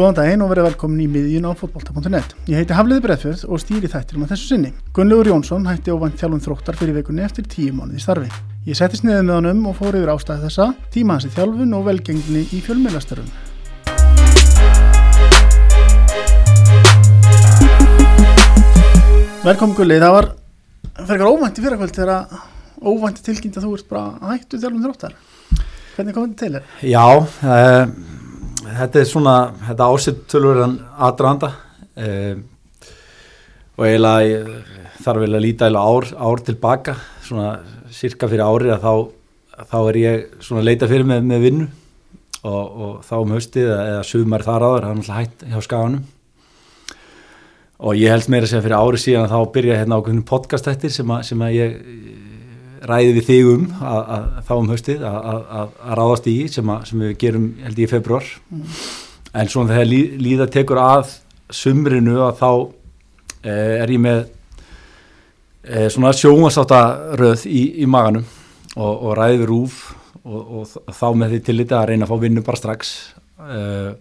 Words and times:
Góðan 0.00 0.16
daginn 0.16 0.40
og 0.40 0.48
verið 0.48 0.64
velkomin 0.64 1.00
í 1.04 1.06
miðjun 1.12 1.44
á 1.44 1.52
fotbolta.net. 1.60 2.30
Ég 2.48 2.62
heiti 2.62 2.72
Hafliði 2.72 3.02
Breðfjörð 3.04 3.42
og 3.52 3.58
stýri 3.60 3.88
þættir 3.92 4.16
um 4.16 4.22
að 4.24 4.30
þessu 4.32 4.46
sinni. 4.48 4.70
Gunnlaugur 4.96 5.28
Jónsson 5.28 5.66
hætti 5.68 5.92
óvænt 5.92 6.16
þjálfum 6.16 6.40
þróttar 6.40 6.78
fyrir 6.80 6.94
vikunni 6.96 7.20
eftir 7.20 7.44
tíu 7.44 7.74
mánuði 7.76 8.00
starfi. 8.00 8.30
Ég 8.64 8.78
settist 8.78 9.04
niður 9.04 9.26
með 9.28 9.36
honum 9.36 9.66
og 9.68 9.74
fór 9.76 9.98
yfir 9.98 10.08
ástæði 10.08 10.46
þessa, 10.46 10.70
tíma 10.94 11.18
hans 11.18 11.26
í 11.28 11.32
þjálfun 11.34 11.76
og 11.76 11.84
velgengni 11.84 12.46
í 12.48 12.62
fjölmjölastarun. 12.64 13.28
Velkomin 19.44 19.76
Gulli, 19.76 20.00
það 20.00 20.16
var 20.16 20.30
fyrir 21.10 21.28
óvænt 21.28 21.60
í 21.60 21.66
fyrrakvöld 21.66 21.98
þegar 21.98 22.40
óvænt 22.80 23.20
tilkynnt 23.28 23.60
að 23.60 23.68
þú 23.68 23.74
ert 23.76 23.92
bara 23.92 24.32
hættu 24.32 24.62
þjálfum 24.64 24.88
þróttar. 24.88 25.20
Hvernig 25.92 26.16
kom 26.16 26.32
þetta 26.32 26.40
til 26.40 26.54
þér? 26.56 26.72
Já, 26.88 27.04
uh, 27.20 28.19
þetta 28.64 29.00
er 29.00 29.08
svona, 29.08 29.34
þetta 29.68 29.88
ásett 29.94 30.22
tölurverðan 30.30 30.76
aðdraðanda 31.06 31.50
uh, 31.50 32.40
og 33.76 33.86
eiginlega 33.86 34.26
ég 34.28 34.50
þarf 35.00 35.24
vel 35.24 35.32
að 35.32 35.44
líta 35.46 35.68
eiginlega 35.68 35.94
ár, 35.94 36.08
ár 36.28 36.42
tilbaka, 36.44 36.96
svona 37.24 37.50
cirka 37.94 38.28
fyrir 38.30 38.44
árið 38.44 38.74
að 38.76 38.84
þá, 38.84 38.94
þá 39.72 39.78
er 39.80 40.00
ég 40.00 40.26
svona 40.44 40.62
að 40.62 40.68
leita 40.68 40.88
fyrir 40.90 41.08
með, 41.08 41.28
með 41.30 41.44
vinnu 41.46 41.68
og, 42.44 42.64
og 42.64 42.94
þá 43.06 43.14
um 43.20 43.36
haustið 43.36 43.70
eða 43.74 44.02
sumar 44.06 44.44
þar 44.46 44.66
áður, 44.66 44.86
það 44.86 44.90
er 44.90 44.98
náttúrulega 45.00 45.20
hætt 45.20 45.46
hjá 45.50 45.64
skaganum. 45.66 46.08
Og 47.80 47.96
ég 47.96 48.12
held 48.12 48.28
meira 48.28 48.44
að 48.44 48.52
segja 48.52 48.64
fyrir 48.66 48.76
árið 48.76 49.02
síðan 49.06 49.26
að 49.26 49.32
þá 49.32 49.52
byrja 49.54 49.76
hérna 49.80 49.98
ákveðinu 50.00 50.24
podcastættir 50.28 50.92
sem, 50.92 51.12
sem 51.24 51.44
að 51.46 51.54
ég 51.56 51.78
ræði 52.88 53.14
við 53.18 53.26
þig 53.28 53.48
um 53.50 53.64
að, 53.84 54.00
að, 54.16 54.26
þá 54.48 54.52
um 54.56 54.72
haustið 54.72 55.06
að, 55.06 55.40
að 55.60 55.94
ráðast 56.00 56.28
í 56.30 56.36
sem, 56.52 56.74
sem 56.88 57.04
við 57.04 57.14
gerum 57.20 57.48
held 57.64 57.80
ég 57.80 57.88
í 57.88 57.90
februar 57.90 58.28
mm. 58.48 58.82
en 59.42 59.52
svona 59.52 59.74
þegar 59.74 59.90
lí, 59.90 60.00
líða 60.20 60.48
tekur 60.52 60.80
að 60.82 61.14
sumrinu 61.52 62.20
að 62.24 62.40
þá 62.40 62.50
eh, 63.44 63.76
er 63.82 63.94
ég 63.94 64.02
með 64.02 64.20
eh, 65.66 65.88
svona 65.92 66.14
sjónvastáttaröð 66.16 67.46
í, 67.50 67.64
í 67.84 67.88
maganum 67.90 68.26
og, 68.76 68.92
og 68.94 69.16
ræði 69.18 69.42
við 69.42 69.50
rúf 69.50 69.80
og, 70.24 70.40
og 70.60 70.94
þá 70.94 71.06
með 71.16 71.34
því 71.36 71.44
til 71.46 71.58
þetta 71.62 71.80
að 71.80 71.88
reyna 71.90 72.06
að 72.06 72.12
fá 72.12 72.22
vinnu 72.24 72.42
bara 72.46 72.60
strax. 72.60 72.90
Eh, 73.40 73.92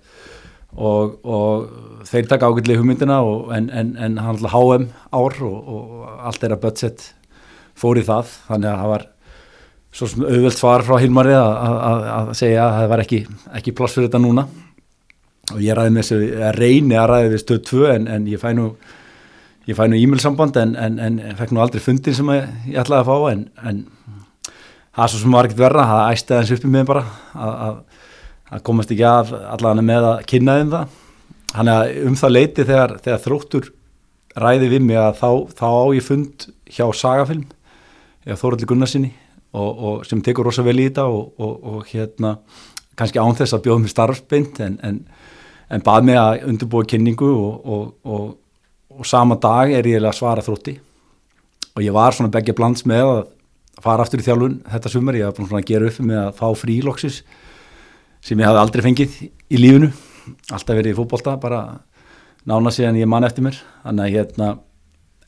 og, 0.79 1.15
og 1.25 2.03
þeir 2.05 2.27
taka 2.29 2.49
ágætlega 2.49 2.81
hugmyndina 2.81 3.21
en, 3.55 3.69
en, 3.73 3.95
en 3.97 4.19
hann 4.21 4.37
hlað 4.37 4.53
HM 4.53 4.89
ár 5.15 5.39
og 5.47 6.03
allt 6.29 6.45
er 6.45 6.53
að 6.53 6.61
budget 6.67 7.07
fór 7.79 7.99
í 7.99 8.05
það 8.07 8.35
þannig 8.49 8.71
að 8.71 8.83
það 8.83 8.93
var 8.93 9.07
svo 9.99 10.09
auðvelt 10.21 10.57
svar 10.57 10.85
frá 10.85 10.97
Hilmari 11.01 11.35
að, 11.35 12.33
segja 12.37 12.65
að 12.67 12.75
það 12.77 12.89
var 12.91 13.03
ekki, 13.03 13.19
ekki 13.57 13.75
pláss 13.77 13.97
fyrir 13.97 14.09
þetta 14.09 14.21
núna. 14.21 14.45
Og 15.49 15.61
ég 15.65 15.77
ræði 15.77 15.93
með 15.95 16.03
þessu, 16.03 16.17
að 16.45 16.57
reyni 16.59 16.97
að 16.99 17.07
ræði 17.09 17.31
við 17.33 17.41
stöð 17.41 17.61
2 17.71 17.85
en, 17.95 18.09
en 18.13 18.27
ég 18.29 18.41
fæ 18.41 18.51
nú 18.57 18.67
ég 19.69 19.77
fæ 19.77 19.85
nú 19.89 19.97
e-mailsamband 19.97 20.57
en, 20.61 20.75
en, 20.77 20.99
en 21.01 21.17
fekk 21.37 21.53
nú 21.53 21.63
aldrei 21.63 21.81
fundin 21.81 22.15
sem 22.17 22.29
ég, 22.33 22.45
ég 22.69 22.77
ætlaði 22.81 23.01
að 23.01 23.09
fá 23.09 23.33
en, 23.33 23.81
það 24.97 25.11
svo 25.11 25.23
sem 25.23 25.35
var 25.37 25.49
ekkert 25.49 25.63
verða, 25.63 25.87
það 25.89 26.13
æsti 26.13 26.35
aðeins 26.35 26.53
uppi 26.55 26.71
með 26.73 26.87
bara 26.89 27.03
að, 27.33 27.83
komast 28.65 28.93
ekki 28.93 29.05
að 29.05 29.35
allavega 29.39 29.85
með 29.85 30.07
að 30.09 30.23
kynna 30.29 30.57
þeim 30.59 30.73
það. 30.73 30.95
Þannig 31.49 31.75
að 31.75 32.07
um 32.09 32.17
það 32.21 32.35
leiti 32.35 32.65
þegar, 32.65 32.95
þegar 33.05 33.21
þróttur 33.25 33.69
ræði 34.39 34.69
við 34.73 34.85
mig 34.85 34.99
að 35.01 35.15
þá, 35.17 35.29
þá 35.57 35.67
á 35.69 35.85
ég 35.97 36.05
fund 36.05 36.45
hjá 36.69 36.85
Sagafilm 36.93 37.45
Þóraldur 38.37 38.69
Gunnarsinni 38.69 39.13
og, 39.53 39.69
og 39.69 40.05
sem 40.05 40.21
tekur 40.21 40.45
rosa 40.45 40.65
vel 40.65 40.77
í 40.77 40.89
þetta 40.89 41.07
og, 41.09 41.39
og, 41.39 41.79
hérna 41.89 42.35
kannski 42.99 43.21
án 43.21 43.37
þess 43.37 43.55
að 43.55 43.63
bjóða 43.65 43.83
mér 43.85 43.93
starfsbeint 43.93 44.59
en, 44.65 44.75
en, 44.83 44.99
en 45.71 45.85
bað 45.85 46.05
mig 46.09 46.19
að 46.19 46.45
undirbúa 46.51 46.85
kynningu 46.89 47.29
og 47.33 49.05
sama 49.07 49.37
dag 49.39 49.71
er 49.71 49.87
ég 49.87 50.03
að 50.03 50.17
svara 50.17 50.43
þrótti. 50.43 50.75
Og 51.77 51.83
ég 51.85 51.95
var 51.95 52.15
svona 52.15 52.31
begge 52.33 52.55
blands 52.57 52.85
með 52.89 53.05
að 53.07 53.21
fara 53.79 54.03
aftur 54.03 54.19
í 54.19 54.25
þjálfun 54.25 54.57
þetta 54.67 54.91
sumar, 54.91 55.15
ég 55.15 55.29
var 55.29 55.37
búin 55.37 55.47
svona 55.47 55.61
að 55.63 55.69
gera 55.69 55.87
upp 55.87 55.99
með 56.03 56.21
að 56.25 56.31
fá 56.39 56.47
fríloksis 56.59 57.21
sem 58.25 58.39
ég 58.41 58.49
hafði 58.49 58.63
aldrei 58.65 58.83
fengið 58.83 59.19
í 59.23 59.61
lífinu. 59.61 59.91
Alltaf 60.51 60.75
verið 60.75 60.91
í 60.91 60.97
fókbólta, 60.97 61.37
bara 61.39 61.61
nána 62.49 62.73
síðan 62.73 62.99
ég 62.99 63.07
mann 63.09 63.27
eftir 63.27 63.45
mér. 63.45 63.61
Þannig 63.85 64.03
að 64.03 64.17
hérna 64.17 64.49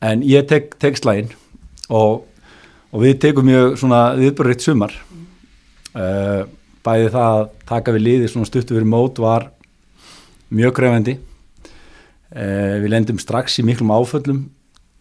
en 0.04 0.26
ég 0.26 0.44
tek, 0.50 0.76
tek 0.82 0.98
slægin 0.98 1.32
og 1.88 2.26
og 2.92 3.04
við 3.04 3.18
tekum 3.24 3.48
mjög 3.48 3.76
svona 3.80 4.02
viðbörriðt 4.18 4.66
sumar. 4.66 4.94
Uh, 5.92 6.44
bæði 6.84 7.12
það 7.12 7.36
að 7.36 7.44
taka 7.68 7.94
við 7.94 8.04
liði 8.06 8.30
svona 8.32 8.48
stuttu 8.48 8.74
fyrir 8.76 8.88
mót 8.88 9.20
var 9.22 9.50
mjög 10.52 10.72
krefendi 10.78 11.14
uh, 11.18 12.80
við 12.82 12.88
lendum 12.92 13.20
strax 13.20 13.58
í 13.60 13.64
miklum 13.66 13.92
áföllum 13.92 14.42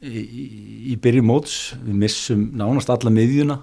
í, 0.03 0.21
í, 0.21 0.45
í 0.93 0.99
byrju 1.01 1.25
móts. 1.25 1.57
Við 1.83 1.99
missum 2.05 2.47
nánast 2.59 2.91
alla 2.91 3.13
miðjuna. 3.13 3.59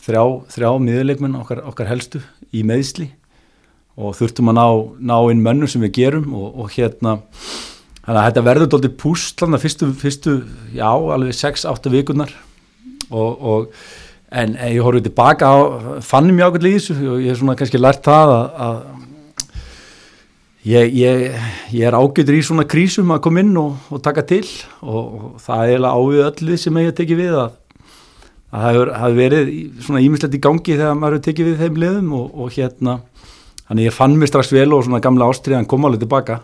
Þrjá, 0.00 0.22
þrjá 0.54 0.70
miðjuleikmenn 0.80 1.40
okkar, 1.42 1.64
okkar 1.68 1.90
helstu 1.90 2.22
í 2.56 2.62
meðsli 2.64 3.10
og 4.00 4.14
þurftum 4.16 4.48
að 4.52 4.56
ná, 4.56 4.66
ná 5.12 5.16
inn 5.32 5.42
mönnum 5.44 5.68
sem 5.68 5.82
við 5.84 5.98
gerum 5.98 6.30
og, 6.36 6.54
og 6.62 6.70
hérna 6.72 7.18
þannig 8.00 8.20
að 8.20 8.26
þetta 8.28 8.44
verður 8.46 8.70
doldið 8.72 8.94
púst 9.00 9.42
fyrstu, 9.44 9.90
fyrstu, 10.00 10.36
já, 10.72 10.88
alveg 10.88 11.36
6-8 11.36 11.92
vikurnar 11.92 12.32
og, 13.10 13.44
og 13.52 13.68
en, 14.30 14.56
ég 14.70 14.82
horfið 14.84 15.08
tilbaka 15.10 15.50
á 15.50 15.58
fannum 16.06 16.40
ég 16.40 16.50
ákveld 16.50 16.70
í 16.70 16.74
þessu 16.78 16.96
og 16.98 17.22
ég 17.22 17.30
er 17.34 17.38
svona 17.40 17.56
kannski 17.58 17.80
lært 17.80 18.02
það 18.06 18.34
að, 18.34 18.44
að 18.66 18.82
ég, 20.70 20.92
ég, 21.00 21.24
ég 21.74 21.86
er 21.88 21.96
ágætur 21.98 22.38
í 22.38 22.42
svona 22.46 22.66
krísum 22.68 23.10
að 23.14 23.24
koma 23.26 23.42
inn 23.44 23.56
og, 23.60 23.78
og 23.90 24.02
taka 24.04 24.26
til. 24.28 24.44
Og, 24.80 25.00
og 25.00 25.40
það 25.42 25.64
er 25.64 25.72
eiginlega 25.74 25.96
ávið 25.96 26.28
öllu 26.28 26.60
sem 26.60 26.80
ég 26.80 26.90
hef 26.90 27.00
tekið 27.00 27.22
við 27.24 27.40
að 27.46 27.58
að 28.50 28.64
það 28.64 28.72
hefur 28.74 29.14
verið 29.14 29.50
svona 29.84 30.00
ímislegt 30.02 30.34
í 30.34 30.42
gangi 30.42 30.74
þegar 30.74 30.96
maður 30.98 31.16
hefur 31.16 31.26
tekið 31.28 31.48
við 31.48 31.60
þeim 31.60 31.76
liðum 31.84 32.14
og, 32.18 32.30
og 32.34 32.56
hérna, 32.56 32.96
þannig 33.68 33.86
ég 33.86 33.94
fann 33.94 34.16
mér 34.18 34.30
strax 34.30 34.50
vel 34.54 34.72
og 34.74 34.82
svona 34.86 35.02
gamla 35.04 35.28
ástriðan 35.30 35.68
kom 35.70 35.86
alveg 35.86 36.02
tilbaka 36.02 36.40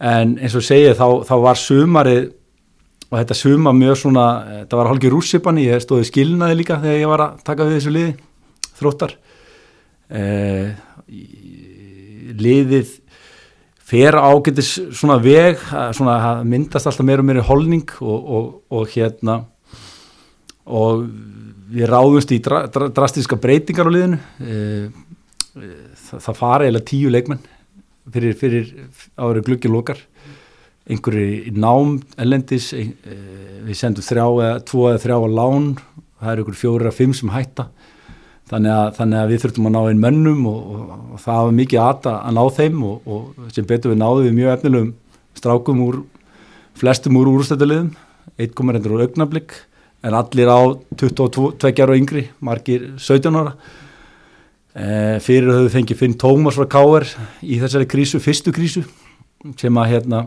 en 0.00 0.38
eins 0.40 0.56
og 0.56 0.64
segið 0.64 0.96
þá, 0.96 1.06
þá 1.28 1.34
var 1.44 1.60
sumarið 1.60 2.22
og 3.14 3.20
þetta 3.20 3.36
suma 3.38 3.70
mjög 3.76 4.00
svona, 4.00 4.26
þetta 4.64 4.78
var 4.80 4.88
hálfur 4.90 5.12
rússipan 5.14 5.60
ég 5.62 5.82
stóði 5.84 6.08
skilnaði 6.08 6.56
líka 6.58 6.80
þegar 6.82 6.98
ég 6.98 7.10
var 7.12 7.22
að 7.22 7.44
taka 7.46 7.66
við 7.68 7.76
þessu 7.76 7.92
liði, 7.94 8.14
þróttar. 8.74 9.14
Eh, 10.10 10.72
liðið 12.34 12.90
fer 13.84 14.18
ágættis 14.18 14.72
svona 14.98 15.20
veg 15.22 15.62
svona 15.94 16.40
myndast 16.42 16.90
alltaf 16.90 17.06
meira 17.06 17.22
og 17.22 17.28
meira 17.28 17.44
holning 17.46 17.86
og, 18.00 18.18
og, 18.18 18.48
og 18.74 18.90
hérna 18.96 19.44
og 20.64 21.04
við 21.74 21.86
ráðumst 21.92 22.34
í 22.34 22.40
dra, 22.42 22.64
dra, 22.72 22.88
drastiska 22.94 23.38
breytingar 23.38 23.86
á 23.86 23.94
liðinu. 23.94 24.18
Eh, 24.42 25.02
það, 25.54 26.18
það 26.18 26.40
fara 26.40 26.66
eða 26.66 26.82
tíu 26.90 27.14
leikmenn 27.14 27.46
fyrir, 28.10 28.34
fyrir 28.42 28.74
árið 29.14 29.52
glukkilokar 29.52 30.02
einhverju 30.90 31.52
nám 31.56 31.98
ellendis 32.20 32.72
eh, 32.76 32.92
við 33.64 33.78
sendum 33.78 34.04
þrjá 34.04 34.26
eða 34.28 34.62
tvo 34.68 34.88
eða 34.90 35.02
þrjá 35.04 35.16
á 35.16 35.28
lán 35.38 35.68
það 36.20 36.32
eru 36.32 36.44
ykkur 36.44 36.58
fjóri 36.60 36.86
eða 36.86 36.96
fimm 36.96 37.14
sem 37.16 37.32
hætta. 37.32 37.68
Þannig 38.50 38.74
að, 38.74 38.88
þannig 38.98 39.18
að 39.18 39.30
við 39.30 39.42
þurftum 39.42 39.68
að 39.68 39.72
ná 39.74 39.78
einn 39.88 40.02
mönnum 40.02 40.42
og, 40.50 40.64
og, 40.74 40.88
og 41.16 41.22
það 41.22 41.38
var 41.46 41.54
mikið 41.58 41.80
aðta 41.80 42.16
að 42.20 42.34
ná 42.36 42.42
þeim 42.58 42.82
og, 42.84 43.06
og 43.08 43.52
sem 43.56 43.68
betur 43.68 43.94
við 43.94 44.02
náðum 44.02 44.26
við 44.26 44.36
mjög 44.36 44.52
efnilegum 44.58 44.90
strákum 45.34 45.80
úr 45.84 46.02
flestum 46.76 47.16
úr 47.20 47.30
úrstættulegum 47.32 47.94
eitt 48.36 48.52
komur 48.58 48.76
endur 48.76 48.98
úr 48.98 49.06
augnablík 49.06 49.56
en 50.04 50.18
allir 50.18 50.52
á 50.52 50.60
22 51.00 51.72
ára 51.80 51.96
yngri 51.96 52.26
margir 52.44 52.90
17 53.00 53.40
ára. 53.40 53.54
E, 54.74 54.86
fyrir 55.24 55.48
höfðu 55.54 55.72
fengið 55.72 56.00
Finn 56.02 56.18
Tómas 56.20 56.58
frá 56.58 56.68
Káer 56.68 57.08
í 57.40 57.60
þessari 57.62 57.88
krísu, 57.88 58.20
fyrstu 58.20 58.52
krísu 58.52 58.84
sem 59.56 59.80
að 59.80 59.92
hérna 59.94 60.26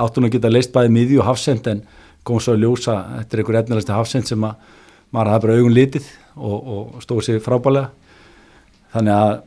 áttun 0.00 0.28
að 0.28 0.36
geta 0.36 0.52
leist 0.52 0.72
bæði 0.74 0.94
miði 0.94 1.20
og 1.20 1.28
hafsend 1.28 1.68
en 1.70 1.84
kom 2.26 2.40
svo 2.42 2.56
að 2.56 2.66
ljósa, 2.66 2.96
þetta 3.18 3.36
er 3.36 3.42
einhver 3.42 3.60
efnilegsti 3.62 3.96
hafsend 3.96 4.28
sem 4.28 4.44
að 4.44 4.76
maður 5.10 5.32
hafa 5.32 5.44
bara 5.46 5.58
augun 5.58 5.76
litið 5.76 6.10
og, 6.36 6.58
og 6.58 7.04
stóð 7.04 7.22
sér 7.26 7.40
frábælega 7.44 7.88
þannig 8.94 9.16
að 9.16 9.38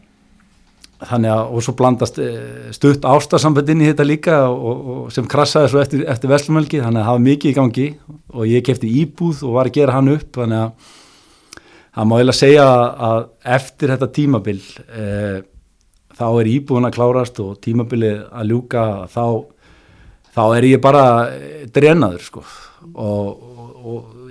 þannig 1.04 1.34
að, 1.34 1.42
og 1.52 1.64
svo 1.66 1.74
blandast 1.78 2.20
eh, 2.24 2.72
stutt 2.76 3.06
ástarsamfett 3.08 3.72
inn 3.74 3.84
í 3.84 3.88
þetta 3.90 4.06
líka 4.08 4.38
og, 4.50 4.84
og 4.94 5.08
sem 5.14 5.28
krassaði 5.30 5.72
svo 5.72 5.82
eftir, 5.82 6.04
eftir 6.10 6.32
Veslumelgi 6.32 6.82
þannig 6.84 7.02
að 7.02 7.08
það 7.08 7.18
var 7.18 7.26
mikið 7.28 7.52
í 7.52 7.56
gangi 7.58 7.88
og 8.34 8.46
ég 8.50 8.66
kefti 8.68 8.92
íbúð 9.02 9.42
og 9.48 9.58
var 9.58 9.70
að 9.70 9.80
gera 9.80 9.98
hann 9.98 10.12
upp 10.14 10.40
þannig 10.40 10.62
að 10.62 10.92
það 11.94 12.08
má 12.10 12.16
eiginlega 12.18 12.40
segja 12.40 12.68
að 13.10 13.26
eftir 13.58 13.94
þetta 13.94 14.12
tímabil 14.18 14.60
e, 14.98 15.08
þá 16.18 16.26
er 16.30 16.52
íbúðun 16.54 16.90
að 16.90 16.96
klárast 16.96 17.42
og 17.44 17.60
tímabilið 17.64 18.24
að 18.32 18.54
ljúka 18.54 18.86
þá 19.14 19.26
þá 20.34 20.44
er 20.58 20.70
ég 20.72 20.82
bara 20.84 21.06
drenaður 21.74 22.28
sko. 22.28 22.44
Og, 22.94 23.28
og, 23.38 23.72
og 23.84 24.24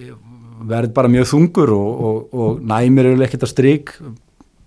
verð 0.68 0.92
bara 0.94 1.10
mjög 1.10 1.28
þungur 1.32 1.72
og, 1.74 2.34
og 2.34 2.60
næmir 2.66 3.12
eru 3.12 3.24
ekkert 3.26 3.46
að 3.46 3.52
stryk 3.52 3.94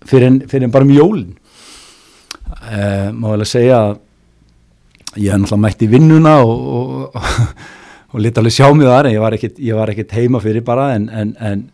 fyrir 0.06 0.42
fyrir 0.50 0.72
bara 0.72 0.86
mjólin 0.88 1.32
eh, 2.70 3.08
má 3.12 3.30
vel 3.32 3.40
að 3.42 3.50
segja 3.50 3.80
ég 5.16 5.32
hef 5.32 5.40
náttúrulega 5.40 5.62
mætt 5.64 5.84
í 5.86 5.90
vinnuna 5.90 6.36
og, 6.44 6.66
og, 6.78 7.20
og 8.12 8.20
lítið 8.20 8.42
alveg 8.42 8.56
sjá 8.58 8.68
mig 8.76 8.90
þar 8.90 9.10
ég 9.12 9.78
var 9.78 9.92
ekkit 9.94 10.16
heima 10.18 10.42
fyrir 10.44 10.66
bara 10.66 10.90
en, 10.96 11.08
en, 11.08 11.32
en, 11.40 11.64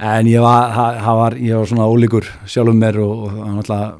en 0.00 0.30
ég, 0.30 0.40
var, 0.42 0.72
ha, 0.72 1.16
var, 1.20 1.38
ég 1.38 1.60
var 1.60 1.68
svona 1.68 1.90
ólíkur 1.90 2.28
sjálfum 2.48 2.80
mér 2.80 3.02
og, 3.04 3.28
og 3.28 3.54
náttúrulega 3.58 3.92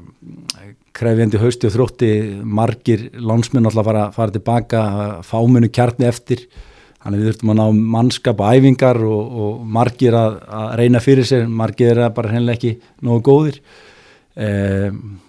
krefjandi 0.95 1.41
hausti 1.41 1.67
og 1.67 1.73
þrótti 1.73 2.11
margir 2.43 3.09
landsmenn 3.19 3.65
náttúrulega 3.65 3.89
fara, 3.89 4.05
fara 4.15 4.35
tilbaka 4.35 4.85
fáminu 5.27 5.69
kjarni 5.73 6.07
eftir. 6.07 6.45
Þannig 7.03 7.21
við 7.21 7.29
þurftum 7.29 7.51
að 7.53 7.59
ná 7.59 7.81
mannskap 7.95 8.39
og 8.41 8.55
æfingar 8.55 9.01
og, 9.05 9.35
og 9.45 9.67
margir 9.77 10.15
að, 10.17 10.39
að 10.59 10.71
reyna 10.79 11.01
fyrir 11.03 11.27
sér 11.27 11.45
margir 11.51 11.99
er 11.99 12.15
bara 12.15 12.31
hennilega 12.33 12.57
ekki 12.57 12.71
nógu 13.05 13.21
góðir. 13.27 13.59
Um, 14.35 15.19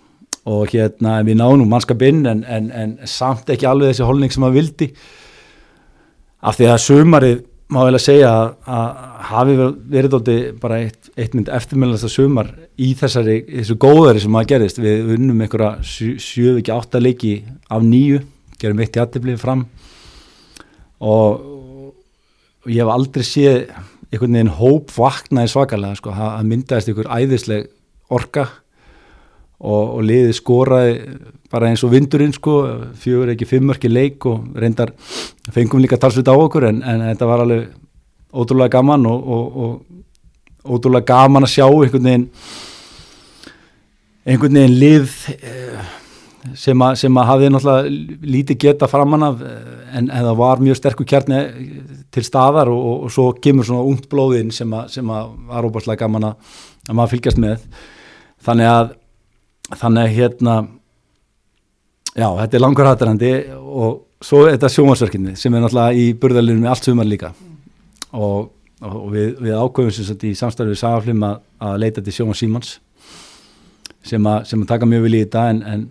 og 0.46 0.70
hérna 0.70 1.18
við 1.26 1.40
náðum 1.40 1.66
mannskap 1.68 2.02
inn 2.06 2.22
en, 2.30 2.44
en, 2.46 2.70
en 2.70 2.96
samt 3.10 3.50
ekki 3.50 3.66
alveg 3.68 3.92
þessi 3.92 4.06
holning 4.06 4.32
sem 4.32 4.44
maður 4.46 4.60
vildi. 4.60 4.90
Af 6.46 6.56
því 6.56 6.70
að 6.70 6.82
sumarið 6.86 7.44
má 7.72 7.80
vel 7.82 7.96
að 7.96 8.04
segja 8.04 8.30
að, 8.30 8.52
að 8.76 9.00
hafi 9.30 9.56
verið 9.90 10.12
þótti 10.14 10.36
bara 10.62 10.78
eitt, 10.84 11.10
eitt 11.18 11.34
mynd 11.34 11.50
eftirmjöldast 11.56 12.06
að 12.06 12.14
sumar 12.14 12.52
í 12.78 12.92
þessari 12.98 13.36
þessu 13.48 13.76
góðari 13.82 14.22
sem 14.22 14.34
maður 14.34 14.50
gerist. 14.52 14.80
Við 14.82 15.12
unnum 15.16 15.42
einhverja 15.42 15.72
sjöð 15.82 16.60
ekki 16.60 16.74
átta 16.76 17.02
leiki 17.02 17.34
af 17.72 17.82
nýju, 17.86 18.22
gerum 18.62 18.82
eitt 18.84 18.98
í 18.98 19.02
aðtiflið 19.02 19.42
fram. 19.42 19.66
Og, 21.02 21.42
og 22.62 22.70
ég 22.70 22.82
hef 22.84 22.92
aldrei 22.94 23.26
séð 23.26 23.58
einhvern 24.12 24.38
veginn 24.38 24.54
hóp 24.60 24.94
vaknaði 24.94 25.50
svakalega 25.50 25.98
sko, 25.98 26.14
að 26.14 26.46
myndaðist 26.52 26.92
einhver 26.92 27.10
æðisleg 27.10 27.66
orka 28.14 28.46
og, 29.60 29.82
og 29.96 30.04
liði 30.04 30.36
skoraði 30.36 30.94
bara 31.50 31.70
eins 31.70 31.84
og 31.86 31.92
vindurinn 31.94 32.34
sko, 32.34 32.56
fjögur 32.98 33.32
ekki 33.32 33.48
fimmörki 33.48 33.90
leik 33.90 34.26
og 34.28 34.56
reyndar 34.58 34.92
fengum 35.54 35.82
líka 35.82 35.98
talsvita 36.00 36.34
á 36.34 36.36
okkur 36.36 36.68
en, 36.68 36.82
en 36.82 37.04
þetta 37.10 37.28
var 37.28 37.44
alveg 37.44 37.68
ótrúlega 38.36 38.76
gaman 38.76 39.06
og, 39.08 39.28
og, 39.36 39.60
og 39.62 40.76
ótrúlega 40.76 41.06
gaman 41.12 41.46
að 41.46 41.54
sjá 41.54 41.66
einhvern 41.68 42.08
veginn 42.10 42.26
einhvern 44.26 44.58
veginn 44.58 44.80
lið 44.80 45.14
eh, 45.36 45.94
sem 46.58 46.82
að, 46.82 46.98
sem 47.00 47.18
að 47.18 47.28
hafði 47.30 47.52
náttúrulega 47.54 48.26
lítið 48.36 48.60
geta 48.66 48.90
framann 48.90 49.26
af 49.26 49.40
en, 49.96 50.10
en 50.10 50.28
það 50.28 50.36
var 50.38 50.62
mjög 50.62 50.78
sterkur 50.80 51.08
kjarni 51.08 51.40
til 52.14 52.24
staðar 52.26 52.70
og 52.72 53.08
svo 53.12 53.30
kemur 53.42 53.66
svona 53.66 53.86
ungt 53.86 54.08
blóðinn 54.10 54.52
sem 54.54 54.72
að, 54.74 54.90
sem 54.94 55.10
að 55.12 55.32
var 55.48 55.66
óbúrslega 55.66 56.04
gaman 56.04 56.30
að, 56.30 56.54
að 56.88 56.98
maður 56.98 57.12
fylgjast 57.14 57.40
með. 57.42 57.66
Þannig 58.46 58.70
að 58.70 58.94
þannig 59.74 60.02
að 60.02 60.14
hérna 60.16 60.56
já, 62.14 62.28
þetta 62.28 62.56
er 62.56 62.62
langur 62.62 62.88
hattarandi 62.88 63.32
og 63.52 64.02
svo 64.22 64.44
er 64.46 64.56
þetta 64.56 64.72
sjómasverkinni 64.72 65.36
sem 65.38 65.54
er 65.54 65.64
náttúrulega 65.64 66.00
í 66.00 66.06
burðalinu 66.20 66.62
með 66.62 66.72
allt 66.72 66.88
sumar 66.88 67.08
líka. 67.08 67.32
Og, 68.16 68.48
og 68.86 69.06
við, 69.12 69.34
við 69.42 69.56
ákveðum 69.58 69.92
sem 69.92 70.06
sagt 70.08 70.24
í 70.24 70.32
samstarfið 70.38 70.80
Sagaflim 70.80 71.24
að, 71.26 71.40
að 71.60 71.78
leita 71.82 72.04
til 72.04 72.14
Sjómas 72.14 72.40
Símons 72.40 72.76
sem 74.06 74.28
að, 74.30 74.44
sem 74.46 74.62
að 74.62 74.70
taka 74.70 74.88
mjög 74.88 75.06
vil 75.06 75.16
í 75.18 75.22
þetta 75.24 75.48
en, 75.50 75.62
en 75.66 75.86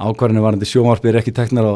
ákvarðinu 0.00 0.44
varandi 0.44 0.68
sjómarfið 0.68 1.10
er 1.10 1.20
ekki 1.20 1.34
teknar 1.36 1.66
á 1.66 1.74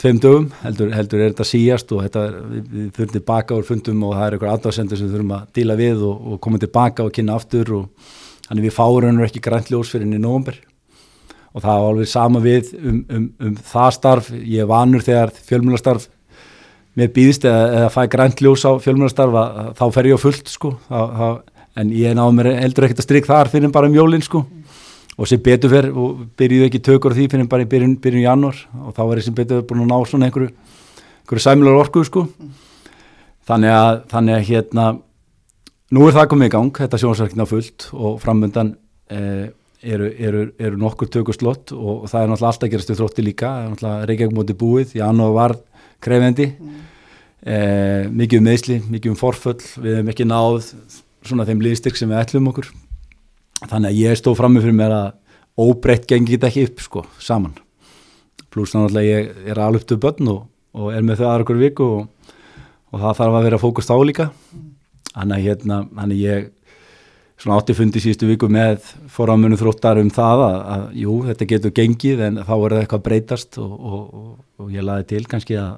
tveim 0.00 0.18
dögum, 0.20 0.48
heldur, 0.64 0.90
heldur 0.96 1.22
er 1.22 1.30
þetta 1.30 1.46
síjast 1.46 1.92
og 1.94 2.02
þetta, 2.04 2.22
við, 2.50 2.86
þurfum 2.96 3.12
tilbaka 3.14 3.56
úr 3.56 3.66
fundum 3.68 4.02
og 4.08 4.16
það 4.16 4.26
er 4.26 4.36
eitthvað 4.36 4.54
aðdáðsendur 4.56 5.00
sem 5.00 5.10
þurfum 5.12 5.34
að 5.36 5.44
díla 5.56 5.76
við 5.78 6.02
og, 6.08 6.24
og 6.32 6.40
koma 6.42 6.60
tilbaka 6.62 7.06
og 7.06 7.14
kynna 7.14 7.36
aftur 7.38 7.72
og 7.76 8.14
Þannig 8.46 8.68
við 8.68 8.76
fáum 8.76 9.22
ekki 9.26 9.42
græntljós 9.42 9.90
fyrir 9.92 10.06
henni 10.06 10.20
í 10.20 10.22
nógumber 10.22 10.60
og 11.56 11.64
það 11.64 11.80
var 11.80 11.90
alveg 11.90 12.10
sama 12.10 12.40
við 12.44 12.74
um, 12.76 13.00
um, 13.08 13.26
um 13.40 13.56
það 13.64 13.90
starf, 13.96 14.30
ég 14.44 14.68
vanur 14.68 15.02
þegar 15.02 15.32
fjölmjölastarf 15.48 16.10
með 16.96 17.12
býðist 17.16 17.46
eða, 17.48 17.62
eða 17.78 17.92
fæ 17.94 18.02
græntljós 18.12 18.64
á 18.68 18.72
fjölmjölastarf 18.84 19.38
þá 19.78 19.84
fer 19.94 20.10
ég 20.10 20.20
á 20.20 20.24
fullt 20.24 20.52
sko, 20.52 20.74
það, 20.88 21.14
það, 21.20 21.38
en 21.80 21.92
ég 21.92 22.16
náðu 22.16 22.36
mér 22.38 22.50
heldur 22.60 22.86
ekkert 22.86 23.02
að 23.02 23.06
stryk 23.08 23.28
þar 23.28 23.50
fyrir 23.52 23.72
bara 23.72 23.88
um 23.90 23.96
jólinn 23.96 24.24
sko. 24.24 24.44
Og 25.16 25.28
sem 25.28 25.40
betur 25.40 25.72
fer 25.72 25.88
og 25.96 26.26
byrjuðu 26.36 26.68
ekki 26.68 26.82
tökur 26.84 27.14
því 27.16 27.26
fyrir 27.32 27.48
bara 27.48 27.64
í 27.64 27.68
byrjun, 27.70 27.96
byrjun 28.04 28.24
janúar. 28.24 28.58
Og 28.84 28.92
þá 28.96 29.02
er 29.06 29.20
ég 29.20 29.24
sem 29.24 29.36
betur 29.36 29.62
búin 29.64 29.84
að 29.84 29.92
ná 29.92 30.08
svona 30.08 30.28
einhverju, 30.28 30.50
einhverju 31.24 31.44
sæmular 31.44 31.78
orku 31.80 32.02
sko. 32.04 32.26
Þannig 33.48 33.72
að, 33.72 34.00
þannig 34.12 34.36
að 34.36 34.46
hérna 34.50 34.86
Nú 35.94 36.02
er 36.02 36.16
það 36.16 36.24
komið 36.32 36.48
í 36.48 36.50
gang, 36.50 36.78
þetta 36.82 36.98
sjónasverkina 36.98 37.44
fullt 37.46 37.84
og 37.94 38.16
framöndan 38.18 38.72
eh, 39.14 39.52
eru, 39.86 40.08
eru, 40.18 40.40
eru 40.58 40.80
nokkur 40.80 41.06
tökuslott 41.14 41.70
og, 41.76 42.08
það 42.10 42.24
er 42.24 42.32
náttúrulega 42.32 42.50
alltaf 42.50 42.72
gerast 42.72 42.90
við 42.90 42.98
þrótti 42.98 43.24
líka, 43.24 43.50
það 43.52 43.60
er 43.60 43.70
náttúrulega 43.70 44.08
Reykjavík 44.10 44.34
móti 44.34 44.56
búið, 44.58 44.96
Janúar 44.98 45.36
var 45.36 45.54
krefendi, 46.02 46.48
mm. 46.58 46.82
eh, 47.54 48.10
mikið 48.10 48.42
um 48.42 48.50
meðsli, 48.50 48.80
mikið 48.96 49.14
um 49.14 49.20
forföll, 49.22 49.62
við 49.78 50.00
hefum 50.00 50.12
ekki 50.16 50.26
náð 50.26 50.58
svona 51.30 51.46
þeim 51.46 51.64
liðstyrk 51.68 52.02
sem 52.02 52.10
við 52.10 52.22
ætlum 52.24 52.50
okkur, 52.50 52.74
þannig 53.62 53.92
að 53.92 54.02
ég 54.02 54.18
stóð 54.18 54.40
fram 54.42 54.58
með 54.58 54.66
fyrir 54.66 54.78
mér 54.82 54.98
að 54.98 55.08
óbreytt 55.68 56.10
gengi 56.10 56.34
þetta 56.34 56.50
ekki 56.50 56.68
upp 56.72 56.86
sko, 56.88 57.08
saman, 57.22 57.54
pluss 58.50 58.74
að 58.74 59.04
ég 59.06 59.36
er 59.46 59.62
alveg 59.62 59.86
upp 59.86 59.90
til 59.94 60.02
börn 60.02 60.34
og, 60.34 60.46
og 60.74 60.90
er 60.98 61.06
með 61.06 61.22
þau 61.22 61.28
aðra 61.30 61.46
okkur 61.46 61.62
viku 61.62 61.92
og, 62.00 62.32
og 62.90 63.04
það 63.04 63.20
þarf 63.22 63.38
að 63.38 63.52
vera 63.52 63.68
fókust 63.68 63.94
á 63.94 63.98
líka. 64.02 64.32
Mm 64.50 64.65
Þannig 65.16 65.36
að 65.36 65.46
hérna, 65.46 65.80
þannig 65.96 66.20
ég 66.20 66.52
svona 67.40 67.58
átti 67.60 67.76
fundi 67.76 68.00
síðustu 68.00 68.28
viku 68.30 68.48
með 68.52 68.84
foramunum 69.12 69.58
þróttar 69.60 70.00
um 70.00 70.08
það 70.12 70.42
að, 70.46 70.56
að 70.74 70.84
jú, 71.02 71.16
þetta 71.26 71.48
getur 71.50 71.74
gengið 71.76 72.22
en 72.28 72.38
þá 72.40 72.54
er 72.54 72.74
það 72.74 72.80
eitthvað 72.82 73.04
breytast 73.08 73.58
og, 73.60 73.74
og, 73.76 73.98
og, 74.20 74.30
og 74.62 74.70
ég 74.72 74.86
laði 74.86 75.06
til 75.10 75.22
kannski 75.28 75.58
að, 75.60 75.74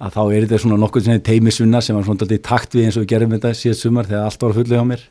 að 0.00 0.16
þá 0.16 0.22
er 0.24 0.46
þetta 0.46 0.62
svona 0.64 0.80
nokkuð 0.80 1.10
teimisvinna 1.26 1.82
sem 1.84 1.98
var 1.98 2.08
svona 2.08 2.24
alltaf 2.24 2.38
í 2.38 2.40
takt 2.48 2.76
við 2.78 2.88
eins 2.88 2.96
og 2.96 3.04
við 3.04 3.12
gerum 3.12 3.36
þetta 3.36 3.54
síðan 3.60 3.80
sumar 3.82 4.08
þegar 4.08 4.30
allt 4.30 4.46
var 4.46 4.56
fullið 4.56 4.80
á 4.80 4.86
mér. 4.88 5.06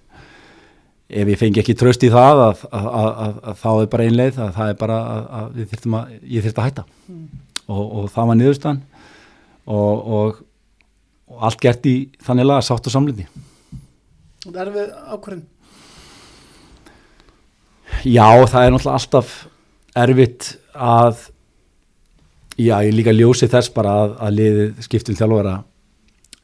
Ef 1.08 1.30
ég 1.32 1.40
fengi 1.40 1.62
ekki 1.62 1.78
tröst 1.80 2.04
í 2.04 2.12
það 2.12 2.42
að, 2.50 2.66
að 2.76 3.54
þá 3.62 3.70
er 3.72 3.92
bara 3.94 4.08
einleið 4.10 4.42
að 4.44 4.50
það 4.58 4.72
er 4.74 4.80
bara 4.82 4.98
að 5.38 5.62
ég 5.62 6.44
þurft 6.44 6.58
að 6.58 6.66
hætta 6.66 6.84
mm. 7.08 7.22
og 7.72 8.10
það 8.12 8.32
var 8.32 8.40
niðurstan 8.42 8.82
og 9.68 10.42
og 11.28 11.46
allt 11.48 11.62
gert 11.64 11.88
í 11.90 11.96
þannig 12.24 12.48
laga 12.48 12.66
sátt 12.66 12.88
og 12.88 12.94
samlindi 12.94 13.28
og 13.28 14.52
það 14.52 14.62
er 14.64 14.74
við 14.76 14.92
ákvörðin 15.14 15.46
já 18.08 18.28
það 18.48 18.62
er 18.64 18.76
náttúrulega 18.76 19.00
alltaf 19.00 19.34
erfitt 19.98 20.52
að 20.74 21.26
já 22.58 22.76
ég 22.86 22.94
líka 22.96 23.14
ljósi 23.16 23.50
þess 23.52 23.74
bara 23.74 23.98
að, 24.04 24.16
að 24.22 24.38
liði 24.40 24.68
skiptum 24.86 25.18
þjálfara 25.18 25.58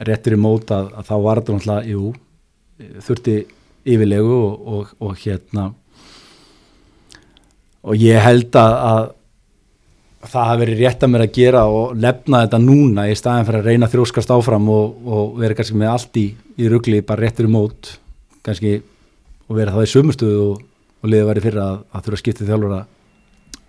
réttur 0.04 0.36
í 0.36 0.40
mót 0.40 0.72
að, 0.74 0.92
að 0.98 1.10
þá 1.10 1.16
var 1.26 1.42
þetta 1.42 1.58
náttúrulega 1.58 1.92
jú, 1.94 2.14
þurfti 3.08 3.36
yfirlegu 3.94 4.36
og, 4.36 4.68
og, 4.76 4.94
og 5.04 5.18
hérna. 5.24 5.68
Og 7.84 8.00
ég 8.00 8.24
held 8.24 8.56
að, 8.56 8.76
að 8.90 9.10
það 10.30 10.48
hafi 10.50 10.62
verið 10.62 10.82
rétt 10.84 11.04
að 11.04 11.12
mér 11.12 11.24
að 11.26 11.34
gera 11.36 11.64
og 11.68 11.96
lefna 12.00 12.44
þetta 12.46 12.60
núna 12.64 13.08
í 13.12 13.16
staðin 13.18 13.48
fyrir 13.48 13.62
að 13.62 13.70
reyna 13.70 13.90
þróskast 13.92 14.32
áfram 14.34 14.70
og, 14.72 14.94
og 15.04 15.34
vera 15.42 15.58
kannski 15.58 15.80
með 15.80 15.92
allt 15.92 16.20
í, 16.20 16.26
í 16.34 16.70
ruggli 16.72 17.02
bara 17.06 17.26
réttur 17.26 17.50
í 17.50 17.52
mót 17.52 17.96
kannski 18.46 18.78
og 19.50 19.58
vera 19.58 19.74
þá 19.76 19.84
í 19.84 19.92
sömustuðu 19.94 20.46
og, 20.46 20.62
og 21.04 21.12
liðið 21.12 21.30
væri 21.30 21.44
fyrir 21.48 21.64
að, 21.64 21.82
að 21.92 22.06
þurfa 22.06 22.20
að 22.20 22.24
skipta 22.24 22.48
þjálfur 22.48 22.78
að 22.78 22.86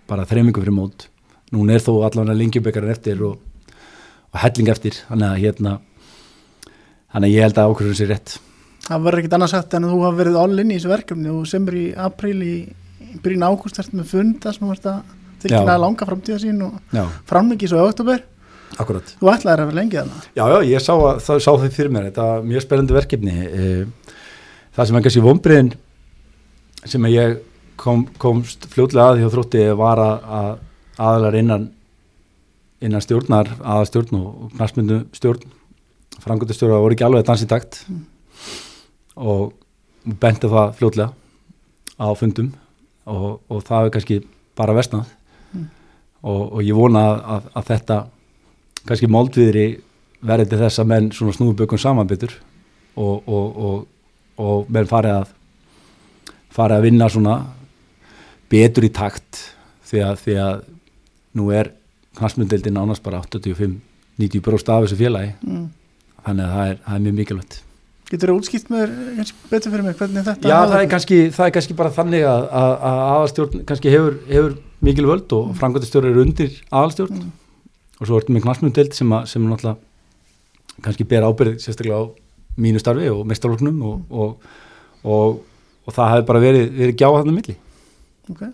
bara 0.05 0.27
þreymingu 0.29 0.61
fyrir 0.61 0.77
mót. 0.77 1.07
Núna 1.55 1.75
er 1.75 1.83
þó 1.83 1.91
allavega 2.05 2.37
lengjubökarinn 2.39 2.93
eftir 2.93 3.21
og, 3.25 3.35
og 4.31 4.39
helling 4.41 4.71
eftir 4.71 4.97
þannig 5.09 5.27
að 5.31 5.43
hérna 5.43 5.75
þannig 7.15 7.27
að 7.29 7.35
ég 7.35 7.45
held 7.47 7.59
að 7.59 7.73
ákveður 7.73 7.99
sér 7.99 8.11
rétt. 8.13 8.37
Það 8.85 9.05
var 9.07 9.19
ekkit 9.19 9.35
annars 9.37 9.53
sagt 9.55 9.75
en 9.75 9.87
þú 9.89 9.99
hafa 10.03 10.17
verið 10.19 10.39
all-in 10.39 10.71
í 10.71 10.77
þessu 10.77 10.91
verkefni 10.91 11.31
og 11.33 11.45
semur 11.49 11.77
í 11.79 11.85
apríl 11.97 12.37
í 12.45 12.55
byrjun 13.23 13.45
ágúst 13.47 13.93
með 13.95 14.09
funda 14.11 14.51
tilkynna 15.45 15.77
langa 15.81 16.07
framtíða 16.09 16.41
sín 16.41 16.63
og 16.65 17.13
framlengi 17.29 17.69
svo 17.71 17.85
auðvitað 17.85 18.25
Akkurat. 18.81 19.11
Þú 19.21 19.29
ætlaði 19.31 19.53
að 19.53 19.69
vera 19.69 19.77
lengið 19.77 19.99
þannig? 20.01 20.23
Já, 20.35 20.43
já, 20.51 20.57
ég 20.67 20.83
sá, 20.83 20.93
sá 21.23 21.51
þau 21.51 21.67
fyrir 21.71 21.91
mér, 21.93 22.09
þetta 22.09 22.25
er 22.33 22.47
mjög 22.49 22.63
spennandi 22.65 22.95
verkefni. 22.95 23.35
E, 23.45 24.13
það 24.75 24.89
sem 24.89 24.97
er 24.97 25.05
kannski 25.05 25.23
vonbriðin 25.23 25.69
sem 26.85 27.07
ég 27.13 27.37
kom, 27.79 28.03
komst 28.21 28.67
fljóðlega 28.73 29.13
að 29.13 29.19
því 29.19 29.27
að 29.27 29.35
þrótti 29.35 29.63
var 29.79 30.01
að 30.03 30.49
aðlar 31.05 31.39
innan, 31.39 31.69
innan 32.83 33.03
stjórnar, 33.03 33.51
aðastjórn 33.63 34.19
og 34.19 34.51
knastmyndu 34.57 35.01
stjórn, 35.15 35.45
frangöndustjórn 36.23 36.75
voru 36.75 36.97
ekki 36.97 37.07
alveg 37.07 37.31
í 37.45 37.49
takt 37.51 37.81
mm. 37.87 38.03
og 39.23 39.55
benti 40.19 40.51
það 40.51 40.75
fljóðlega 40.79 41.11
á 41.95 42.07
fundum 42.19 42.51
og, 43.07 43.39
og 43.47 43.63
það 43.63 43.87
er 43.87 43.95
kannski 43.95 44.19
bara 44.57 44.75
vestnað 44.75 45.07
og, 46.25 46.43
og 46.57 46.61
ég 46.65 46.77
vona 46.77 47.05
að, 47.37 47.49
að 47.53 47.67
þetta 47.71 47.99
kannski 48.85 49.09
moldviðri 49.11 49.65
verði 50.25 50.49
til 50.51 50.61
þess 50.61 50.81
að 50.81 50.91
menn 50.91 51.09
svona 51.13 51.35
snúðbökun 51.37 51.81
samanbyttur 51.81 52.33
og, 52.97 53.27
og, 53.27 53.87
og 54.41 54.71
menn 54.73 54.89
fari 54.89 55.11
að 55.13 55.33
fari 56.55 56.77
að 56.77 56.87
vinna 56.87 57.09
svona 57.11 57.35
betur 58.51 58.87
í 58.87 58.91
takt 58.93 59.41
því 59.85 60.05
að, 60.05 60.21
því 60.23 60.37
að 60.41 60.63
nú 61.35 61.49
er 61.53 61.71
knastmyndeldin 62.15 62.79
ánast 62.79 63.03
bara 63.03 63.21
85-90 63.25 64.43
bróst 64.43 64.69
af 64.71 64.85
þessu 64.85 64.99
félagi. 64.99 65.33
Mm. 65.43 65.67
þannig 66.25 66.45
að 66.45 66.53
það 66.55 66.69
er, 66.69 66.77
það 66.85 66.95
er 66.95 67.03
mjög 67.05 67.17
mikilvægt. 67.19 67.57
Getur 68.05 68.31
þú 68.31 68.35
útskipt 68.39 68.69
með 68.69 68.93
betur 69.49 69.73
fyrir 69.73 69.83
mig 69.85 69.97
hvernig 69.97 70.25
þetta 70.25 70.49
Já, 70.49 70.57
það 70.69 70.79
er, 70.79 70.87
kannski, 70.89 71.17
það 71.33 71.47
er 71.47 71.53
kannski 71.57 71.77
bara 71.77 71.93
þannig 71.93 72.25
að, 72.29 72.43
að, 72.61 72.73
að 72.85 73.55
kannski 73.71 73.93
hefur, 73.93 74.17
hefur 74.29 74.55
mikil 74.83 75.07
völd 75.07 75.31
og 75.35 75.49
mm. 75.49 75.57
frangvöldastjórn 75.61 76.09
er 76.09 76.21
undir 76.21 76.61
aðalstjórn. 76.71 77.21
Mm. 77.21 77.33
og 77.99 78.09
svo 78.09 78.19
ertum 78.19 78.35
við 78.35 78.43
knastmyndeld 78.43 78.95
sem, 78.97 79.13
sem 79.29 79.47
náttúrulega 79.47 80.83
kannski 80.83 81.07
ber 81.07 81.23
ábyrð 81.23 81.61
sérstaklega 81.63 82.01
á 82.01 82.03
mínu 82.59 82.81
starfi 82.81 83.07
og 83.11 83.23
mestarloknum 83.27 83.81
og, 83.87 84.01
og, 84.11 84.51
og, 85.03 85.41
og 85.85 85.95
það 85.95 86.11
hefur 86.13 86.29
bara 86.31 86.43
verið, 86.43 86.69
verið 86.75 86.99
gjáð 86.99 87.31
um 87.31 87.35
milli. 87.35 87.57
Ok. 88.31 88.45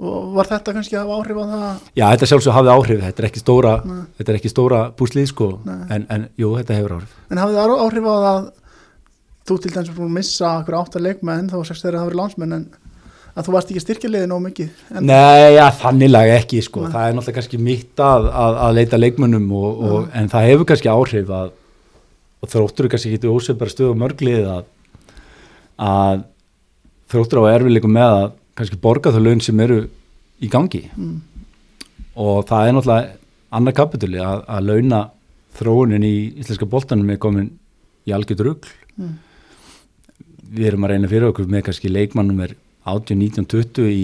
Og 0.00 0.30
var 0.32 0.48
þetta 0.48 0.72
kannski 0.72 0.96
að 0.96 1.10
hafa 1.10 1.16
áhrif 1.20 1.40
á 1.40 1.44
það? 1.50 1.80
Já, 1.92 2.04
þetta 2.06 2.28
sjálfsög 2.30 2.54
hafið 2.56 2.72
áhrif, 2.72 3.00
þetta 3.04 3.20
er 3.20 3.26
ekki 3.28 3.42
stóra 3.42 3.72
þetta 4.16 4.32
er 4.32 4.38
ekki 4.38 4.52
stóra 4.52 4.78
búslið 4.96 5.26
sko. 5.28 5.48
En, 5.68 6.06
en 6.08 6.24
jú, 6.40 6.54
þetta 6.56 6.78
hefur 6.78 6.94
áhrif. 6.96 7.18
En 7.28 7.40
hafið 7.42 7.58
það 7.60 7.74
áhrif 7.84 8.08
á 8.08 8.14
það 8.24 8.48
þú 9.50 9.58
til 9.60 9.72
dæmis 9.74 9.90
að 9.92 10.14
missa 10.14 10.52
okkur 10.60 10.78
áttar 10.78 11.04
leikmenn 11.04 11.50
þá 11.50 11.58
sérst 11.68 11.84
þeirra 11.84 11.98
að 11.98 12.00
það 12.00 12.10
verið 12.10 12.20
landsmenn 12.22 12.56
en 12.56 12.66
að 13.40 13.46
þú 13.48 13.54
varst 13.56 13.70
ekki 13.72 13.82
styrkjaliðið 13.84 14.28
nóg 14.30 14.42
mikið 14.46 15.00
Nei, 15.00 15.56
já, 15.56 15.64
þannig 15.80 16.16
ekki 16.20 16.60
sko. 16.64 16.84
Það 16.90 17.06
er 17.06 17.16
náttúrulega 17.16 17.38
kannski 17.38 17.60
mitt 17.60 18.02
að, 18.04 18.28
að, 18.30 18.58
að 18.66 18.76
leita 18.78 19.00
leikmennum 19.00 19.46
og, 19.56 19.80
og, 19.80 20.10
en 20.16 20.28
það 20.32 20.48
hefur 20.50 20.68
kannski 20.70 20.92
áhrif 20.92 21.32
að 21.36 21.54
þróttur 22.50 22.88
er 22.88 22.92
kannski 22.94 23.14
ekki 23.14 23.30
ósefnbara 23.30 23.72
stöð 23.72 23.92
og 23.92 24.00
mörglið 24.00 24.50
að, 24.50 24.68
að 25.86 26.22
þróttur 27.12 27.42
á 27.44 27.52
erfileikum 27.54 27.96
með 27.96 28.18
að 28.18 28.28
kannski 28.60 28.80
borga 28.80 29.12
þau 29.14 29.22
laun 29.24 29.42
sem 29.44 29.64
eru 29.64 29.80
í 30.40 30.48
gangi. 30.48 30.86
Mm. 30.96 31.18
og 32.20 32.44
það 32.48 32.66
er 32.66 32.76
náttúrulega 32.76 33.16
annar 33.50 33.76
kapitúli 33.76 34.20
að, 34.22 34.44
að 34.48 34.68
launa 34.70 35.00
þróunin 35.58 36.06
í 36.06 36.14
íslenska 36.40 36.68
boltanum 36.70 37.10
er 37.10 37.20
komin 37.20 37.50
í 38.06 38.14
algjörð 38.14 38.44
rugg 38.46 38.68
mm. 38.96 39.14
við 40.56 40.70
erum 40.70 40.86
að 40.86 40.94
reyna 40.94 41.10
fyrir 41.10 41.30
okkur 41.30 41.50
með 41.50 41.66
kannski 41.68 41.92
leikmannum 41.92 42.44
er 42.46 42.54
18, 42.96 43.18
19, 43.18 43.46
20 43.50 43.88
í, 43.92 44.02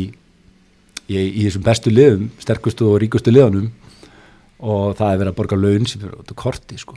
í, 1.09 1.17
í 1.17 1.43
þessum 1.47 1.67
bestu 1.67 1.93
liðum 1.93 2.31
sterkustu 2.43 2.89
og 2.91 3.01
ríkustu 3.03 3.35
liðanum 3.35 3.69
og 4.57 4.97
það 4.97 5.13
er 5.13 5.21
verið 5.21 5.33
að 5.33 5.39
borga 5.41 5.61
laun 5.61 5.87
sem 5.89 6.03
fyrir 6.03 6.37
korti 6.39 6.79
sko. 6.81 6.97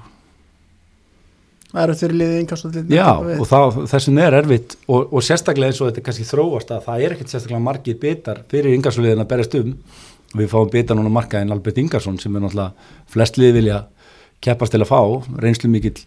Það 1.69 1.84
eru 1.84 1.96
þeirri 2.00 2.15
liðið 2.17 2.39
innkastöldin 2.41 2.93
Já 2.96 3.10
og 3.13 3.43
það, 3.46 3.75
þessum 3.91 4.22
er 4.24 4.38
erfitt. 4.39 4.77
Og, 4.89 5.12
og 5.13 5.25
sérstaklega 5.25 5.69
eins 5.69 5.81
og 5.84 5.91
þetta 5.91 6.05
kannski 6.08 6.25
þróast 6.25 6.72
að 6.74 6.88
það 6.88 7.03
er 7.05 7.15
ekkert 7.15 7.34
sérstaklega 7.34 7.65
margir 7.65 8.00
bitar 8.01 8.41
fyrir 8.50 8.74
innkastöldin 8.77 9.22
að 9.22 9.29
berjast 9.29 9.60
um. 9.60 9.75
Við 10.39 10.50
fáum 10.50 10.72
bitar 10.74 10.98
núna 10.98 11.12
markaðin 11.13 11.53
Albert 11.53 11.77
Ingarsson 11.81 12.17
sem 12.22 12.34
er 12.38 12.43
náttúrulega 12.43 12.89
flest 13.10 13.38
liði 13.38 13.60
vilja 13.60 13.84
keppast 14.46 14.74
til 14.74 14.81
að 14.81 14.89
fá, 14.89 15.00
reynslu 15.41 15.69
mikill 15.69 15.98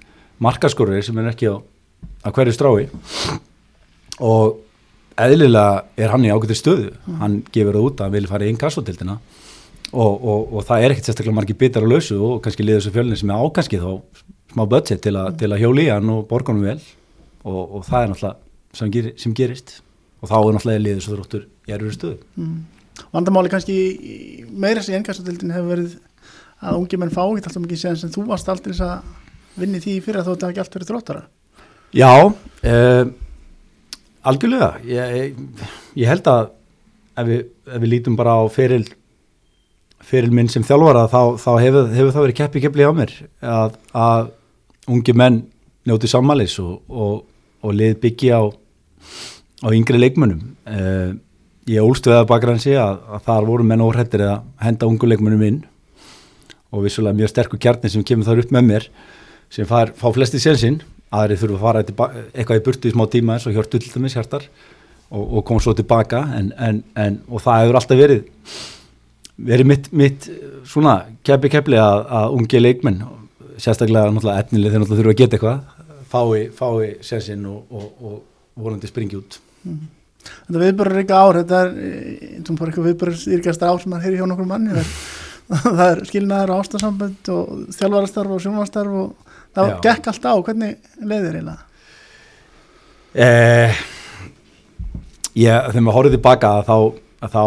markaskorri 0.43 1.03
sem 1.05 1.19
er 1.21 1.31
ekki 1.31 1.51
á 1.51 2.29
hverju 2.31 2.55
strái. 2.57 2.89
Og 4.23 4.59
eðlilega 5.21 5.85
er 6.01 6.13
hann 6.13 6.25
í 6.27 6.33
ágættir 6.33 6.59
stöðu 6.59 6.91
mm. 6.93 7.21
hann 7.21 7.39
gefur 7.53 7.77
það 7.77 7.87
út 7.89 8.01
að 8.01 8.07
hann 8.07 8.17
vil 8.17 8.31
fara 8.31 8.47
í 8.47 8.53
innkastöldina 8.53 9.17
og, 9.93 10.13
og, 10.13 10.53
og 10.57 10.67
það 10.69 10.85
er 10.85 10.95
ekkert 10.95 11.11
sérstaklega 11.11 11.37
margir 11.37 11.59
bitar 11.61 11.85
á 11.85 11.89
lausu 11.93 12.19
og 12.25 12.43
kannski 12.45 12.65
liður 12.65 12.83
þessu 12.83 12.95
fjölni 12.95 13.19
sem 13.21 13.33
er 13.33 13.43
ákanski 13.45 13.81
þá 13.83 13.91
smá 14.53 14.65
budget 14.69 15.03
til, 15.05 15.17
a, 15.21 15.29
til 15.37 15.51
að 15.53 15.65
hjóli 15.65 15.87
í 15.87 15.93
hann 15.93 16.13
og 16.13 16.33
hann 16.49 16.63
vel 16.65 16.79
og, 17.45 17.63
og 17.63 17.85
það 17.89 18.05
er 18.05 18.13
náttúrulega 18.13 18.79
sem, 18.79 18.93
ger, 18.93 19.11
sem 19.21 19.35
gerist 19.37 19.81
og 20.23 20.31
þá 20.31 20.37
er 20.39 20.57
náttúrulega 20.57 20.85
liðið 20.87 21.05
svo 21.05 21.19
þróttur 21.19 21.45
í 21.69 21.77
erfuru 21.77 21.97
stöðu 21.97 22.17
mm. 22.39 22.63
Vandamáli 23.13 23.51
kannski 23.53 23.77
meira 24.53 24.83
sem 24.85 24.99
engastöldin 24.99 25.53
hefur 25.55 25.73
verið 25.73 25.99
að 26.63 26.79
ungi 26.79 27.01
menn 27.01 27.13
fá 27.13 27.23
ekki 27.25 27.49
alltaf 27.49 27.63
mikið 27.65 27.81
séðan 27.81 28.01
sem 28.03 28.13
þú 28.13 28.27
varst 28.29 28.51
að 28.53 28.61
vinni 29.59 29.81
því 29.83 29.99
fyrir 30.05 30.21
að 30.21 30.29
þú 30.29 30.35
þetta 30.37 30.51
ekki 30.53 30.63
allt 30.63 30.77
verið 30.77 30.91
þróttara 30.93 31.23
Já 31.93 32.13
eh, 32.65 33.05
algjörlega. 34.29 34.73
Ég, 34.87 35.39
ég 35.99 36.11
held 36.11 36.29
að 36.31 36.51
ef 37.19 37.29
við, 37.29 37.41
ef 37.69 37.81
við 37.83 37.91
lítum 37.93 38.19
bara 38.19 38.37
á 38.39 38.43
feril 38.53 38.85
feril 40.03 40.33
minn 40.35 40.51
sem 40.51 40.65
þjálfara 40.67 41.07
þá, 41.11 41.21
þá 41.39 41.51
hefur, 41.63 41.91
hefur 41.95 42.15
það 42.15 42.25
verið 42.27 42.39
keppi 42.41 42.63
keppli 42.65 42.87
á 42.87 42.93
mér 42.97 43.13
að, 43.39 43.77
að 43.95 44.33
ungi 44.91 45.15
menn 45.15 45.43
njóti 45.89 46.11
sammális 46.11 46.57
og, 46.63 46.81
og, 46.91 47.21
og 47.63 47.77
lið 47.79 47.99
byggja 48.03 48.41
á, 48.43 48.45
á 49.63 49.69
yngri 49.71 50.01
leikmönnum. 50.01 50.43
Eh, 50.67 51.13
ég 51.71 51.87
ólst 51.87 52.09
við 52.09 52.19
að 52.19 52.29
bakgransi 52.33 52.75
að, 52.79 53.03
að 53.15 53.27
þar 53.29 53.49
voru 53.51 53.67
menn 53.67 53.85
óhættir 53.85 54.25
að 54.27 54.49
henda 54.63 54.91
ungu 54.91 55.11
leikmönnum 55.11 55.47
inn 55.47 55.61
og 56.73 56.87
vissulega 56.87 57.19
mjög 57.19 57.31
sterkur 57.31 57.61
kjarni 57.63 57.91
sem 57.93 58.05
kemur 58.07 58.27
þar 58.27 58.43
upp 58.43 58.55
með 58.55 58.69
mér 58.71 58.89
sem 59.53 59.69
far, 59.69 59.93
fá 59.95 60.09
flesti 60.15 60.41
sénsinn 60.43 60.81
aðri 61.13 61.39
þurfa 61.41 61.59
að 61.59 61.65
fara 61.67 61.83
eitthvað 62.33 62.61
í 62.61 62.65
burtu 62.67 62.89
í 62.91 62.95
smá 62.95 63.05
tíma 63.13 63.37
eins 63.37 63.49
og 63.49 63.57
hjörtu 63.57 63.81
til 63.81 63.93
dæmis 63.95 64.17
hjartar 64.17 64.47
og, 65.13 65.23
og 65.23 65.45
koma 65.49 65.63
svo 65.63 65.75
tilbaka 65.77 66.23
en, 66.39 66.53
en, 66.57 66.83
en, 66.99 67.19
og 67.29 67.45
það 67.45 67.65
hefur 67.65 67.81
alltaf 67.81 68.01
verið 68.01 68.25
verið 69.43 69.69
mitt, 69.69 69.89
mitt 69.93 70.29
svona 70.69 70.99
keppi 71.27 71.51
keppli 71.53 71.81
að, 71.81 72.05
að 72.19 72.37
ungi 72.39 72.63
leikmenn 72.63 73.01
sérstaklega 73.61 74.13
náttúrulega 74.13 74.45
etnileg 74.45 74.75
þeir 74.75 74.85
náttúrulega 74.85 75.03
þurfa 75.03 75.15
að 75.15 75.23
geta 75.23 75.39
eitthvað 75.39 75.81
fái, 76.13 76.45
fái 76.57 76.93
sérsinn 77.05 77.49
og, 77.49 77.65
og, 77.73 77.91
og 78.05 78.63
volandi 78.63 78.91
springi 78.91 79.19
út 79.19 79.41
mm 79.65 79.73
-hmm. 79.73 79.91
Þetta 80.23 80.61
viðbörur 80.63 81.01
ekki 81.01 81.15
ár 81.19 81.37
þetta 81.41 81.61
er, 81.65 81.71
þú 82.47 82.55
fór 82.59 82.69
eitthvað 82.69 82.89
viðbörur 82.89 83.23
yrkjast 83.37 83.63
ár 83.63 83.81
sem 83.83 83.91
mann 83.91 84.05
heyri 84.05 84.21
hjá 84.21 84.27
nokkur 84.27 84.47
manni 84.47 84.85
það 85.49 85.87
er 85.89 86.05
skilnaður 86.11 86.53
ástasambönd 86.57 87.31
og 87.35 87.49
þjálfarastarf 87.75 88.31
og 88.31 88.43
sjónvarstarf 88.45 88.93
og 89.03 89.32
það 89.57 89.73
gekk 89.87 90.11
allt 90.13 90.29
á, 90.29 90.35
hvernig 90.49 90.77
leiðir 91.01 91.39
eiginlega? 91.39 91.61
Eh, 93.13 93.81
ég, 95.37 95.67
þegar 95.69 95.85
maður 95.85 95.99
horfið 95.99 96.17
tilbaka 96.17 96.53
þá 96.65 96.77
þá, 97.29 97.45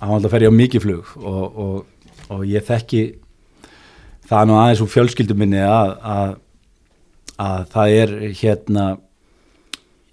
þá 0.00 0.28
fer 0.32 0.46
ég 0.46 0.54
á 0.54 0.60
mikið 0.60 0.86
flug 0.86 1.12
og, 1.20 1.60
og, 1.64 2.08
og 2.32 2.44
ég 2.48 2.64
þekki 2.66 3.02
það 4.30 4.48
nú 4.48 4.58
aðeins 4.58 4.82
úr 4.84 4.92
fjölskyldum 4.92 5.42
minni 5.42 5.62
að, 5.62 5.94
að, 6.00 6.34
að 7.44 7.64
það 7.74 7.96
er 8.00 8.14
hérna 8.40 8.86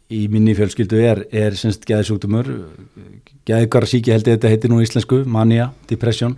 í 0.09 0.23
minni 0.31 0.55
fjölskyldu 0.57 1.01
er, 1.05 1.23
er 1.31 1.57
semst 1.57 1.85
geðsjúktumur 1.87 2.47
geðgar 3.47 3.85
síki 3.89 4.13
held 4.13 4.27
ég 4.27 4.39
þetta 4.39 4.51
heitir 4.51 4.73
nú 4.73 4.81
íslensku 4.81 5.21
mania, 5.29 5.69
depression 5.89 6.35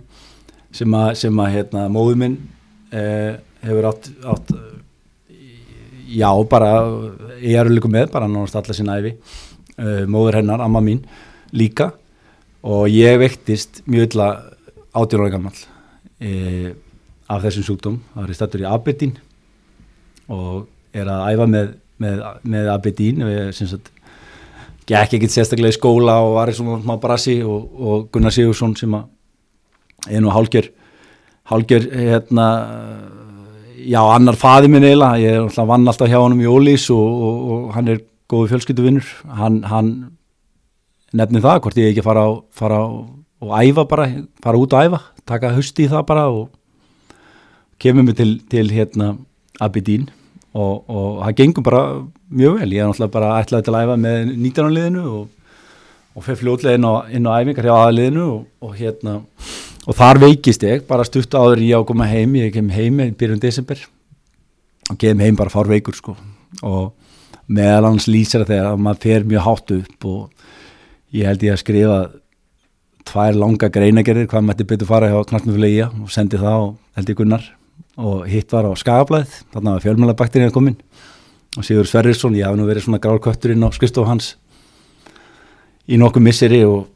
sem 0.72 0.92
að, 0.96 1.14
sem 1.20 1.40
að 1.40 1.54
hérna, 1.56 1.86
móðu 1.92 2.18
minn 2.20 2.36
eh, 2.92 3.40
hefur 3.62 3.88
átt, 3.90 4.10
átt 4.26 4.54
já 6.12 6.30
bara 6.50 6.70
ég 7.40 7.58
er 7.58 7.70
líka 7.72 7.90
með, 7.90 8.10
bara 8.12 8.28
náttúrulega 8.28 8.62
allar 8.62 8.78
sinna 8.78 8.98
æfi 9.00 9.12
eh, 9.78 10.04
móður 10.06 10.40
hennar, 10.40 10.62
amma 10.64 10.82
mín 10.84 11.02
líka. 11.52 11.92
Og 12.62 12.86
ég 12.92 13.18
vektist 13.18 13.82
mjög 13.90 14.12
illa 14.12 14.28
átjónlega 14.94 15.34
gammal 15.34 15.56
eða 16.22 16.74
af 17.32 17.42
þessum 17.46 17.66
sjúkdóm, 17.66 17.98
það 18.14 18.28
er 18.28 18.36
stættur 18.36 18.62
í 18.64 18.68
Abedín 18.68 19.14
og 20.32 20.66
er 20.96 21.08
að 21.08 21.24
æfa 21.32 21.46
með, 21.48 21.72
með, 22.02 22.22
með 22.52 22.70
Abedín 22.72 23.24
og 23.24 23.32
ég 23.32 23.56
syns 23.56 23.74
að 23.78 23.90
gekk 24.90 25.16
ekkert 25.16 25.34
sérstaklega 25.34 25.72
í 25.72 25.78
skóla 25.78 26.18
og 26.24 26.36
var 26.36 26.52
í 26.52 26.56
svona 26.56 26.80
smá 26.82 26.96
brasi 27.00 27.38
og, 27.46 27.68
og 27.72 28.06
Gunnar 28.12 28.34
Sigursson 28.34 28.74
sem 28.78 28.94
að 28.98 30.12
er 30.12 30.24
nú 30.24 30.32
hálgjör 30.34 30.68
hálgjör 31.48 31.88
hérna 31.94 32.46
já, 33.88 34.00
annar 34.02 34.38
faði 34.38 34.70
minn 34.70 34.86
eiginlega 34.86 35.20
ég 35.22 35.38
alltaf 35.42 35.68
vann 35.68 35.88
alltaf 35.88 36.10
hjá 36.10 36.18
hann 36.20 36.36
um 36.36 36.42
í 36.42 36.50
Ólís 36.50 36.88
og, 36.94 37.02
og, 37.28 37.42
og 37.54 37.74
hann 37.76 37.90
er 37.92 38.00
góðu 38.30 38.52
fjölskyttuvinnur 38.52 39.08
hann, 39.38 39.60
hann 39.68 39.92
nefnir 41.12 41.44
það 41.44 41.60
hvort 41.64 41.80
ég 41.80 41.92
ekki 41.92 42.04
fara, 42.06 42.24
á, 42.24 42.30
fara 42.54 42.80
á, 42.80 42.86
og 43.42 43.52
æfa 43.58 43.84
bara, 43.90 44.08
fara 44.44 44.60
út 44.60 44.76
að 44.76 44.88
æfa 44.88 45.02
taka 45.28 45.52
husti 45.56 45.86
í 45.86 45.92
það 45.92 46.06
bara 46.08 46.26
og 46.32 46.50
kemur 47.82 48.06
mig 48.06 48.16
til, 48.18 48.36
til 48.50 48.70
hérna 48.72 49.14
Abidín 49.62 50.08
og, 50.52 50.84
og 50.88 51.22
það 51.24 51.36
gengur 51.40 51.66
bara 51.66 51.82
mjög 52.32 52.58
vel, 52.60 52.72
ég 52.72 52.82
er 52.82 52.90
náttúrulega 52.90 53.16
bara 53.16 53.36
ætlaði 53.42 53.66
til 53.66 53.76
að 53.76 53.86
æfa 53.86 53.98
með 54.06 54.32
19. 54.32 54.72
liðinu 54.76 55.04
og, 55.10 55.28
og 56.16 56.26
fyrir 56.26 56.40
fljóðlega 56.42 56.78
inn 56.78 57.28
á, 57.28 57.32
á 57.32 57.38
æfingar 57.40 57.68
hjá 57.68 57.76
aðliðinu 57.78 58.26
og, 58.28 58.40
og 58.62 58.74
hérna 58.78 59.18
og 59.86 59.98
þar 59.98 60.20
veikist 60.22 60.62
ég, 60.66 60.84
bara 60.88 61.06
stutt 61.06 61.34
áður 61.34 61.62
á 61.62 61.78
að 61.80 61.88
koma 61.90 62.08
heim, 62.10 62.36
ég 62.38 62.52
kem 62.54 62.70
heim 62.70 63.00
í 63.02 63.10
byrjun 63.18 63.42
desember. 63.42 63.80
Og 64.90 64.98
kem 64.98 65.20
heim 65.22 65.38
bara 65.38 65.52
fár 65.52 65.70
veikur 65.70 65.96
sko. 65.96 66.16
Og 66.62 66.92
meðal 67.52 67.90
hans 67.90 68.08
lýsir 68.10 68.44
það 68.44 68.52
þegar 68.54 68.82
maður 68.82 69.02
fer 69.04 69.24
mjög 69.28 69.46
hátt 69.46 69.72
upp 69.76 70.06
og 70.08 70.44
ég 71.16 71.28
held 71.28 71.46
ég 71.46 71.54
að 71.54 71.62
skrifa 71.62 71.96
tvær 73.08 73.38
langa 73.38 73.70
greinagerir 73.72 74.28
hvað 74.30 74.46
maður 74.46 74.68
betur 74.70 74.88
fara 74.88 75.10
hjá 75.10 75.18
knartmjöflega 75.30 75.88
og 75.98 76.12
sendi 76.14 76.38
það 76.40 76.68
og 76.68 76.76
held 76.98 77.12
ég 77.12 77.18
gunnar. 77.18 77.48
Og 78.02 78.22
hitt 78.30 78.52
var 78.54 78.68
á 78.68 78.72
skagablaðið 78.78 79.34
þarna 79.52 79.74
var 79.74 79.84
fjölmjölabakterina 79.84 80.54
komin. 80.54 80.78
Og 81.58 81.66
Sigur 81.66 81.84
Sverrisson, 81.84 82.36
ég 82.38 82.46
haf 82.48 82.56
nú 82.56 82.64
verið 82.64 82.86
svona 82.86 83.02
grálkötturinn 83.02 83.66
á 83.66 83.68
skristof 83.74 84.08
hans 84.08 84.36
í 85.84 85.98
nokkuð 86.00 86.24
misseri 86.24 86.62
og 86.64 86.86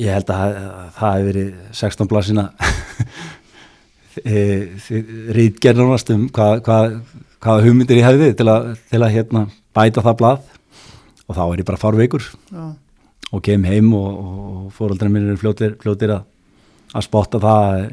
Ég 0.00 0.14
held 0.14 0.30
að 0.32 0.54
það 0.96 1.10
hefði 1.14 1.26
verið 1.26 1.48
16 1.76 2.08
blasina 2.10 2.46
rítgerðunast 5.36 6.12
um 6.14 6.26
hvað, 6.34 6.62
hvað, 6.66 6.94
hvað 7.42 7.66
hugmyndir 7.66 8.00
ég 8.00 8.08
hefði 8.08 8.30
til 8.38 8.48
að, 8.50 8.70
til 8.90 9.00
að 9.02 9.14
hérna, 9.14 9.44
bæta 9.76 10.04
það 10.04 10.18
blað 10.22 10.40
og 11.30 11.36
þá 11.36 11.42
er 11.44 11.62
ég 11.62 11.68
bara 11.68 11.80
farveikur 11.80 12.26
Já. 12.50 12.64
og 13.30 13.44
kem 13.46 13.66
heim 13.68 13.92
og, 13.94 14.08
og 14.10 14.72
fóröldra 14.74 15.10
minn 15.12 15.28
eru 15.28 15.38
fljótir, 15.40 15.76
fljótir 15.82 16.14
að, 16.16 16.26
að 16.94 17.06
spotta 17.06 17.42
það 17.42 17.84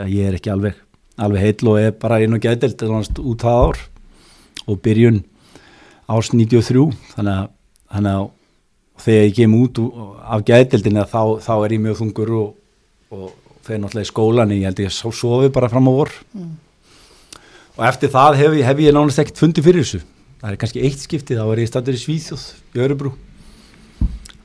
að 0.00 0.14
ég 0.14 0.30
er 0.30 0.38
ekki 0.38 0.54
alveg, 0.54 0.78
alveg 1.20 1.44
heitl 1.44 1.72
og 1.72 1.82
er 1.82 1.98
bara 2.00 2.22
inn 2.24 2.36
og 2.36 2.42
gætild 2.46 2.86
út 2.86 3.44
það 3.44 3.62
ár 3.66 3.82
og 4.66 4.80
byrjun 4.82 5.20
árs 6.06 6.32
93 6.32 6.88
þannig 7.12 7.34
að, 7.34 7.52
þannig 7.92 8.16
að 8.16 8.32
þegar 9.02 9.26
ég 9.26 9.34
kem 9.36 9.56
út 9.56 9.80
af 10.24 10.44
gætildinu 10.46 11.04
þá, 11.10 11.22
þá 11.42 11.52
er 11.56 11.74
ég 11.76 11.82
mjög 11.84 12.00
þungur 12.00 12.32
og, 12.40 12.48
og 13.12 13.26
þegar 13.66 13.82
náttúrulega 13.82 14.06
í 14.06 14.10
skólani 14.10 14.58
ég 14.60 14.68
held 14.70 14.82
ég 14.84 14.92
að 14.92 15.16
sofi 15.20 15.52
bara 15.54 15.70
fram 15.72 15.90
á 15.90 15.92
vor. 15.92 16.12
Mm. 16.36 16.52
og 17.76 17.84
eftir 17.84 18.12
það 18.12 18.38
hef 18.40 18.58
hef 18.64 18.78
ég 18.80 18.94
nánast 18.96 19.20
ekkert 19.20 19.40
fundið 19.42 19.66
fyrir 19.68 19.84
þessu. 19.84 20.02
Það 20.40 20.50
er 20.50 20.60
kannski 20.60 20.84
eitt 20.84 21.00
skiptið, 21.02 21.40
þá 21.40 21.52
er 21.52 21.60
ég 21.62 21.70
stættur 21.70 21.96
í 21.96 22.00
Svíþjóð 22.00 22.44
í 22.76 22.84
Örubrú 22.84 23.12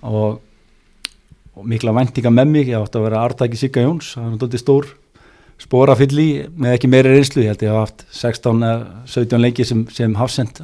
og, 0.02 0.42
og 1.56 1.68
mikla 1.68 1.94
vendinga 1.96 2.32
með 2.34 2.52
mig, 2.52 2.72
ég 2.72 2.80
átti 2.80 3.00
að 3.00 3.06
vera 3.08 3.24
Artaki 3.28 3.60
Sigga 3.60 3.84
Jóns, 3.86 4.14
það 4.16 4.26
var 4.26 4.34
náttúrulega 4.36 4.64
stór 4.64 4.90
spórafill 5.62 6.16
í, 6.18 6.30
með 6.58 6.78
ekki 6.78 6.90
meiri 6.90 7.12
reynslu. 7.14 7.44
Ég 7.44 7.54
held 7.54 7.66
ég 7.66 7.74
hafa 7.74 7.86
haft 7.86 8.06
16-17 8.18 9.44
leiki 9.44 9.68
sem, 9.68 9.84
sem 9.94 10.16
hafsend 10.18 10.64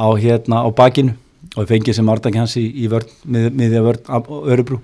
á 0.00 0.06
hérna 0.16 0.62
á 0.64 0.68
bakinu 0.72 1.16
og 1.56 1.64
ég 1.64 1.70
fengi 1.70 1.94
sem 1.96 2.08
Artaki 2.12 2.38
hans 2.38 2.56
í, 2.60 2.66
í 2.84 2.86
vörn, 2.90 3.08
mið, 3.26 3.48
miðja 3.58 3.82
vörn 3.84 4.04
á 4.06 4.18
Örubrú 4.20 4.78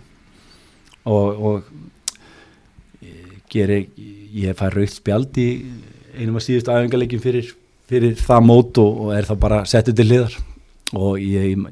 og, 1.07 1.45
og 1.47 3.07
gerir, 3.53 3.87
ég 4.35 4.57
fær 4.59 4.75
raukt 4.75 4.97
spjald 4.97 5.39
í 5.39 5.49
einum 6.17 6.39
af 6.41 6.47
síðustu 6.47 6.73
aðengarleikin 6.73 7.23
fyrir, 7.23 7.53
fyrir 7.89 8.17
það 8.19 8.49
mót 8.49 8.81
og, 8.83 9.07
og 9.07 9.15
er 9.15 9.29
það 9.29 9.41
bara 9.45 9.63
settið 9.69 10.01
til 10.01 10.09
hliðar 10.11 10.37
og 10.97 11.23
ég 11.23 11.67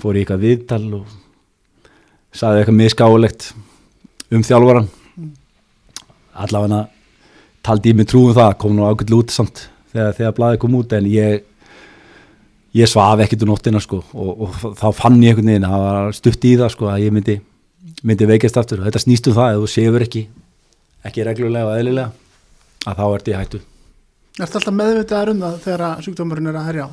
fór 0.00 0.16
í 0.16 0.22
eitthvað 0.22 0.44
viðtal 0.44 0.84
og 1.00 1.14
saði 2.36 2.60
eitthvað 2.60 2.80
miskáulegt 2.80 3.48
um 4.34 4.44
þjálfvaran 4.44 4.88
mm. 4.90 5.32
allavega 6.44 6.82
taldi 7.66 7.92
ég 7.92 7.98
mig 7.98 8.08
trúum 8.10 8.34
það, 8.36 8.56
kom 8.62 8.76
nú 8.76 8.86
ákveld 8.86 9.14
út 9.20 9.34
samt 9.34 9.68
þegar, 9.92 10.16
þegar 10.18 10.36
blæði 10.36 10.62
kom 10.62 10.76
út 10.78 10.96
en 10.96 11.08
ég 11.10 11.46
ég 12.76 12.90
svaf 12.90 13.22
ekkert 13.24 13.44
um 13.46 13.52
nóttina 13.52 13.80
sko 13.82 14.02
og, 14.12 14.32
og 14.46 14.76
þá 14.78 14.88
fann 14.96 15.20
ég 15.22 15.32
einhvern 15.34 15.52
veginn 15.52 15.68
að 15.68 15.76
það 15.76 15.86
var 15.86 16.18
stutt 16.18 16.44
í 16.48 16.56
það 16.60 16.72
sko 16.74 16.90
að 16.92 17.04
ég 17.06 17.14
myndi, 17.16 17.38
myndi 18.02 18.28
veikast 18.28 18.60
aftur 18.60 18.82
og 18.82 18.88
þetta 18.88 19.02
snýst 19.04 19.30
um 19.30 19.36
það 19.38 19.54
ef 19.54 19.62
þú 19.62 19.70
séfur 19.72 20.06
ekki 20.06 20.26
ekki 21.06 21.26
reglulega 21.26 21.70
og 21.70 21.80
eðlilega 21.80 22.12
að 22.86 23.00
þá 23.00 23.06
ert 23.08 23.32
ég 23.32 23.40
hættu 23.40 23.62
Er 24.36 24.44
þetta 24.44 24.58
alltaf 24.60 24.74
meðvitaðar 24.76 25.32
um 25.32 25.38
það 25.40 25.60
þegar 25.64 26.02
sjúkdómurinn 26.04 26.50
er 26.50 26.56
að 26.60 26.66
herja 26.68 26.86
á? 26.86 26.90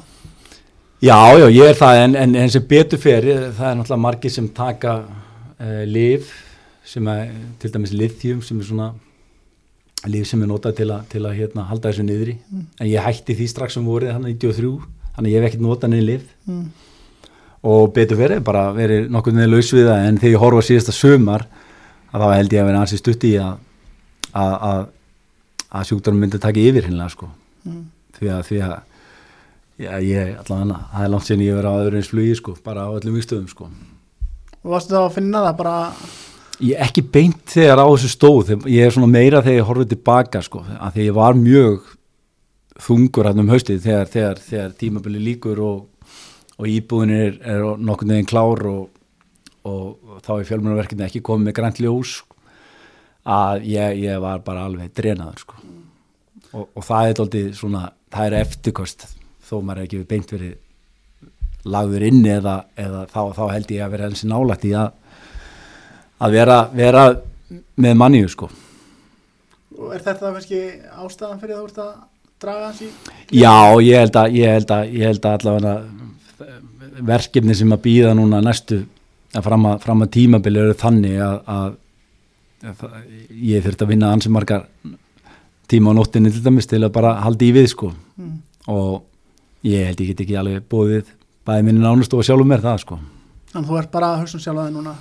Já, 1.04 1.18
já, 1.36 1.48
ég 1.52 1.68
er 1.68 1.76
það 1.76 1.98
en, 2.00 2.14
en, 2.16 2.36
en 2.40 2.52
sem 2.54 2.68
betur 2.68 3.02
fyrir 3.04 3.50
það 3.58 3.66
er 3.68 3.80
náttúrulega 3.80 4.04
margir 4.06 4.32
sem 4.32 4.46
taka 4.56 4.94
uh, 5.04 5.82
liv 5.84 6.30
sem 6.88 7.08
er 7.12 7.34
til 7.60 7.74
dæmis 7.74 7.92
lithium 7.92 8.40
sem 8.44 8.62
er 8.62 8.70
svona 8.70 8.94
liv 10.08 10.24
sem 10.28 10.40
er 10.44 10.48
notað 10.48 10.78
til, 10.80 10.88
a, 10.96 11.02
til 11.12 11.24
að 11.28 11.36
hérna, 11.42 11.66
halda 11.68 11.92
þessu 11.92 12.06
niðri 12.08 12.38
mm. 12.40 12.64
en 12.80 12.88
ég 12.88 13.04
hætti 13.04 13.36
því 13.36 13.50
strax 13.52 13.76
um 13.80 13.90
vorið 13.92 14.16
hann 14.16 14.30
93 14.32 14.72
þannig 15.16 15.34
ég 15.34 15.42
hef 15.42 15.50
ekkert 15.50 15.66
notað 15.66 15.94
niður 15.94 16.08
liv 16.10 16.24
mm. 16.50 16.64
og 17.74 17.94
betur 17.96 18.20
verið 18.20 18.42
bara 18.48 18.70
verið 18.76 19.12
nokkur 19.14 19.36
niður 19.36 19.54
laus 19.56 19.70
við 19.74 19.90
það. 19.90 20.08
En 20.08 20.18
þegar 20.22 20.36
ég 20.36 20.44
horfa 20.46 20.66
síðasta 20.70 20.96
sömar 20.98 21.46
að 22.14 22.26
þá 22.26 22.28
held 22.38 22.56
ég 22.56 22.64
að 22.64 22.70
vera 22.72 22.84
ansið 22.86 23.04
stutt 23.04 23.28
í 23.30 23.36
að 23.42 23.54
að, 24.34 24.56
að, 24.70 24.82
að 25.70 25.88
sjúkdórum 25.90 26.24
myndi 26.24 26.42
taka 26.42 26.62
yfir 26.64 26.90
hinnlega 26.90 27.14
sko. 27.14 27.30
Mm. 27.64 27.86
því 28.18 28.34
að 28.34 28.44
því 28.50 28.60
að 28.66 28.76
já, 29.80 29.94
ég 30.04 30.36
allavega 30.42 30.82
það 30.92 31.06
er 31.06 31.12
langt 31.14 31.30
sen 31.30 31.44
ég 31.44 31.58
verið 31.58 31.72
á 31.72 31.82
öðru 31.86 32.00
eins 32.00 32.12
flugi 32.12 32.36
sko 32.40 32.56
bara 32.66 32.88
á 32.88 32.92
öllum 32.92 33.18
vikstöðum 33.18 33.50
sko. 33.52 33.70
Og 34.64 34.76
varstu 34.76 34.96
þá 34.96 35.02
að 35.06 35.16
finna 35.18 35.44
það 35.48 35.58
bara 35.62 35.78
ég 36.64 36.86
ekki 36.86 37.04
beint 37.14 37.42
þegar 37.54 37.82
á 37.84 37.88
þessu 37.88 38.12
stóð. 38.12 38.54
Ég 38.70 38.88
er 38.88 38.94
svona 38.96 39.12
meira 39.12 39.42
þegar 39.44 39.60
ég 39.60 39.70
horfið 39.70 39.94
tilbaka 39.96 40.44
sko 40.46 40.64
að 40.78 40.98
því 40.98 41.08
ég 41.10 41.18
var 41.18 41.40
mjög 41.40 41.92
þungur 42.84 43.30
hann 43.30 43.44
um 43.44 43.52
haustið 43.54 43.84
þegar, 43.86 44.12
þegar, 44.12 44.42
þegar 44.44 44.76
tímabili 44.80 45.22
líkur 45.24 45.62
og, 45.64 46.12
og 46.58 46.70
íbúðin 46.70 47.16
er, 47.16 47.40
er 47.40 47.66
nokkur 47.80 48.10
neginn 48.10 48.30
klár 48.30 48.66
og, 48.70 48.84
og, 49.64 49.86
og 50.10 50.22
þá 50.26 50.32
er 50.36 50.50
fjölmjörnverkinu 50.52 51.08
ekki 51.08 51.24
komið 51.26 51.50
með 51.50 51.58
grænt 51.60 51.82
ljós 51.84 52.18
að 53.24 53.70
ég, 53.72 54.02
ég 54.04 54.20
var 54.20 54.44
bara 54.44 54.66
alveg 54.68 54.92
drenaður 54.98 55.46
sko. 55.46 55.62
og 56.64 56.84
það 56.84 57.10
er 57.10 57.22
aldrei 57.24 57.44
svona, 57.56 57.86
það 58.12 58.28
er 58.28 58.40
eftirkost 58.42 59.08
þó 59.48 59.56
maður 59.62 59.84
er 59.84 59.88
ekki 59.88 60.04
beint 60.10 60.36
verið 60.36 60.60
lagður 61.64 62.04
inn 62.10 62.26
eða, 62.28 62.58
eða 62.76 63.06
þá, 63.08 63.22
þá 63.38 63.44
held 63.54 63.72
ég 63.72 63.86
að 63.86 63.96
vera 63.96 64.10
eins 64.10 64.26
og 64.26 64.34
nálægt 64.34 64.68
í 64.68 64.74
að 64.76 64.92
að 66.24 66.36
vera, 66.38 66.58
vera 66.76 67.04
með 67.80 67.96
manniu 68.00 68.30
sko 68.32 68.50
og 69.74 69.94
er 69.96 70.04
þetta 70.04 70.34
kannski 70.36 70.60
ástæðan 71.04 71.40
fyrir 71.42 71.60
þú 71.60 71.70
ert 71.70 71.80
að 71.84 71.94
draga 72.44 72.72
í? 72.84 72.90
Já, 73.34 73.56
ég 73.82 74.04
held 74.04 74.20
að, 74.20 74.36
ég 74.38 74.58
held 74.58 74.74
að, 74.76 74.92
ég 74.94 75.10
held 75.10 75.28
að 75.28 75.38
allavega 75.40 75.76
verkefni 77.04 77.56
sem 77.58 77.72
að 77.74 77.86
býða 77.88 78.14
núna 78.18 78.42
næstu 78.44 78.84
að 79.34 79.48
fram 79.48 79.66
að, 79.72 79.88
að 79.96 80.12
tímabili 80.14 80.62
eru 80.62 80.76
þannig 80.78 81.18
að, 81.26 81.40
að 81.50 81.80
ég 83.44 83.64
þurft 83.66 83.82
að 83.84 83.92
vinna 83.92 84.12
ansið 84.14 84.36
margar 84.36 84.68
tíma 85.72 85.92
á 85.92 85.98
nóttinni 85.98 86.32
til 86.32 86.44
dæmis 86.46 86.70
til 86.70 86.84
að 86.84 86.94
bara 86.96 87.16
haldi 87.24 87.50
í 87.50 87.56
við 87.56 87.72
sko 87.74 87.90
mm. 87.92 88.36
og 88.72 89.04
ég 89.68 89.90
held 89.90 90.04
ég 90.04 90.12
get 90.12 90.24
ekki 90.26 90.38
alveg 90.40 90.68
búið 90.70 91.10
bæði 91.48 91.68
minni 91.68 91.84
nánust 91.84 92.14
og 92.16 92.24
sjálfur 92.26 92.48
mér 92.48 92.64
það 92.64 92.82
sko 92.84 93.00
Þannig 93.54 93.68
að 93.68 93.70
þú 93.70 93.80
ert 93.84 93.90
bara 93.94 94.08
að 94.10 94.22
hugsa 94.24 94.38
um 94.40 94.42
sjálf 94.42 94.60
að 94.60 94.64
það 94.66 94.78
núna 94.80 94.94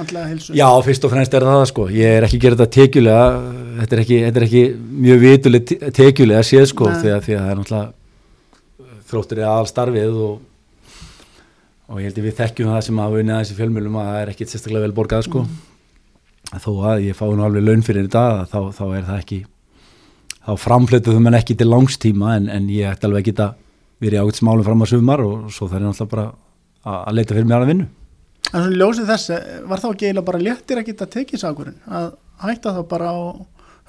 andlega 0.00 0.28
hilsu. 0.32 0.54
Já, 0.58 0.66
fyrst 0.82 1.04
og 1.06 1.12
fremst 1.12 1.34
er 1.38 1.44
það 1.46 1.60
sko, 1.70 1.84
ég 1.94 2.16
er 2.16 2.26
ekki 2.26 2.38
að 2.40 2.44
gera 2.44 2.56
þetta 2.58 2.74
tekjulega, 2.76 3.26
þetta 3.76 3.96
er 3.96 4.02
ekki, 4.02 4.18
þetta 4.24 4.40
er 4.40 4.46
ekki 4.46 4.62
mjög 5.06 5.20
vituleg 5.24 5.72
tekjulega 5.94 6.40
séð 6.48 6.66
sko, 6.72 6.88
því 6.90 7.12
að, 7.14 7.20
því 7.26 7.36
að 7.36 7.44
það 7.44 7.52
er 7.52 7.60
náttúrulega 7.60 8.96
þróttur 9.10 9.40
í 9.40 9.46
aðalstarfið 9.46 10.18
og, 10.26 10.34
og 11.86 12.00
ég 12.02 12.10
held 12.10 12.18
að 12.18 12.26
við 12.26 12.36
þekkjum 12.40 12.72
það 12.72 12.82
sem 12.88 13.00
að 13.04 13.16
vinna 13.20 13.38
þessi 13.38 13.58
fjölmjölum 13.60 14.00
að 14.00 14.10
það 14.10 14.18
er 14.24 14.34
ekki 14.34 14.48
sérstaklega 14.50 14.84
vel 14.88 14.96
borgað 14.98 15.24
sko, 15.28 15.44
mm. 15.46 16.58
þó 16.66 16.70
að 16.90 17.06
ég 17.06 17.18
fá 17.20 17.24
nú 17.30 17.46
alveg 17.46 17.66
laun 17.66 17.86
fyrir 17.86 18.08
þetta, 18.08 18.26
þá, 18.50 18.60
þá 18.74 18.84
er 18.88 19.08
það 19.12 19.22
ekki, 19.22 19.40
þá 20.40 20.52
framflötuðum 20.66 21.30
en 21.30 21.38
ekki 21.38 21.58
til 21.62 21.70
langstíma 21.70 22.36
en, 22.40 22.50
en 22.50 22.68
ég 22.74 22.90
ætti 22.90 23.06
alveg 23.06 23.22
að 23.22 23.30
geta 23.30 23.48
verið 24.02 24.24
ágætt 24.24 24.42
smálum 24.42 24.66
fram 24.66 24.82
á 24.82 24.86
sumar 24.90 25.22
og 25.22 25.50
svo 25.54 25.70
það 25.70 25.78
er 25.78 25.88
náttúrulega 25.88 26.14
bara 26.14 26.28
að 27.06 27.18
leita 27.18 27.36
fyrir 27.36 27.50
mér 27.50 27.66
að 27.66 27.74
vinna 27.74 27.90
En 28.50 28.64
svona 28.64 28.78
ljósið 28.80 29.10
þess, 29.12 29.34
var 29.70 29.82
þá 29.82 29.88
ekki 29.92 30.08
eiginlega 30.08 30.26
bara 30.26 30.42
léttir 30.42 30.80
að 30.80 30.88
geta 30.88 31.06
tekið 31.10 31.42
sagurinn, 31.42 31.76
að 31.86 32.08
hætta 32.42 32.72
þá 32.74 32.80
bara 32.90 33.12
á 33.14 33.18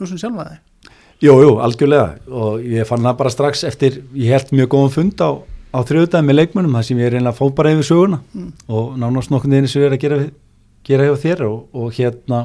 húsum 0.01 0.19
sjálfa 0.21 0.45
þig? 0.51 0.59
Jú, 1.21 1.33
jú, 1.37 1.49
algjörlega 1.61 2.33
og 2.33 2.63
ég 2.65 2.87
fann 2.89 3.05
það 3.05 3.17
bara 3.19 3.33
strax 3.33 3.65
eftir, 3.69 3.99
ég 4.17 4.33
held 4.33 4.53
mjög 4.57 4.71
góðum 4.73 4.93
fund 4.95 5.21
á, 5.21 5.29
á 5.73 5.79
þrjöðdæði 5.85 6.27
með 6.27 6.37
leikmönum, 6.39 6.77
það 6.77 6.87
sem 6.87 7.01
ég 7.01 7.09
er 7.09 7.17
einlega 7.19 7.37
fóð 7.37 7.51
bara 7.59 7.73
yfir 7.75 7.87
söguna 7.89 8.21
mm. 8.33 8.47
og 8.73 8.95
nánast 9.01 9.33
nokkur 9.33 9.51
neðin 9.51 9.69
sem 9.69 9.83
ég 9.83 9.89
er 9.89 9.97
að 9.97 10.01
gera, 10.01 10.17
gera 10.89 11.05
hjá 11.09 11.13
þér 11.25 11.45
og, 11.45 11.59
og 11.77 11.93
hérna 11.97 12.41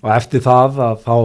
og 0.00 0.10
eftir 0.14 0.44
það 0.44 0.80
að 0.86 1.04
þá, 1.04 1.16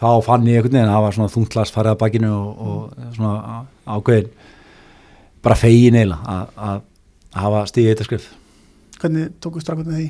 þá 0.00 0.10
fann 0.26 0.50
ég 0.50 0.58
einhvern 0.58 0.76
veginn 0.76 0.88
að 0.88 0.96
það 0.96 1.06
var 1.06 1.16
svona 1.18 1.34
þungtlas 1.36 1.74
farið 1.74 1.94
að 1.94 2.02
bakinu 2.02 2.34
og, 2.34 2.66
og 2.66 3.14
svona 3.16 3.62
ákveðin 3.86 4.30
bara 5.46 5.58
fegin 5.62 5.98
eiginlega 5.98 6.38
að 6.58 6.84
hafa 7.38 7.64
stíðið 7.70 7.92
þetta 7.94 8.08
skrif 8.08 8.28
Hvernig 9.00 9.30
tóku 9.40 9.62
strafnum 9.62 9.94
því? 9.94 10.08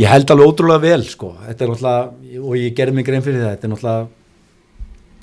Ég 0.00 0.08
held 0.08 0.30
alveg 0.32 0.48
ótrúlega 0.48 0.80
vel 0.80 1.04
sko, 1.04 1.34
þetta 1.46 1.64
er 1.64 1.70
náttúrulega, 1.70 2.40
og 2.40 2.52
ég 2.56 2.76
gerði 2.76 2.96
mig 2.96 3.06
grein 3.06 3.24
fyrir 3.24 3.42
það, 3.42 3.50
þetta 3.54 3.66
er 3.66 3.72
náttúrulega, 3.72 4.04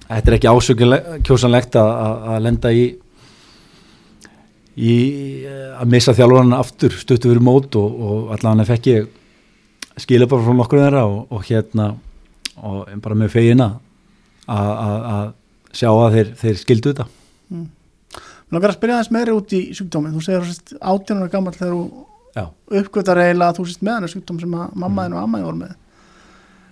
þetta 0.09 0.29
er 0.29 0.35
ekki 0.37 0.49
ásökjumkjósanlegt 0.53 1.77
að 1.81 2.35
lenda 2.45 2.73
í, 2.73 2.83
í 4.77 4.93
að 5.73 5.95
missa 5.95 6.13
þjálfurinn 6.17 6.57
aftur 6.57 6.97
stuttu 7.01 7.31
fyrir 7.31 7.45
mót 7.45 7.77
og, 7.81 7.97
og 7.97 8.35
allavega 8.35 8.67
fekk 8.69 8.91
ég 8.91 9.09
skilja 9.99 10.29
bara 10.29 10.45
frá 10.45 10.55
nokkur 10.55 10.83
þeirra 10.83 11.01
og, 11.09 11.23
og 11.33 11.49
hérna, 11.49 11.89
og 12.61 12.93
bara 13.01 13.17
með 13.17 13.33
feina 13.33 13.69
að 14.49 15.33
sjá 15.73 15.89
að 15.89 16.15
þeir, 16.17 16.31
þeir 16.43 16.61
skildu 16.61 16.93
þetta. 16.93 17.07
Mm. 17.49 17.65
Mér 18.49 18.57
langar 18.57 18.71
að 18.73 18.77
spyrja 18.77 19.01
þess 19.01 19.13
meðri 19.13 19.35
út 19.37 19.57
í 19.57 19.63
sjúkdóminn, 19.77 20.13
þú 20.13 20.23
segir 20.25 20.79
átjónur 20.93 21.33
gammal 21.33 21.53
þegar 21.57 21.75
þú 21.75 22.05
uppgötar 22.81 23.21
eiginlega 23.23 23.53
að 23.53 23.59
þú 23.59 23.67
sést 23.69 23.85
með 23.85 23.97
hann 23.97 24.11
sjúkdóm 24.13 24.41
sem 24.41 24.57
að 24.57 24.73
mammaðin 24.83 25.15
og 25.15 25.21
ammaðin 25.23 25.47
voru 25.49 25.61
með. 25.61 25.77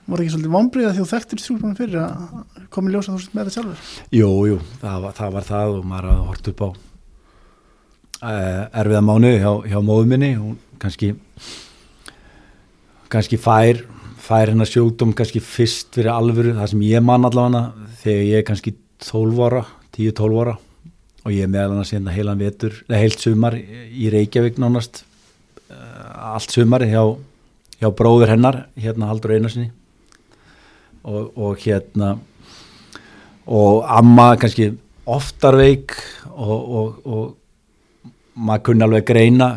Voru 0.07 0.23
ekki 0.23 0.33
svolítið 0.33 0.55
vonbríða 0.55 0.93
því 0.93 1.03
þú 1.03 1.07
þekktir 1.11 1.43
sjúkdóminn 1.43 1.79
fyrir 1.79 2.01
að 2.03 2.67
komi 2.73 2.93
ljósa 2.93 3.13
þú 3.13 3.21
sést 3.23 3.35
með 3.35 3.49
það 3.49 3.57
sjálfur? 3.57 3.93
Jú, 4.15 4.29
jú, 4.51 4.59
það 4.83 5.05
var 5.05 5.17
það, 5.17 5.33
var 5.35 5.47
það 5.49 5.75
og 5.75 5.87
maður 5.91 6.21
hort 6.29 6.51
upp 6.51 6.63
á 6.63 6.69
uh, 6.69 8.63
erfiða 8.81 9.03
mánu 9.09 9.33
hjá, 9.35 9.51
hjá 9.67 9.79
móðuminni 9.83 10.31
og 10.39 10.79
kannski 10.81 11.13
kannski 13.11 13.39
fær 13.41 13.83
fær 14.27 14.51
hennar 14.51 14.67
sjúkdóm 14.67 15.13
kannski 15.15 15.41
fyrst 15.43 15.93
fyrir 15.95 16.11
alvöru, 16.11 16.55
það 16.57 16.71
sem 16.73 16.87
ég 16.87 17.03
man 17.03 17.27
allavega 17.27 17.89
þegar 18.01 18.25
ég 18.27 18.41
er 18.41 18.47
kannski 18.47 18.73
12 19.03 19.43
ára 19.47 19.65
10-12 19.97 20.41
ára. 20.43 20.57
Og 21.25 21.33
ég 21.35 21.43
er 21.43 21.51
meðal 21.51 21.73
hann 21.73 21.83
að 21.83 21.89
senda 21.89 22.13
heilan 22.15 22.39
vetur, 22.39 22.75
eða 22.87 22.99
heilt 23.01 23.23
sumar 23.23 23.57
í 23.57 24.07
Reykjavík 24.13 24.59
nánast 24.61 25.01
allt 26.35 26.53
sumari 26.53 26.89
hjá, 26.91 27.03
hjá 27.79 27.89
bróður 27.95 28.33
hennar, 28.33 28.65
hérna 28.79 29.09
Haldur 29.11 29.35
Einarsinni 29.35 29.69
og, 31.07 31.31
og 31.35 31.63
hérna 31.63 32.17
og 33.47 33.85
amma 33.87 34.33
kannski 34.39 34.71
oftar 35.07 35.55
veik 35.55 35.95
og, 36.33 36.57
og, 36.79 36.95
og 37.07 38.07
maður 38.35 38.65
kunni 38.69 38.85
alveg 38.85 39.05
greina 39.07 39.51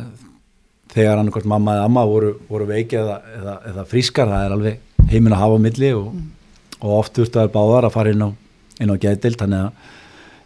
þegar 0.91 1.21
hann 1.21 1.31
hvort 1.35 1.49
mamma 1.49 1.77
eða 1.79 1.89
amma 1.89 2.05
voru, 2.09 2.35
voru 2.49 2.67
veiki 2.71 2.99
eða, 2.99 3.17
eða, 3.39 3.57
eða 3.73 3.87
frískar, 3.91 4.31
það 4.31 4.47
er 4.47 4.55
alveg 4.57 5.09
heiminn 5.11 5.35
að 5.35 5.43
hafa 5.43 5.59
á 5.59 5.65
milli 5.67 5.91
og, 5.97 6.13
mm. 6.15 6.29
og 6.81 6.95
oft 6.99 7.19
þurftu 7.19 7.43
að 7.43 7.53
báðar 7.55 7.89
að 7.89 7.97
fara 7.97 8.15
inn 8.15 8.27
á, 8.27 8.31
á 8.31 9.03
geðdild 9.05 9.41
þannig 9.43 9.67
að 9.67 9.97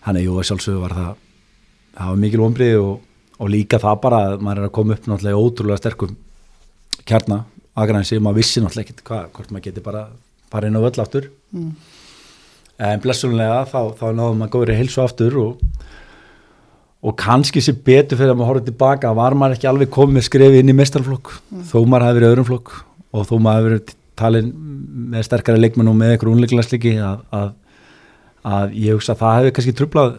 hann 0.04 0.20
er 0.20 0.26
jú 0.26 0.38
að 0.38 0.48
sjálfsögur 0.50 0.84
var 0.84 0.96
það 0.98 1.12
það 1.94 2.10
var 2.10 2.22
mikil 2.24 2.42
vonbrið 2.42 2.78
og, 2.80 2.94
og 3.38 3.50
líka 3.50 3.80
það 3.82 3.98
bara 4.04 4.20
að 4.28 4.44
maður 4.44 4.62
er 4.62 4.68
að 4.68 4.76
koma 4.76 4.94
upp 4.94 5.08
náttúrulega 5.10 5.42
ótrúlega 5.42 5.80
sterkum 5.80 6.14
kjarnar 7.08 7.44
aðgræðinsi, 7.74 8.20
maður 8.22 8.38
vissi 8.38 8.62
náttúrulega 8.62 8.86
ekkert 8.86 9.04
hvað, 9.08 9.26
hvort 9.34 9.50
maður 9.50 9.66
geti 9.66 9.84
bara 9.84 10.04
fara 10.52 10.70
inn 10.70 10.78
á 10.78 10.84
völl 10.84 11.02
aftur 11.02 11.26
mm. 11.54 11.72
en 12.88 13.02
blessunlega 13.02 13.64
þá, 13.70 13.80
þá 13.98 14.06
náðum 14.14 14.38
maður 14.42 14.54
góðri 14.54 14.78
heilsu 14.78 15.02
aftur 15.02 15.38
og, 15.42 15.64
og 17.04 17.16
kannski 17.20 17.62
sér 17.64 17.80
betur 17.86 18.20
fyrir 18.20 18.34
að 18.34 18.38
maður 18.38 18.52
horfið 18.52 18.70
tilbaka 18.70 19.12
var 19.18 19.36
maður 19.38 19.58
ekki 19.58 19.70
alveg 19.72 19.92
komið 19.94 20.28
skrefið 20.28 20.62
inn 20.62 20.70
í 20.70 20.78
mestarflokk 20.78 21.34
mm. 21.34 21.66
þó 21.72 21.76
maður 21.82 22.06
hafi 22.06 22.20
verið 22.20 22.30
öðrum 22.30 22.48
flokk 22.52 22.76
og 23.14 23.28
þó 23.30 23.34
maður 23.38 23.58
hafi 23.58 23.68
verið 23.70 23.98
talin 24.14 24.54
með 25.10 25.26
sterkari 25.26 25.58
leikmenn 25.58 25.90
og 25.90 25.98
með 25.98 26.14
eitthvað 26.14 26.36
unleiklega 26.36 26.68
sliki 26.68 26.94
að, 27.02 27.24
að, 27.34 27.50
að 28.46 28.78
ég 28.78 28.94
hugsa 28.94 29.16
að 29.16 29.24
það 29.24 29.36
hefði 29.40 29.54
kannski 29.56 29.76
trublað 29.80 30.16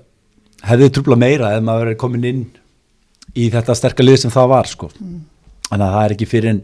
hefði 0.66 0.92
trublað 0.98 1.22
meira 1.22 1.56
ef 1.56 1.64
maður 1.64 1.86
verið 1.86 2.00
komin 2.04 2.28
inn 2.28 2.46
í 3.36 3.50
þetta 3.54 3.76
sterkar 3.78 4.08
lið 4.08 4.22
sem 4.24 4.34
það 4.34 4.52
var 4.54 4.70
sko 4.70 4.90
mm. 4.94 5.20
en 5.72 5.84
það 5.86 6.02
er 6.02 6.16
ekki 6.16 6.30
fyrir 6.30 6.62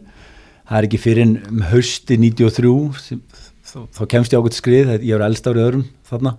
það 0.68 0.78
er 0.78 0.88
ekki 0.88 1.00
fyrir 1.02 1.26
um 1.28 1.64
hausti 1.72 2.18
93 2.20 2.74
sem, 3.02 3.22
þá, 3.66 3.78
þá 3.92 4.02
kemst 4.14 4.34
ég 4.34 4.40
ákveðt 4.40 4.58
skrið 4.58 4.92
ég 4.98 5.14
er 5.16 5.26
eldst 5.26 5.48
árið 5.48 5.66
öðrum 5.66 5.86
þarna 6.08 6.36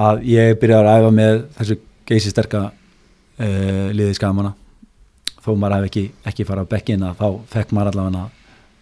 að 0.00 0.24
ég 0.30 0.58
byrjaði 0.60 0.90
að 0.90 1.00
æfa 1.00 1.14
með 1.16 1.40
þessu 1.58 1.78
geysi 2.10 2.32
sterka 2.32 2.66
uh, 2.70 3.86
liði 3.94 4.16
skamana 4.18 4.54
þó 5.40 5.54
maður 5.56 5.80
hef 5.80 5.88
ekki, 5.90 6.04
ekki 6.28 6.46
farað 6.48 6.68
á 6.68 6.72
bekkin 6.74 7.06
að 7.06 7.20
þá 7.20 7.28
fekk 7.54 7.74
maður 7.76 7.94
allavega 7.94 8.26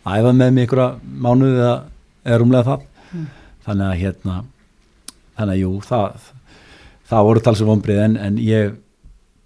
að 0.08 0.18
æfa 0.18 0.34
með 0.40 0.54
mig 0.54 0.68
ykkur 0.68 0.84
mánuð 1.04 1.54
eða, 1.54 1.76
eða 2.24 2.40
rúmlega 2.42 2.68
það 2.68 2.86
mm. 3.12 3.26
þannig 3.66 3.88
að 3.88 4.00
hérna 4.02 4.36
þannig 5.38 5.54
að 5.54 5.62
jú, 5.62 5.72
það 5.86 6.28
það 7.08 7.26
voru 7.28 7.44
talsum 7.44 7.70
vonbrið 7.72 8.04
en, 8.04 8.16
en 8.20 8.38
ég 8.42 8.76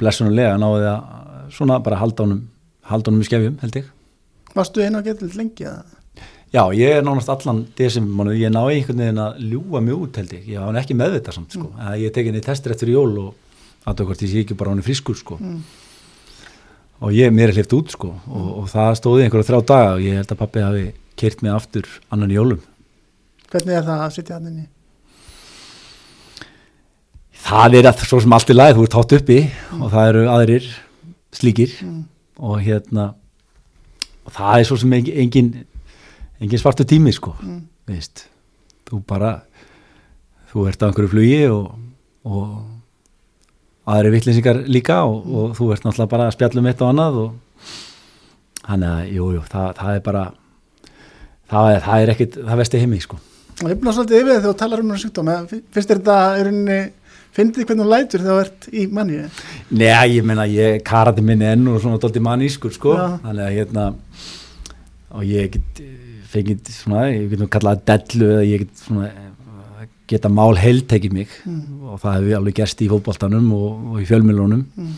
blessunulega 0.02 0.58
náði 0.60 0.86
að 0.90 1.02
svona 1.56 1.80
bara 1.84 2.00
halda 2.02 2.26
honum 2.26 2.46
halda 2.90 3.10
honum 3.10 3.24
í 3.24 3.28
skefjum 3.28 3.58
held 3.62 3.82
ég 3.82 3.90
Varstu 4.52 4.82
einu 4.84 5.00
að 5.00 5.10
geta 5.10 5.34
lengi 5.38 5.68
að 5.70 5.98
Já, 6.52 6.66
ég 6.76 6.98
er 6.98 7.04
nánast 7.04 7.30
allan 7.32 7.62
desemmánu, 7.78 8.34
ég 8.36 8.50
ná 8.52 8.60
einhvern 8.60 8.98
veginn 9.00 9.20
að 9.22 9.38
ljúa 9.40 9.80
mjög 9.80 10.02
út 10.04 10.18
held 10.20 10.34
ég, 10.36 10.42
ég 10.52 10.60
hafa 10.60 10.82
ekki 10.82 10.96
meðvitað 11.00 11.38
samt 11.38 11.54
sko, 11.56 11.70
mm. 11.70 11.94
ég 12.02 12.12
tekið 12.12 12.28
henni 12.28 12.42
testur 12.44 12.74
eftir 12.74 12.90
jól 12.92 13.12
og 13.22 13.88
aðtökkvart 13.88 14.24
ég 14.26 14.32
sé 14.34 14.42
ekki 14.44 14.56
bara 14.60 14.74
hann 14.74 14.82
er 14.82 14.84
friskur 14.84 15.16
sko 15.16 15.38
mm. 15.40 15.62
og 17.08 17.16
ég, 17.16 17.32
mér 17.32 17.54
er 17.54 17.56
hlift 17.56 17.72
út 17.78 17.94
sko 17.96 18.10
mm. 18.12 18.34
og, 18.36 18.50
og 18.60 18.68
það 18.74 18.98
stóði 19.00 19.24
einhverja 19.24 19.48
þrjá 19.48 19.64
daga 19.72 19.94
og 19.94 20.04
ég 20.04 20.20
held 20.20 20.34
að 20.36 20.42
pappi 20.42 20.66
hafi 20.66 20.84
keirt 21.22 21.42
mig 21.44 21.54
aftur 21.54 21.88
annan 22.12 22.36
jólum. 22.36 22.60
Hvernig 23.52 23.78
er 23.78 23.88
það 23.88 24.04
að 24.04 24.14
sitja 24.18 24.36
hann 24.36 24.52
inn 24.52 24.60
í? 24.62 24.68
Það 27.42 27.76
er 27.80 27.88
að 27.90 28.04
svo 28.06 28.20
sem 28.22 28.34
allt 28.36 28.50
er 28.52 28.58
læð, 28.58 28.76
þú 28.76 28.86
ert 28.86 28.96
hátt 28.98 29.14
uppi 29.18 29.38
mm. 29.42 29.82
og 29.82 29.92
það 29.92 30.08
eru 30.12 30.24
aðrir 30.30 30.68
slíkir 31.34 31.74
mm. 31.82 32.00
og 32.38 32.60
hérna 32.62 33.12
og 34.22 34.34
það 34.36 34.58
er 34.58 34.68
svo 34.68 34.78
sem 34.80 34.92
engin 34.98 35.52
engin 36.42 36.60
svartu 36.60 36.86
tími 36.88 37.12
sko 37.14 37.34
mm. 37.38 37.62
veist, 37.90 38.26
þú 38.88 39.00
bara 39.08 39.32
þú 40.52 40.66
ert 40.70 40.84
á 40.84 40.86
einhverju 40.88 41.12
flugi 41.14 41.40
og, 41.50 41.72
og 42.28 43.90
aðri 43.92 44.14
vittlinsingar 44.16 44.62
líka 44.68 45.02
og, 45.06 45.22
mm. 45.24 45.34
og 45.38 45.56
þú 45.58 45.72
ert 45.74 45.86
náttúrulega 45.86 46.12
bara 46.14 46.28
að 46.28 46.36
spjallum 46.36 46.70
eitt 46.70 46.84
og 46.84 46.92
annað 46.92 47.20
og 47.24 47.74
hann 48.68 48.86
er 48.86 48.96
að, 49.00 49.12
jújú, 49.16 49.42
það, 49.50 49.68
það 49.80 49.98
er 49.98 50.06
bara 50.06 50.24
það 51.52 51.74
er, 51.74 51.84
það 51.86 52.02
er 52.06 52.14
ekkit, 52.14 52.40
það 52.46 52.62
vesti 52.62 52.82
heimi 52.82 53.02
sko 53.02 53.20
og 53.62 53.68
ég 53.68 53.78
blá 53.78 53.92
svolítið 53.92 54.20
yfir 54.20 54.34
þegar 54.34 54.48
þú 54.48 54.58
talar 54.62 54.82
um 54.82 54.90
náttúrulega 54.90 55.04
sjúkdóm 55.06 55.64
finnst 55.72 55.88
þér 55.90 56.02
þetta 56.02 56.18
í 56.38 56.44
rauninni 56.46 56.80
finnst 57.36 57.58
þið 57.58 57.68
hvernig 57.68 57.86
þú 57.86 57.90
lætur 57.92 58.24
þegar 58.24 58.38
þú 58.38 58.44
ert 58.44 58.68
í 58.72 58.86
manni? 58.92 59.18
Nei, 59.72 59.90
ég 60.16 60.28
menna, 60.28 60.46
ég 60.50 60.82
karati 60.86 61.24
minni 61.24 61.48
enn 61.48 61.66
og 61.72 61.80
svona 61.82 62.00
doldi 62.02 62.22
mannískur 62.24 62.74
sko, 62.74 62.96
Já. 62.98 63.18
þannig 63.24 63.44
að 63.46 63.58
hérna 63.58 63.88
og 65.12 65.28
ég 65.28 65.52
get 65.56 65.82
fengið 66.32 66.72
svona, 66.72 67.06
ég 67.12 67.28
get 67.32 67.42
nú 67.42 67.48
kallað 67.52 67.84
dellu 67.88 68.32
eða 68.36 68.48
ég 68.48 68.64
get 68.64 68.84
svona 68.86 69.10
geta 70.12 70.30
mál 70.32 70.56
heiltekið 70.58 71.14
mig 71.14 71.32
mm. 71.46 71.88
og 71.88 72.00
það 72.02 72.16
hefur 72.18 72.38
alveg 72.38 72.58
gerst 72.60 72.82
í 72.84 72.88
fólkbóltanum 72.90 73.50
og, 73.56 73.68
og 73.92 74.00
í 74.02 74.06
fjölmjölunum 74.08 74.64
mm. 74.66 74.94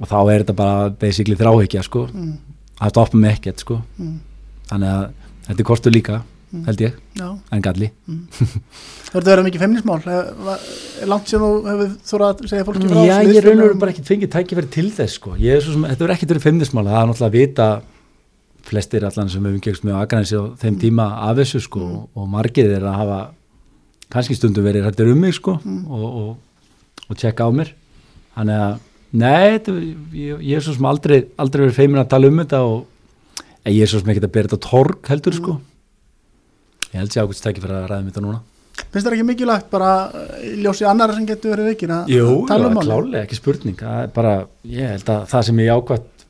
og 0.00 0.10
þá 0.10 0.18
er 0.20 0.42
þetta 0.42 0.56
bara 0.58 0.88
basically 1.00 1.38
þráhekja 1.38 1.84
sko 1.86 2.06
mm. 2.10 2.32
að 2.80 2.94
stoppa 2.94 3.20
mig 3.20 3.38
ekkert 3.38 3.64
sko 3.64 3.78
mm. 3.96 4.16
þannig 4.72 4.92
að 4.92 5.06
þetta 5.46 5.62
er 5.62 5.68
kostu 5.70 5.92
líka. 5.92 6.20
Held 6.66 6.82
ég, 6.84 6.94
Já. 7.18 7.26
en 7.52 7.64
galli 7.64 7.90
mm. 8.06 8.20
Það 9.06 9.16
verður 9.16 9.26
að 9.26 9.32
vera 9.32 9.44
mikið 9.46 9.62
feimnismál 9.64 9.98
er 10.12 11.08
langt 11.10 11.30
sem 11.30 11.42
þú 11.42 11.50
hefur 11.66 11.92
þóra 12.10 12.30
að 12.30 12.46
segja 12.50 12.66
fólki 12.68 12.90
frá 12.90 13.02
Já, 13.06 13.16
ég 13.26 13.44
raun 13.44 13.60
og 13.60 13.68
veru 13.68 13.78
bara 13.82 13.94
ekki 13.94 14.06
fengið 14.06 14.32
tækifæri 14.34 14.72
til 14.76 14.86
þess 14.94 15.18
sko, 15.20 15.36
ég 15.40 15.58
er 15.58 15.64
svo 15.64 15.76
sem, 15.76 15.86
þetta 15.90 16.04
verður 16.04 16.16
ekkert 16.16 16.34
verið 16.34 16.46
feimnismál, 16.46 16.86
það 16.88 16.98
er 17.00 17.10
náttúrulega 17.10 17.30
að 17.30 17.38
vita 17.38 17.68
flestir 18.66 19.06
allan 19.06 19.30
sem 19.30 19.44
hefur 19.44 19.58
umgegst 19.60 19.86
með 19.86 19.98
aðgrænsi 20.00 20.40
á 20.40 20.44
þeim 20.58 20.72
mm. 20.72 20.80
tíma 20.82 21.06
af 21.28 21.36
þessu 21.40 21.62
sko 21.66 21.84
mm. 21.84 22.02
og 22.18 22.28
margir 22.32 22.72
er 22.74 22.86
að 22.86 22.98
hafa 23.00 23.20
kannski 24.12 24.36
stundum 24.38 24.66
verið 24.66 24.88
hættir 24.88 25.12
um 25.12 25.22
mig 25.22 25.36
sko 25.36 25.56
mm. 25.60 25.84
og, 25.86 26.06
og, 26.22 27.06
og 27.06 27.20
tjekka 27.20 27.46
á 27.46 27.50
mér 27.54 27.72
þannig 28.36 28.64
að, 28.66 28.76
nei 29.22 29.46
þetta, 29.56 29.76
ég, 30.18 30.44
ég 30.50 30.58
er 30.58 30.66
svo 30.66 30.74
sem 30.76 30.90
aldrei, 30.90 31.20
aldrei 31.38 31.66
verið 31.66 31.78
feimin 31.78 32.02
að 32.02 32.12
tala 32.12 32.30
um 32.32 32.42
þetta 32.42 32.62
og 32.66 33.72
ég 33.72 33.82
er 33.82 33.90
svo 33.90 34.02
sem 34.02 34.12
ekki 34.12 34.24
að 34.24 34.34
bera 34.36 34.50
þetta 34.50 34.68
torg 34.68 35.10
heldur 35.10 35.38
sko 35.38 35.56
ég 36.96 37.02
held 37.04 37.14
sér 37.14 37.26
ákveðst 37.26 37.48
ekki 37.52 37.64
fyrir 37.64 37.78
að 37.78 37.88
ræða 37.90 38.02
um 38.02 38.10
þetta 38.10 38.24
núna. 38.24 38.42
Finnst 38.92 39.06
það 39.06 39.14
ekki 39.16 39.26
mikilvægt 39.30 39.70
bara 39.72 39.92
ljósið 40.64 40.88
annara 40.90 41.16
sem 41.16 41.28
getur 41.28 41.54
verið 41.54 41.70
vikir 41.70 41.92
að 41.92 42.10
tala 42.48 42.68
um? 42.68 42.76
Jú, 42.76 42.82
klálega, 42.84 43.22
ekki 43.22 43.38
spurning. 43.38 43.84
Bara, 44.16 44.34
ég 44.68 44.92
held 44.96 45.12
að 45.12 45.24
það 45.32 45.46
sem 45.48 45.62
ég 45.64 45.78
ákvæmt 45.78 46.26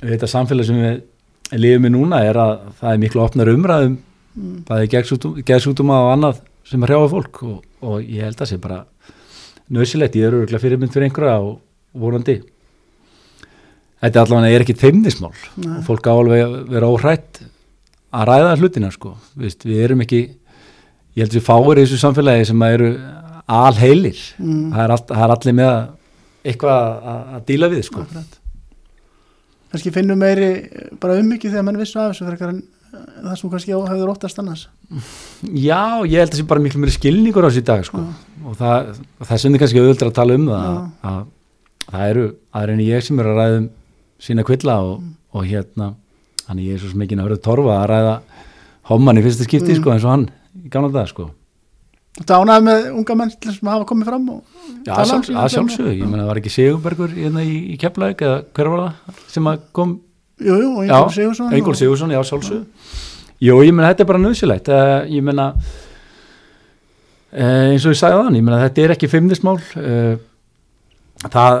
við 0.00 0.14
þetta 0.14 0.30
samfélag 0.30 0.68
sem 0.68 0.78
við 0.80 1.58
lífið 1.58 1.82
mér 1.84 1.92
núna 1.96 2.22
er 2.24 2.38
að 2.38 2.54
það 2.78 2.94
er 2.94 3.02
miklu 3.02 3.24
opnar 3.24 3.50
umræðum 3.50 3.96
mm. 3.98 4.56
það 4.68 4.84
er 4.84 5.42
geðsútuma 5.50 5.98
og 6.04 6.12
annað 6.14 6.40
sem 6.70 6.82
er 6.84 6.92
hrjáða 6.92 7.10
fólk 7.10 7.42
og, 7.46 7.56
og 7.82 7.98
ég 8.04 8.24
held 8.24 8.36
að 8.36 8.42
það 8.44 8.50
sé 8.52 8.60
bara 8.62 8.80
nöðsilegt, 9.70 10.18
ég 10.18 10.26
er 10.26 10.36
öruglega 10.38 10.62
fyrirmynd 10.62 10.94
fyrir 10.94 11.08
einhverja 11.08 11.36
og 11.42 11.60
vonandi. 12.00 12.40
Þetta 14.00 14.24
allavega 14.24 14.56
er 14.56 14.64
ekki 14.64 14.78
þeimnismál 14.80 15.34
og 15.34 15.80
fólk 15.86 16.08
áalveg 16.08 16.54
vera 16.70 16.88
óhrætt 16.90 17.42
að 18.10 18.26
ræða 18.30 18.58
hlutina 18.58 18.90
sko. 18.94 19.14
Vist, 19.38 19.64
við 19.66 19.84
erum 19.86 20.04
ekki, 20.04 20.20
ég 21.14 21.24
held 21.24 21.32
að 21.32 21.38
við 21.38 21.46
fáir 21.46 21.80
í 21.80 21.84
þessu 21.84 22.00
samfélagi 22.02 22.50
sem 22.50 22.66
eru 22.66 22.90
alheilir. 23.50 24.20
Mm. 24.38 24.66
það, 24.74 24.82
er 24.84 24.94
all, 24.96 25.04
það 25.10 25.24
er 25.26 25.34
allir 25.36 25.56
með 25.60 25.72
eitthvað 26.50 27.08
að 27.20 27.40
díla 27.48 27.70
við 27.72 27.86
sko. 27.88 28.04
Kannski 29.70 29.94
finnum 29.94 30.18
meiri 30.18 30.50
bara 31.00 31.18
ummikið 31.20 31.54
þegar 31.54 31.66
mann 31.66 31.78
vissu 31.78 32.00
af 32.00 32.12
þessu 32.12 32.26
fyrir 32.26 32.48
en 32.50 32.62
það 32.90 33.34
sem 33.38 33.50
kannski 33.52 33.74
áhauður 33.76 34.12
óttast 34.14 34.40
annars. 34.42 34.64
Já, 35.46 36.02
ég 36.10 36.16
held 36.18 36.30
að 36.30 36.32
það 36.32 36.40
sé 36.40 36.46
bara 36.50 36.62
miklu 36.64 36.80
meiri 36.82 36.94
skilningur 36.96 37.46
á 37.46 37.48
þessu 37.50 37.62
í 37.62 37.68
dag 37.68 37.84
sko. 37.86 38.02
og 38.46 38.56
það, 38.58 38.96
það 39.20 39.42
sem 39.42 39.54
þið 39.54 39.62
kannski 39.62 39.82
auðvitað 39.82 40.10
að 40.10 40.16
tala 40.16 40.38
um 40.38 40.48
það 40.48 40.70
að, 40.70 40.80
að 41.10 41.20
það 41.90 42.06
eru 42.14 42.24
aðra 42.56 42.74
en 42.74 42.82
ég 42.86 43.06
sem 43.06 43.20
er 43.20 43.30
að 43.30 43.40
ræðum 43.40 43.68
sína 44.20 44.46
kvilla 44.46 44.76
og, 44.86 44.96
mm. 45.00 45.12
og 45.36 45.46
hérna 45.50 45.90
hann 46.50 46.62
er 46.62 46.80
svo 46.80 46.90
smikinn 46.92 47.22
að 47.22 47.30
verða 47.30 47.44
torfa 47.46 47.76
að 47.78 47.88
ræða 47.92 48.14
homman 48.90 49.20
í 49.20 49.24
fyrsta 49.24 49.46
skipti 49.46 49.72
mm. 49.72 49.80
sko, 49.80 49.92
eins 49.94 50.06
og 50.06 50.14
hann 50.14 50.26
í 50.60 50.72
gamla 50.72 50.90
dag 50.94 51.08
sko. 51.10 51.30
Þetta 52.18 52.40
ánaði 52.42 52.66
með 52.66 52.86
unga 52.98 53.16
menn 53.16 53.30
sem 53.38 53.68
hafa 53.70 53.86
komið 53.88 54.08
fram 54.10 54.24
Já, 54.82 54.94
að 54.98 55.52
sjálfsög, 55.54 55.92
ég 55.94 56.02
menna 56.08 56.24
það 56.24 56.30
var 56.32 56.40
ekki 56.40 56.52
Sigurbergur 56.52 57.12
hérna 57.14 57.44
í, 57.46 57.52
í 57.70 57.76
Keflavík 57.80 58.24
eða 58.26 58.40
hver 58.56 58.70
var 58.72 58.82
það 58.88 59.20
sem 59.30 59.50
kom? 59.76 59.94
Jú, 60.40 60.56
jú, 60.58 60.72
Engól 60.82 61.14
Sigursson 61.14 61.54
Engól 61.54 61.76
Sigursson, 61.78 62.12
já, 62.16 62.20
sjálfsög 62.26 62.66
Jú, 63.40 63.54
ég 63.64 63.72
menna 63.72 63.92
þetta 63.92 64.04
er 64.04 64.10
bara 64.10 64.20
nöðsilegt 64.20 64.68
uh, 64.74 65.06
ég 65.08 65.24
menna 65.24 65.46
uh, 67.32 67.70
eins 67.70 67.86
og 67.86 67.94
ég 67.94 68.00
sagði 68.00 68.24
þann, 68.26 68.36
ég 68.36 68.44
menna 68.44 68.58
þetta 68.66 68.82
er 68.82 68.94
ekki 68.96 69.08
feimnismál. 69.08 69.56
Uh, 69.78 70.18
það 71.24 71.60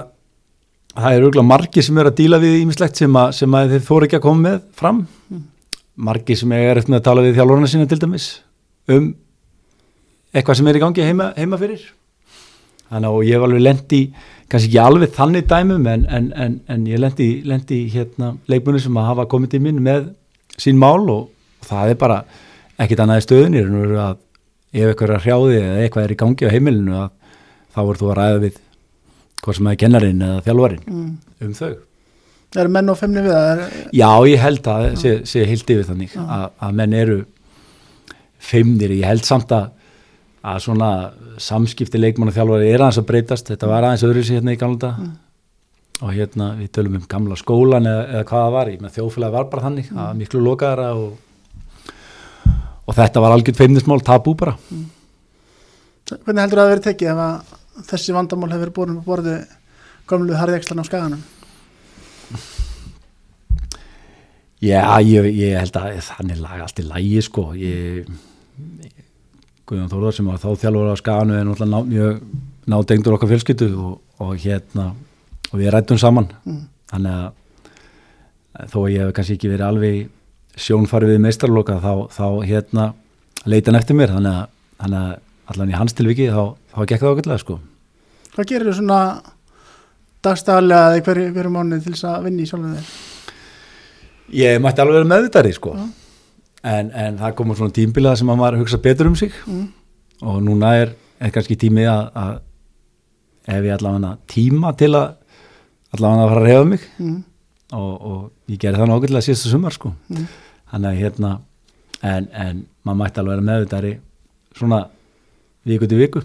það 1.00 1.16
er 1.16 1.24
auðvitað 1.24 1.48
margi 1.48 1.84
sem 1.86 2.00
er 2.00 2.10
að 2.10 2.18
díla 2.20 2.40
við 2.42 2.58
ímislegt 2.60 3.00
sem 3.00 3.16
að, 3.20 3.32
sem 3.38 3.56
að 3.56 3.74
þeir 3.74 3.86
þóru 3.86 4.08
ekki 4.08 4.18
að 4.18 4.26
koma 4.26 4.44
með 4.46 4.58
fram 4.80 5.00
mm. 5.06 5.46
margi 6.08 6.36
sem 6.38 6.52
er 6.56 6.80
eftir 6.80 6.94
með 6.94 7.00
að 7.00 7.06
tala 7.08 7.24
við 7.26 7.38
þjálfurna 7.38 7.70
sína 7.72 7.88
til 7.90 8.00
dæmis 8.02 8.28
um 8.90 9.08
eitthvað 10.30 10.60
sem 10.60 10.70
er 10.70 10.78
í 10.78 10.84
gangi 10.84 11.06
heima, 11.06 11.32
heima 11.36 11.58
fyrir 11.60 11.88
þannig 12.90 13.10
að 13.10 13.26
ég 13.26 13.36
hef 13.36 13.46
alveg 13.46 13.64
lendi 13.64 14.00
kannski 14.50 14.70
ekki 14.70 14.80
alveg 14.82 15.12
þannig 15.14 15.50
dæmum 15.50 15.86
en, 15.90 16.06
en, 16.10 16.30
en, 16.34 16.56
en 16.70 16.86
ég 16.90 17.02
lendi, 17.02 17.28
lendi 17.46 17.84
hérna 17.92 18.32
leikmunni 18.50 18.82
sem 18.82 18.96
að 18.98 19.10
hafa 19.12 19.28
komið 19.30 19.54
til 19.54 19.62
mín 19.66 19.82
með 19.84 20.10
sín 20.60 20.78
mál 20.80 21.04
og, 21.06 21.28
og 21.30 21.68
það 21.68 21.92
er 21.92 22.00
bara 22.00 22.18
ekkit 22.80 23.04
annað 23.04 23.22
í 23.22 23.26
stöðunir 23.28 23.70
ef 23.70 24.88
eitthvað 24.90 25.06
er 25.06 25.14
að 25.16 25.24
hrjáði 25.26 25.60
eða 25.60 25.84
eitthvað 25.84 26.06
er 26.06 26.14
í 26.14 26.18
gangi 26.24 26.50
á 26.50 26.54
heimilinu 26.54 26.98
að 26.98 27.08
þá 27.70 27.80
voru 27.80 28.00
þú 28.00 28.10
að 28.10 28.18
ræða 28.18 28.42
við 28.44 28.58
hvað 29.40 29.58
sem 29.58 29.70
er 29.70 29.80
kennarinn 29.80 30.26
eða 30.26 30.44
þjálfarinn 30.46 30.84
mm. 30.86 31.14
um 31.46 31.54
þau 31.60 31.72
Er 32.58 32.66
menn 32.66 32.90
og 32.90 32.96
femni 32.98 33.22
við 33.22 33.30
það? 33.30 33.60
Er, 33.62 33.82
Já, 33.94 34.08
ég 34.26 34.40
held 34.42 34.64
að 34.72 34.84
sé, 34.98 35.10
sé 35.22 35.44
heilt 35.46 35.68
yfir 35.70 35.84
þannig 35.86 36.16
að, 36.18 36.48
að 36.66 36.72
menn 36.80 36.96
eru 36.98 37.18
feimnir, 38.42 38.90
ég 38.98 39.06
held 39.06 39.22
samt 39.28 39.52
að 39.54 39.68
að 40.40 40.60
svona 40.64 40.90
samskipti 41.40 42.00
leikmann 42.00 42.30
og 42.30 42.36
þjálfari 42.36 42.70
er 42.70 42.80
aðeins 42.80 43.00
að 43.02 43.08
breytast, 43.10 43.50
þetta 43.52 43.68
var 43.68 43.86
aðeins 43.86 44.04
öðru 44.08 44.22
sér 44.24 44.40
hérna 44.40 44.54
í 44.54 44.60
gamla 44.60 44.92
mm. 44.94 45.10
og 46.00 46.14
hérna 46.16 46.46
við 46.56 46.70
tölum 46.76 46.96
um 46.96 47.08
gamla 47.10 47.36
skólan 47.36 47.88
eða, 47.88 48.06
eða 48.14 48.28
hvað 48.30 48.44
það 48.46 48.54
var, 48.56 48.70
ég 48.72 48.84
með 48.84 48.94
þjófélagi 48.96 49.36
var 49.36 49.50
bara 49.52 49.66
þannig 49.66 49.90
mm. 49.90 50.00
að 50.06 50.14
miklu 50.22 50.42
lokaðara 50.46 50.88
og, 50.96 52.54
og 52.86 52.98
þetta 53.02 53.24
var 53.24 53.36
algjörð 53.36 53.60
feimnismál 53.60 54.00
tabú 54.04 54.34
bara 54.40 54.56
mm. 54.56 54.88
Hvernig 56.10 56.42
heldur 56.42 56.58
það 56.58 56.64
að 56.64 56.72
vera 56.72 56.82
tekið 56.88 57.10
ef 57.12 57.18
að 57.22 57.58
þessi 57.88 58.14
vandamál 58.16 58.52
hefur 58.54 58.72
búin 58.76 58.98
á 58.98 59.04
borði 59.06 59.36
gömlu 60.10 60.36
harðjagslan 60.38 60.82
á 60.82 60.88
skaganum? 60.88 61.22
Já, 64.60 65.00
ég, 65.00 65.24
ég 65.40 65.56
held 65.56 65.76
að 65.80 66.00
þannig 66.04 66.40
lag 66.42 66.60
allt 66.60 66.80
í 66.82 66.84
lægi 66.84 67.22
sko 67.24 67.46
ég, 67.56 68.08
Guðjón 69.70 69.88
Þórðar 69.92 70.16
sem 70.16 70.26
var 70.28 70.40
þá 70.42 70.48
þjálfur 70.60 70.90
á 70.92 70.96
skanu 71.00 71.36
er 71.38 71.46
náttúrulega 71.48 71.70
ná, 71.70 71.88
mjög 71.88 72.18
nádengdur 72.70 73.16
okkar 73.16 73.30
fjölskyttu 73.30 73.70
og, 73.80 73.94
og 74.20 74.34
hérna 74.42 74.90
og 75.50 75.56
við 75.56 75.72
rættum 75.72 76.00
saman 76.00 76.28
Mm. 76.44 76.66
þannig 76.92 77.14
að 77.16 78.68
þó 78.68 78.78
að 78.82 78.92
ég 78.92 79.04
hef 79.06 79.12
kannski 79.16 79.36
ekki 79.38 79.50
verið 79.52 79.66
alveg 79.68 80.60
sjónfarið 80.60 81.14
við 81.14 81.20
meistarloka 81.24 81.78
þá, 81.80 81.92
þá 82.12 82.26
hérna 82.44 82.86
leita 83.46 83.70
hann 83.70 83.80
eftir 83.80 83.96
mér 83.96 84.12
þannig 84.12 84.34
að, 84.36 84.48
þannig 84.82 85.00
að 85.00 85.52
allan 85.54 85.70
í 85.72 85.78
hans 85.78 85.96
tilviki 85.96 86.26
þá, 86.34 86.42
þá 86.74 86.80
gekk 86.84 87.00
það 87.00 87.12
ákveðlega 87.14 87.42
sko 87.44 87.58
Hvað 88.34 88.46
gerir 88.50 88.68
þú 88.70 88.74
svona 88.78 88.98
dagstæðarlega 90.24 90.90
eða 90.96 91.04
hverju, 91.06 91.30
hverju 91.34 91.52
mánuð 91.54 91.84
til 91.86 91.94
þess 91.94 92.06
að 92.10 92.26
vinna 92.28 92.44
í 92.44 92.48
sjálfum 92.50 92.74
þeir? 92.76 92.90
Ég 94.40 94.60
mætti 94.62 94.82
alveg 94.84 94.98
vera 95.00 95.08
meðvitari 95.10 95.52
sko 95.56 95.72
Já. 95.74 95.86
en, 96.70 96.90
en 96.94 97.16
það 97.18 97.34
komur 97.40 97.58
svona 97.58 97.74
tímbilað 97.74 98.18
sem 98.20 98.30
að 98.30 98.38
maður 98.42 98.60
hugsa 98.62 98.78
betur 98.84 99.08
um 99.10 99.16
sig 99.18 99.32
Mm. 99.46 99.66
og 100.22 100.42
núna 100.44 100.74
er, 100.82 100.92
er 101.20 101.30
kannski 101.32 101.56
tími 101.56 101.86
að, 101.88 102.10
að 102.14 102.34
ef 103.56 103.64
ég 103.64 103.74
allavega 103.78 104.12
tíma 104.28 104.74
til 104.76 104.92
að 104.94 105.14
allavega 105.96 106.22
að 106.26 106.30
fara 106.34 106.40
að 106.44 106.46
reyða 106.50 106.68
mig 106.74 106.84
Mm. 107.00 107.18
og, 107.72 107.94
og 108.10 108.30
ég 108.52 108.58
gerði 108.60 108.82
það 108.82 108.90
nákvæmlega 108.92 109.26
síðasta 109.26 109.50
sumar 109.54 109.72
sko 109.74 109.94
Mm. 110.10 110.26
þannig 110.72 110.90
að 110.92 111.00
hérna 111.02 111.32
en, 112.02 112.28
en 112.32 112.66
maður 112.84 113.00
mætti 113.02 113.20
alveg 113.20 113.34
vera 113.34 113.48
meðvitari 113.50 113.94
svona 114.54 114.84
viku 115.66 115.88
til 115.90 115.98
viku 116.04 116.22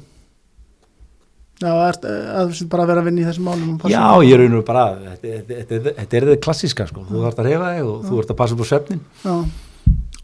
Já, 1.55 1.71
er, 1.71 1.97
að 2.35 2.49
þú 2.51 2.65
bara 2.71 2.83
að 2.83 2.89
vera 2.91 3.01
að 3.01 3.07
vinna 3.07 3.21
í 3.21 3.25
þessum 3.29 3.45
málum 3.47 3.75
og 3.77 3.91
Já, 3.91 4.03
ég 4.27 4.39
raunur 4.41 4.63
bara 4.67 4.83
þetta, 5.21 5.93
er 6.03 6.09
þetta 6.11 6.35
klassíska 6.43 6.87
sko. 6.89 7.05
Þú 7.07 7.21
þarfst 7.23 7.39
að 7.39 7.47
reyfa 7.47 7.69
þig 7.77 7.91
og 7.91 8.01
þú 8.09 8.19
ert 8.19 8.33
að 8.33 8.39
passa 8.41 8.57
upp 8.57 8.63
á 8.63 8.67
svefnin 8.71 9.01
Já, 9.23 9.35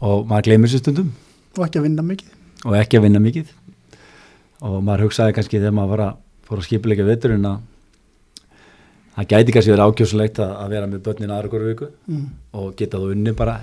og 0.04 0.26
maður 0.28 0.48
gleymir 0.50 0.72
sér 0.72 0.82
stundum. 0.82 1.08
Og 1.56 1.64
ekki 1.64 1.80
að 1.80 1.86
vinna 1.88 2.04
mikið. 2.04 2.34
Og 2.68 2.76
ekki 2.76 3.00
að 3.00 3.06
vinna 3.06 3.22
mikið. 3.24 3.54
Og 4.68 4.76
maður 4.84 5.06
hugsaði 5.06 5.36
kannski 5.38 5.60
þegar 5.62 5.76
maður 5.78 6.04
að 6.04 6.20
fór 6.48 6.60
að 6.60 6.68
skipilega 6.68 7.08
veturinn 7.08 7.48
að 7.48 7.64
það 9.16 9.28
gæti 9.32 9.56
kannski 9.56 9.72
verið 9.72 9.86
ákjósulegt 9.88 10.42
að, 10.42 10.52
að 10.60 10.76
vera 10.76 10.90
með 10.90 11.02
börnin 11.06 11.32
aðra 11.32 11.52
hverju 11.52 11.72
viku 11.72 11.88
mm. 12.12 12.28
og 12.60 12.70
geta 12.76 13.00
þú 13.00 13.10
unni 13.16 13.34
bara 13.36 13.56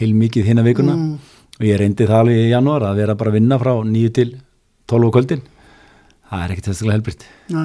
heil 0.00 0.12
mikið 0.18 0.50
hinna 0.50 0.66
vikuna. 0.66 0.98
Mm. 0.98 1.40
og 1.60 1.64
ég 1.68 1.78
reyndi 1.78 2.06
það 2.08 2.22
alveg 2.24 2.42
í 2.42 2.50
janúar 2.50 2.86
að 2.88 3.02
vera 3.02 3.18
bara 3.18 3.32
að 3.32 3.38
vinna 3.38 3.58
frá 3.62 3.72
9 3.86 4.14
til 4.18 4.30
12 4.90 5.06
á 5.06 5.14
kvöldin 5.14 5.42
það 6.32 6.44
er 6.46 6.54
ekkert 6.54 6.70
þesslega 6.72 6.96
helbritt 6.98 7.26
Já. 7.52 7.62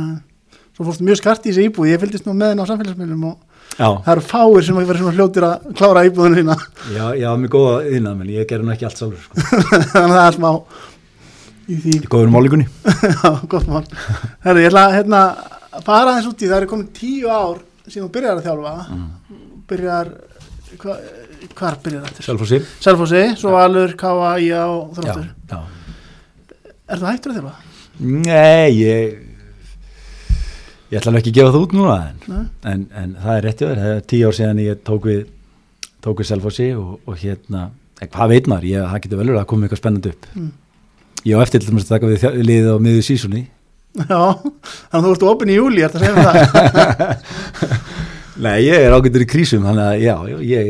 Svo 0.78 0.86
fórstu 0.86 1.06
mjög 1.08 1.18
skart 1.18 1.46
í 1.48 1.50
þessi 1.50 1.70
íbúð, 1.72 1.88
ég 1.90 2.02
fylgdist 2.04 2.28
nú 2.28 2.36
með 2.38 2.52
henn 2.54 2.62
á 2.62 2.70
samfélagsmiðlum 2.70 3.24
og 3.32 3.38
Já, 3.78 3.88
það 4.06 4.12
eru 4.14 4.24
fáir 4.26 4.66
sem 4.66 4.78
ekki 4.80 4.90
verið 4.90 5.02
svona 5.04 5.16
hljótir 5.18 5.46
að 5.46 5.66
klára 5.78 6.04
íbúðinu 6.08 6.38
sína. 6.40 6.56
Já, 6.96 7.04
já, 7.20 7.28
mér 7.38 7.52
góða 7.54 7.74
yðnað 7.92 8.16
menn 8.20 8.32
ég 8.34 8.48
gerði 8.50 8.66
nú 8.66 8.74
ekki 8.74 8.88
allt 8.88 9.02
sjálfur 9.02 9.26
sko. 9.26 9.44
þannig 9.92 10.14
að 10.14 10.14
það 10.16 10.30
er 10.30 10.38
smá 10.38 10.50
í 11.68 11.78
því, 11.84 11.94
Ég 11.98 12.08
góður 12.14 12.32
málingunni 12.34 12.68
já, 13.18 13.30
gott 13.52 13.70
mál. 13.70 13.84
Herri, 14.46 14.64
ég 14.64 14.72
ætla 14.72 14.86
að 14.88 14.96
hérna, 14.98 15.22
fara 15.86 16.14
aðeins 16.14 16.30
út 16.32 16.42
í 16.42 16.50
það. 16.50 16.58
Eru 16.62 16.72
komin 16.72 16.90
tíu 16.96 17.30
ár 17.30 17.62
síðan 17.86 18.08
þú 18.08 18.12
byrjar 18.18 18.40
að 18.40 18.48
þjálfa. 18.48 18.74
Mm. 18.96 19.08
byrjar 19.74 20.12
hva, 20.82 20.98
hvar 21.60 21.80
byrjar 21.84 22.08
þetta? 22.08 22.28
Sjálfhósi 22.30 22.62
Selfossi, 22.88 23.24
svo 23.38 23.54
Valur, 23.54 23.98
Káa, 24.00 24.36
Ía 24.42 24.64
og 24.72 24.94
Þróttur. 24.98 25.30
Er 26.88 27.02
það 27.02 27.10
að 27.12 27.34
þjálfa? 27.36 27.58
Nei, 28.00 28.78
ég 28.78 29.18
ég 30.88 31.00
ætla 31.02 31.18
ekki 31.20 31.34
að 31.34 31.40
gefa 31.40 31.52
það 31.52 31.64
út 31.66 31.74
núna 31.76 31.96
en, 32.06 32.46
en, 32.72 32.86
en 32.96 33.18
það 33.20 33.34
er 33.34 33.46
rétt 33.48 33.64
hjá 33.64 33.68
þér. 33.68 33.82
Það 33.82 33.96
er 33.96 34.06
tíu 34.12 34.30
ár 34.30 34.38
síðan 34.38 34.64
ég 34.64 34.86
tók 34.88 35.10
við 35.10 35.26
tók 36.06 36.22
við 36.22 36.30
Selfossi 36.30 36.70
og, 36.78 36.96
og 37.04 37.20
hérna 37.20 37.68
hvað 38.06 38.34
veit 38.34 38.48
maður, 38.48 38.70
ég, 38.70 38.88
það 38.88 39.04
getur 39.04 39.20
vel 39.20 39.28
verið 39.28 39.42
að 39.42 39.50
koma 39.52 39.68
eitthvað 39.68 39.82
spennandi 39.82 40.14
upp. 40.14 40.28
Mm. 40.38 40.50
ég 41.26 41.42
á 41.42 41.44
eftir 41.44 41.64
til 41.64 41.74
þess 41.74 41.88
að 41.88 41.94
taka 41.96 42.12
við 42.12 42.48
liðið 42.48 42.70
á 42.78 42.84
miður 42.86 43.06
sísunni. 43.08 43.44
Já, 43.98 44.22
þannig 44.38 44.98
að 45.00 45.08
þú 45.08 45.14
ert 45.16 45.28
opinn 45.32 45.52
í 45.52 45.58
júli, 45.58 45.82
er 45.82 45.94
það 45.94 46.04
að 46.04 46.08
segja 46.08 46.26
það? 46.28 47.48
Nei, 48.46 48.58
ég 48.62 48.84
er 48.86 48.94
ágættur 48.94 49.24
í 49.26 49.30
krísum 49.32 49.66
þannig 49.66 49.88
að 49.88 50.04
já, 50.06 50.16
ég 50.46 50.68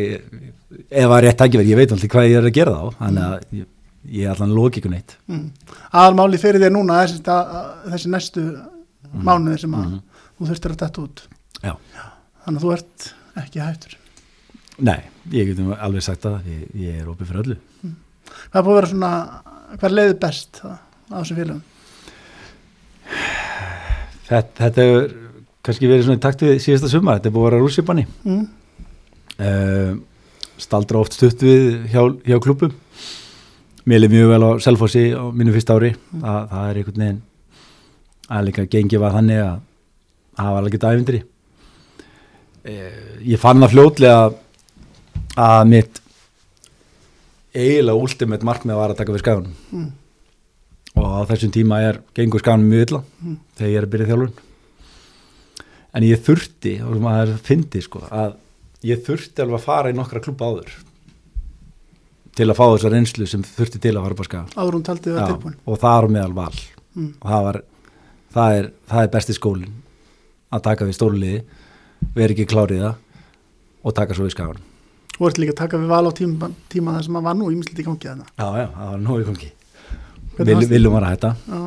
ef 0.87 1.03
það 1.03 1.17
er 1.17 1.25
rétt 1.25 1.41
tækifæri, 1.41 1.73
ég 1.73 1.81
veit 1.81 1.91
alltaf 1.91 2.13
hvað 2.13 2.29
ég 2.29 2.39
er 2.39 2.47
að 2.47 2.55
gera 2.55 2.75
þá. 2.77 3.01
Þannig 3.01 3.25
að 3.25 3.57
ég, 3.59 3.65
ég 4.07 4.23
er 4.25 4.33
allan 4.35 4.53
lókikun 4.55 4.93
eitt 4.97 5.17
Mm. 5.27 5.51
Aðalmáli 5.91 6.37
fyrir 6.41 6.61
þér 6.63 6.73
núna 6.75 7.01
þessi, 7.03 7.21
að, 7.27 7.69
þessi 7.91 8.11
næstu 8.13 8.43
mánuðir 9.13 9.59
sem 9.63 9.73
að 9.77 9.93
þú 10.37 10.47
þurftir 10.51 10.73
að 10.75 10.81
detta 10.83 11.01
út. 11.03 11.23
Já. 11.63 11.73
Þannig 12.45 12.59
að 12.59 12.65
þú 12.65 12.73
ert 12.77 13.07
ekki 13.43 13.59
hættur. 13.63 13.95
Nei, 14.77 14.99
ég 15.33 15.47
getum 15.51 15.71
alveg 15.73 16.03
sagt 16.05 16.21
það 16.27 16.45
ég, 16.51 16.67
ég 16.77 16.99
er 17.01 17.07
opið 17.11 17.31
fyrir 17.31 17.43
öllu. 17.43 17.57
Hvað 18.51 18.59
er 18.59 18.65
búið 18.67 18.73
að 18.73 18.77
vera 18.81 18.91
svona, 18.91 19.11
hvað 19.73 19.87
er 19.89 19.95
leiðið 19.97 20.19
best 20.21 20.61
á 20.63 21.15
þessum 21.17 21.39
félagum? 21.39 21.63
Þetta, 24.27 24.51
þetta 24.59 24.83
hefur 24.85 25.07
kannski 25.67 25.89
verið 25.89 26.05
svona 26.07 26.19
í 26.19 26.23
takt 26.23 26.43
við 26.45 26.57
síðasta 26.63 26.89
sumar, 26.91 27.17
þetta 27.19 27.29
er 27.31 27.35
búið 27.35 27.45
að 27.45 27.49
vera 27.51 27.61
rússipanni 27.63 28.05
Mm. 28.27 28.43
uh, 29.39 29.93
staldra 30.57 30.99
oft 31.01 31.15
stutt 31.15 31.43
við 31.43 31.87
hjá, 31.91 32.01
hjá 32.27 32.37
klubum 32.43 32.73
mér 33.87 34.03
er 34.03 34.11
mjög 34.11 34.31
vel 34.33 34.43
á 34.43 34.49
Selfossi 34.63 35.03
á 35.15 35.23
mínu 35.31 35.53
fyrsta 35.55 35.77
ári. 35.77 35.93
Það, 36.11 36.39
það 36.51 36.69
er 36.71 36.79
einhvern 36.81 37.03
veginn 37.03 37.21
að 38.27 38.47
líka 38.49 38.65
gengið 38.73 38.99
var 39.03 39.13
þannig 39.15 39.39
að 39.43 39.59
það 40.37 40.49
var 40.53 40.59
alveg 40.61 40.81
dæfindri 40.83 41.19
uh, 42.67 42.97
ég 43.23 43.39
fann 43.39 43.61
það 43.63 43.71
fljótlega 43.73 44.17
að 45.37 45.61
mitt 45.71 46.01
eiginlega 47.57 48.01
ultimate 48.03 48.45
markmið 48.45 48.77
var 48.77 48.91
að 48.93 48.99
taka 48.99 49.15
við 49.15 49.23
skaganum. 49.23 49.55
Mm. 49.71 49.87
og 50.97 51.07
á 51.13 51.19
þessum 51.31 51.53
tíma 51.55 51.79
er 51.87 52.01
gengur 52.17 52.41
skaganum 52.43 52.67
mjög 52.73 52.83
illa 52.89 53.01
Mm. 53.17 53.37
þegar 53.57 53.71
ég 53.71 53.77
er 53.79 53.85
að 53.87 53.91
byrja 53.93 54.07
þjálfun. 54.11 54.35
En 55.97 56.03
ég 56.05 56.19
þurfti 56.27 56.73
og 56.85 56.99
maður 57.01 57.31
fyndi 57.47 57.81
sko 57.81 58.03
að 58.13 58.35
ég 58.85 58.99
þurfti 59.07 59.41
alveg 59.41 59.57
að 59.57 59.65
fara 59.65 59.89
í 59.89 59.95
nokkra 59.97 60.21
klubba 60.21 60.51
áður 60.51 60.75
til 62.37 62.47
að 62.47 62.57
fá 62.59 62.63
þessa 62.65 62.91
reynslu 62.93 63.27
sem 63.29 63.43
þurfti 63.47 63.81
til 63.83 63.95
að 63.95 64.05
fara 64.05 64.17
upp 64.17 64.23
á 64.23 64.27
skagan 64.29 64.53
Áður 64.55 64.77
hún 64.77 64.85
taldið 64.87 65.11
að 65.11 65.17
Já, 65.17 65.21
vera 65.23 65.33
tilbúin. 65.33 65.57
og 65.65 65.81
það 65.81 65.97
er 65.97 66.09
meðal 66.15 66.37
val. 66.37 66.61
Mm. 66.97 67.11
og 67.21 67.27
það, 67.33 67.43
var, 67.47 67.59
það, 68.37 68.57
er, 68.61 68.71
það 68.91 69.03
er 69.03 69.11
besti 69.17 69.37
skólin 69.37 69.75
að 70.53 70.65
taka 70.69 70.87
við 70.87 70.97
stóluliði 70.97 71.43
vera 72.17 72.35
ekki 72.35 72.47
klárið 72.49 72.83
það 72.85 72.95
og 73.87 73.97
taka 73.97 74.17
svo 74.17 74.27
við 74.27 74.35
skagan 74.37 74.65
Þú 75.17 75.25
ert 75.25 75.39
líka 75.41 75.53
að 75.55 75.61
taka 75.63 75.77
við 75.81 75.89
val 75.89 76.05
á 76.05 76.11
tíma, 76.13 76.47
tíma 76.69 76.93
það 76.93 77.05
sem 77.07 77.15
að 77.17 77.23
var 77.25 77.37
nú 77.39 77.47
ímislegt 77.49 77.79
í 77.81 77.85
gangi 77.87 78.05
þarna. 78.05 78.25
Já, 78.37 78.47
já, 78.61 78.67
það 78.75 78.91
var 78.91 78.99
nógu 79.01 79.21
í 79.23 79.47
Hvernig 80.37 80.59
Vil, 80.61 80.67
viljum 80.69 80.93
var 80.93 81.07
að 81.07 81.13
hætta. 81.15 81.31
Já, 81.49 81.61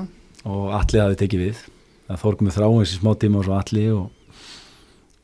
og 0.46 0.68
allir 0.78 1.02
hafi 1.02 1.16
tekið 1.18 1.40
við. 1.42 1.62
Það 2.06 2.20
fór 2.22 2.36
komið 2.38 2.54
þráum 2.54 2.76
þessi 2.78 2.98
smá 3.00 3.10
tíma 3.18 3.40
og 3.40 3.48
svo 3.48 3.56
allir 3.58 3.96
og 3.96 4.36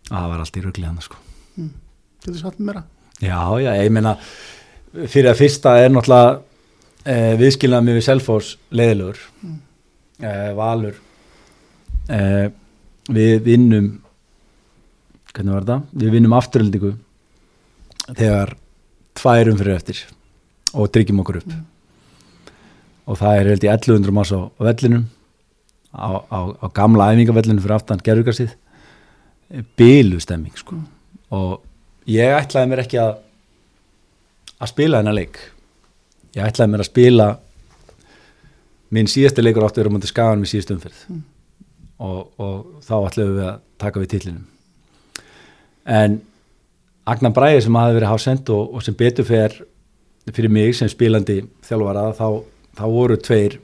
það 0.09 0.27
var 0.33 0.43
allt 0.43 0.59
í 0.59 0.65
rugli 0.65 0.89
hann 0.89 0.99
sko. 1.05 1.21
getur 2.27 2.41
satt 2.41 2.59
með 2.59 2.67
meira? 2.73 2.83
Já, 3.23 3.39
já, 3.63 3.71
ég 3.79 3.95
meina 3.95 4.17
fyrir 5.07 5.31
að 5.33 5.41
fyrsta 5.43 5.77
er 5.83 5.91
náttúrulega 5.93 6.41
eh, 7.07 7.33
viðskilnað 7.41 7.87
með 7.87 7.99
við 8.01 8.07
Selfoss 8.11 8.57
leiðilegur 8.71 9.19
Mm. 9.43 9.59
eh, 10.23 10.53
Valur 10.57 10.95
eh, 12.09 12.47
við 13.13 13.43
vinnum 13.47 13.89
hvernig 15.35 15.53
var 15.53 15.67
þetta? 15.67 15.81
Við 16.01 16.15
vinnum 16.17 16.33
afturöldingu 16.39 16.93
þegar 18.17 18.55
tværum 19.17 19.59
fyrir 19.61 19.77
eftir 19.77 20.01
og 20.77 20.89
tryggjum 20.93 21.21
okkur 21.23 21.41
upp 21.43 21.53
og 23.07 23.19
það 23.21 23.41
er 23.41 23.51
held 23.53 23.65
í 23.67 23.71
1100 23.71 24.15
manns 24.17 24.33
á 24.35 24.41
vellinum 24.67 25.05
á, 25.95 26.11
á, 26.27 26.39
á 26.59 26.67
gamla 26.75 27.11
æfingavellinum 27.15 27.63
fyrir 27.63 27.77
aftan 27.77 28.03
gerðugarsið 28.03 28.57
bílu 29.79 30.19
stemming 30.21 30.57
sko. 30.59 30.81
og 31.31 31.61
ég 32.11 32.35
ætlaði 32.35 32.73
mér 32.73 32.83
ekki 32.83 32.99
að 33.03 33.13
að 34.61 34.73
spila 34.73 35.03
þennan 35.03 35.19
leik. 35.19 35.39
Ég 36.37 36.45
ætlaði 36.45 36.73
mér 36.73 36.85
að 36.85 36.91
spila 36.91 37.31
minn 38.97 39.09
síðasti 39.11 39.43
leikur 39.43 39.67
áttu 39.67 39.81
að 39.81 39.87
vera 39.87 39.95
mútið 39.97 40.13
skagan 40.13 40.43
með 40.43 40.53
síðust 40.53 40.75
umferð. 40.77 41.01
Og, 41.97 42.21
og 42.37 42.85
þá 42.85 42.95
ætlaðum 42.99 43.39
við 43.39 43.49
að 43.49 43.65
taka 43.81 44.03
við 44.03 44.13
tillinum 44.13 44.45
en 45.87 46.19
Agnar 47.07 47.33
Bræði 47.35 47.63
sem 47.63 47.79
hafi 47.79 47.95
verið 47.95 48.11
hásend 48.11 48.51
og, 48.51 48.75
og 48.75 48.83
sem 48.83 48.97
betur 48.99 49.27
fer 49.27 49.55
fyrir 50.27 50.51
mig 50.51 50.75
sem 50.75 50.91
spilandi 50.91 51.39
þjálfara 51.67 52.09
þá, 52.19 52.27
þá 52.75 52.85
voru 52.91 53.19
tveir 53.23 53.61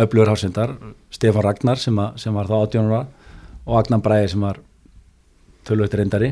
öflugur 0.00 0.28
hásendar 0.28 0.74
Stefán 1.12 1.46
Ragnar 1.46 1.80
sem, 1.80 1.96
að, 1.96 2.20
sem 2.20 2.36
var 2.36 2.50
þá 2.50 2.56
18 2.58 2.90
ára 2.90 3.00
og 3.64 3.78
Agnar 3.80 4.04
Bræði 4.04 4.28
sem 4.34 4.44
var 4.44 4.60
tölvögt 5.68 5.96
reyndari. 5.96 6.30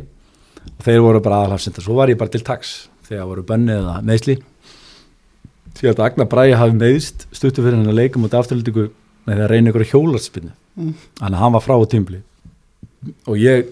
Og 0.68 0.84
þeir 0.84 1.00
voru 1.04 1.20
bara 1.24 1.42
aðalhafsendar, 1.42 1.84
svo 1.84 1.96
var 1.96 2.10
ég 2.10 2.18
bara 2.20 2.32
til 2.32 2.42
taks 2.44 2.72
þegar 3.08 3.28
voru 3.32 3.44
bönni 3.48 3.74
eða 3.74 3.98
meðsli 4.04 4.38
því 5.78 5.92
að 5.92 6.00
Agnar 6.06 6.28
Bræði 6.30 6.56
hafi 6.58 6.78
meðist 6.78 7.28
stuttu 7.32 7.62
fyrir 7.62 7.78
hennar 7.78 7.96
leikum 7.96 8.24
út 8.26 8.34
afturlítingu 8.34 8.88
með 9.28 9.34
því 9.34 9.44
að 9.44 9.52
reyna 9.52 9.72
ykkur 9.72 9.90
hjólarspinnu 9.92 10.54
Mm. 10.78 10.92
þannig 11.18 11.34
að 11.34 11.40
hann 11.42 11.54
var 11.56 11.62
frá 11.64 11.74
á 11.74 11.90
tímbli 11.90 12.20
og 13.26 13.38
ég 13.42 13.70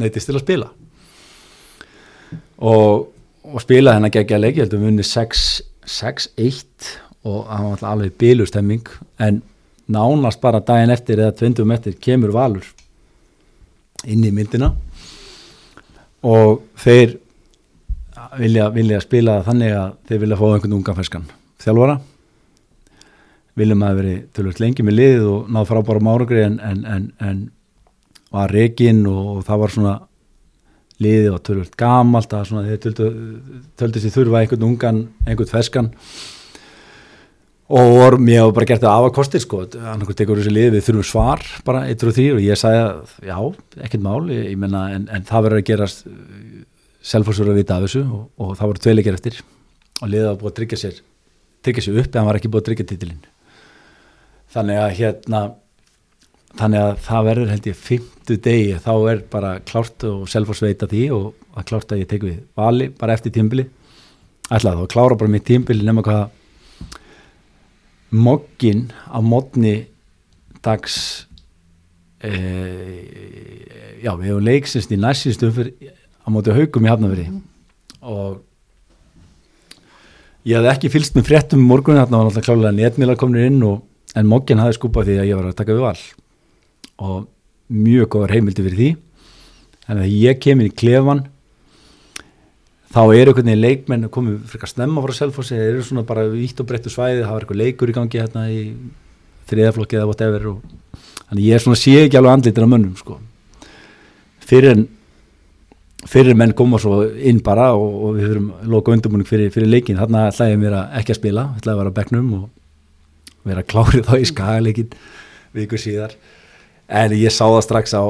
neytist 0.00 0.28
til 0.28 0.36
að 0.38 0.44
spila. 0.46 0.68
Og, 2.62 3.08
og 3.44 3.60
spila 3.60 3.92
hennar 3.96 4.12
geggja 4.14 4.38
leik, 4.40 4.56
ég 4.56 4.64
held 4.64 4.72
að 4.72 4.80
við 4.80 4.86
vunni 4.88 5.04
6-1 5.04 6.92
og 7.28 7.50
hann 7.50 7.66
var 7.66 7.74
alltaf 7.74 7.90
alveg 7.90 8.14
bílustemming 8.22 8.88
en 9.20 9.42
nánast 9.92 10.40
bara 10.40 10.62
daginn 10.64 10.94
eftir 10.94 11.20
eða 11.20 11.36
tvindum 11.36 11.74
eftir 11.74 11.98
kemur 12.00 12.32
Valur 12.32 12.64
inn 14.08 14.24
í 14.24 14.32
myndina. 14.32 14.72
Og 16.24 16.62
þeir 16.80 17.18
vilja, 18.40 18.68
vilja 18.72 19.00
spila 19.02 19.40
þannig 19.46 19.74
að 19.76 19.98
þeir 20.08 20.22
vilja 20.24 20.38
fá 20.40 20.46
einhvern 20.48 20.76
ungan 20.78 20.98
ferskan 20.98 21.28
þjálfara. 21.62 21.98
Viljum 23.60 23.84
að 23.84 23.98
veri 24.00 24.14
tölvöld 24.32 24.62
lengi 24.62 24.86
með 24.86 24.98
liðið 24.98 25.26
og 25.28 25.50
náð 25.52 25.68
frábára 25.68 26.04
márugri 26.04 26.44
en, 26.46 26.56
en, 26.64 26.84
en, 26.88 27.08
en 27.20 27.42
var 28.32 28.52
reygin 28.52 29.02
og, 29.10 29.22
og 29.36 29.46
það 29.48 29.62
var 29.62 29.74
svona 29.74 29.96
liðið 31.02 31.32
var 31.34 31.42
tölvöld 31.48 31.74
gamalt 31.80 32.36
að 32.36 32.46
svona 32.48 32.68
þeir 32.68 32.84
töldu, 32.86 33.08
töldu 33.80 34.02
sér 34.02 34.14
þurfa 34.14 34.40
einhvern 34.40 34.68
ungan, 34.70 35.02
einhvern 35.26 35.50
ferskan. 35.50 35.90
Og 37.72 37.92
voru, 37.96 38.18
mér 38.20 38.42
hefur 38.42 38.56
bara 38.56 38.68
gert 38.68 38.82
það 38.84 38.98
afakostir 39.00 39.40
sko, 39.40 39.62
annarkur 39.80 40.16
tekur 40.16 40.40
þessi 40.40 40.52
lið 40.52 40.74
við 40.74 40.86
þurfum 40.88 41.06
svar 41.08 41.44
bara 41.64 41.86
eitt 41.88 42.02
og 42.04 42.12
þrýr 42.12 42.36
og 42.36 42.42
ég 42.44 42.58
sagði 42.60 42.82
að 42.82 43.14
já, 43.28 43.36
ekkert 43.86 44.04
mál, 44.04 44.18
ég, 44.32 44.50
ég 44.50 44.58
menna 44.60 44.82
en, 44.92 45.06
en 45.12 45.24
það 45.28 45.46
verður 45.46 45.62
að 45.62 45.68
gerast 45.70 46.04
selfhórsur 47.02 47.50
að 47.50 47.58
vita 47.60 47.76
af 47.76 47.86
þessu 47.86 48.04
og, 48.06 48.22
og 48.38 48.54
það 48.58 48.70
voru 48.70 48.84
tveileikir 48.86 49.18
eftir. 49.18 49.40
Og 50.02 50.10
liðið 50.10 50.28
var 50.28 50.38
búið 50.40 50.52
að 50.52 50.56
tryggja 50.60 50.80
sér 50.82 51.02
tryggja 51.62 51.84
sér 51.86 52.00
upp 52.02 52.08
en 52.14 52.20
hann 52.20 52.30
var 52.30 52.38
ekki 52.38 52.50
búið 52.50 52.62
að 52.62 52.68
tryggja 52.70 52.88
titilinn. 52.92 53.26
Þannig 54.52 54.80
að 54.82 54.96
hérna 54.98 55.42
þannig 56.58 56.82
að 56.84 56.96
það 57.06 57.28
verður 57.30 57.52
held 57.52 57.68
ég 57.70 57.78
fymtu 57.78 58.38
degi. 58.44 58.80
Þá 58.84 58.94
er 59.12 59.22
bara 59.32 59.52
klárt 59.64 60.08
og 60.08 60.26
selfhórs 60.30 60.64
veita 60.64 60.88
því 60.90 61.04
og 61.16 61.30
að 61.56 61.68
klárt 61.70 61.94
að 61.94 62.02
ég 62.02 62.10
tek 62.10 62.26
við 62.26 62.42
vali 62.58 62.90
bara 62.98 63.16
eftir 63.16 63.34
tímbili 63.34 63.66
ætlaði 64.52 64.78
þá 64.78 64.84
að 64.84 64.92
klára 64.94 65.18
bara 65.18 65.32
mitt 65.32 65.46
tímbili 65.48 65.86
nema 65.86 66.04
hvað 66.04 66.30
moggin 68.12 68.86
á 69.08 69.18
modni 69.24 69.74
dags 70.64 70.96
e, 72.20 72.32
já, 74.04 74.12
við 74.12 74.28
hefum 74.28 74.46
leiksist 74.46 74.92
í 74.92 75.00
næstsýstu 75.00 75.52
fyrir 75.56 75.92
á 76.22 76.28
móti 76.30 76.54
haugum 76.54 76.86
í 76.86 76.90
Hafnafri 76.90 77.26
og 78.02 78.40
ég 80.48 80.58
hafði 80.58 80.72
ekki 80.72 80.92
fylst 80.92 81.16
með 81.16 81.28
fréttum 81.28 81.62
morgun 81.66 82.00
þarna 82.00 82.18
var 82.18 82.28
náttúrulega 82.28 82.48
klálega 82.48 82.76
netmílar 82.78 83.20
komin 83.20 83.46
inn 83.46 83.60
og, 83.66 83.82
en 84.18 84.28
moggin 84.28 84.62
hafði 84.62 84.78
skupað 84.78 85.10
því 85.10 85.18
að 85.20 85.28
ég 85.30 85.38
var 85.38 85.50
að 85.50 85.58
taka 85.60 85.76
við 85.76 85.84
val. 85.86 86.00
Og 87.02 87.18
mjög 87.72 88.10
góðar 88.12 88.34
heimildi 88.36 88.64
fyrir 88.66 88.80
því. 88.80 88.88
Þannig 89.86 90.08
að 90.08 90.16
ég 90.18 90.40
kem 90.42 90.60
inn 90.60 90.68
í 90.68 90.74
klefan 90.74 91.22
þá 92.92 93.00
er 93.06 93.30
einhvern 93.30 93.48
veginn 93.48 93.62
leikmenn 93.62 94.10
komið 94.12 94.40
frekar 94.50 94.70
snemma 94.70 95.02
frá 95.04 95.14
Selfossi 95.16 95.56
þeir 95.56 95.70
eru 95.70 95.84
svona 95.86 96.04
bara 96.06 96.26
vítt 96.28 96.58
og 96.60 96.68
breyttu 96.68 96.92
svæði 96.92 97.22
það 97.22 97.32
var 97.32 97.46
eitthvað 97.46 97.60
leikur 97.62 97.92
í 97.92 97.94
gangi 97.96 98.20
hérna 98.20 98.42
í 98.52 98.58
þriðaflokki 99.48 99.96
eða 99.96 100.08
whatever 100.10 100.48
og 100.50 100.98
þannig 101.30 101.46
ég 101.46 101.56
er 101.56 101.64
svona 101.64 101.80
sé 101.80 101.94
ekki 102.02 102.18
alveg 102.20 102.36
andlitir 102.36 102.66
á 102.68 102.72
mönnum 102.72 102.98
sko. 103.00 103.16
Fyrir 104.44 104.74
en 104.74 104.84
fyrir 106.08 106.36
menn 106.38 106.54
koma 106.58 106.80
svo 106.82 107.02
inn 107.06 107.40
bara 107.44 107.72
og, 107.78 107.92
og 108.06 108.16
við 108.18 108.28
höfum 108.30 108.50
loka 108.72 108.94
undirbúning 108.94 109.28
fyrir, 109.28 109.52
fyrir 109.54 109.70
leikin 109.70 110.00
þarna 110.00 110.28
ætlaði 110.30 110.58
mér 110.60 110.78
að 110.80 110.96
ekki 111.00 111.14
að 111.14 111.20
spila 111.20 111.44
ætlaði 111.58 111.74
að 111.74 111.82
vera 111.82 111.92
á 111.94 111.98
bekknum 111.98 112.32
og 112.38 112.48
vera 113.48 113.66
klárið 113.66 114.08
þá 114.08 114.14
í 114.18 114.30
skagaleikin 114.30 114.96
vikur 115.56 115.82
síðar 115.82 116.16
en 116.92 117.14
ég 117.16 117.34
sá 117.34 117.44
það 117.44 117.62
strax 117.66 117.94
á 117.94 118.02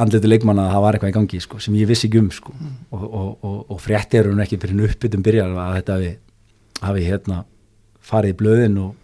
andlitu 0.00 0.30
leikmanna 0.30 0.68
að 0.68 0.74
það 0.74 0.84
var 0.84 0.96
eitthvað 0.96 1.12
í 1.12 1.16
gangi 1.16 1.40
sko, 1.42 1.60
sem 1.62 1.76
ég 1.78 1.88
vissi 1.90 2.08
ekki 2.08 2.20
um 2.20 2.30
sko. 2.34 2.54
og, 2.90 3.04
og, 3.06 3.30
og, 3.46 3.58
og 3.74 3.80
fréttir 3.82 4.28
hún 4.30 4.42
ekki 4.42 4.58
fyrir 4.62 4.90
uppbyttum 4.90 5.24
byrjar 5.26 5.54
að 5.54 5.78
þetta 5.78 5.96
hafi, 5.96 6.10
hafi 6.82 7.06
hérna 7.06 7.42
farið 8.10 8.34
í 8.34 8.38
blöðin 8.40 8.78
og 8.82 8.94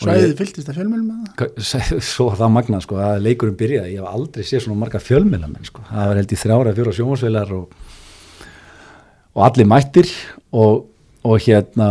Svæðið 0.00 0.34
fylltist 0.38 0.68
að 0.70 0.78
fjölmjölum 0.80 2.04
svo 2.12 2.30
það 2.32 2.52
magnað 2.54 2.84
sko 2.86 3.00
að 3.04 3.24
leikurum 3.26 3.56
byrjaði, 3.60 3.94
ég 3.94 4.04
hef 4.04 4.14
aldrei 4.14 4.46
séð 4.48 4.62
svona 4.64 4.80
marga 4.80 5.00
fjölmjölamenn 5.04 5.66
sko, 5.68 5.82
það 5.90 6.06
var 6.10 6.20
held 6.20 6.30
í 6.32 6.38
þrjára, 6.40 6.76
fjóra 6.78 6.94
sjómasvelar 6.96 7.52
og, 7.56 7.74
og 9.36 9.42
allir 9.44 9.68
mættir 9.68 10.12
og, 10.56 10.86
og 11.26 11.44
hérna 11.44 11.90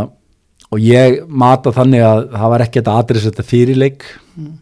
og 0.70 0.82
ég 0.82 1.20
mata 1.26 1.72
þannig 1.74 2.02
að 2.06 2.24
það 2.34 2.52
var 2.54 2.64
ekki 2.66 2.80
þetta 2.80 2.96
aðris 3.02 3.28
þetta 3.28 3.46
fyrir 3.46 3.78
leik. 3.78 4.08
Mm. 4.38 4.58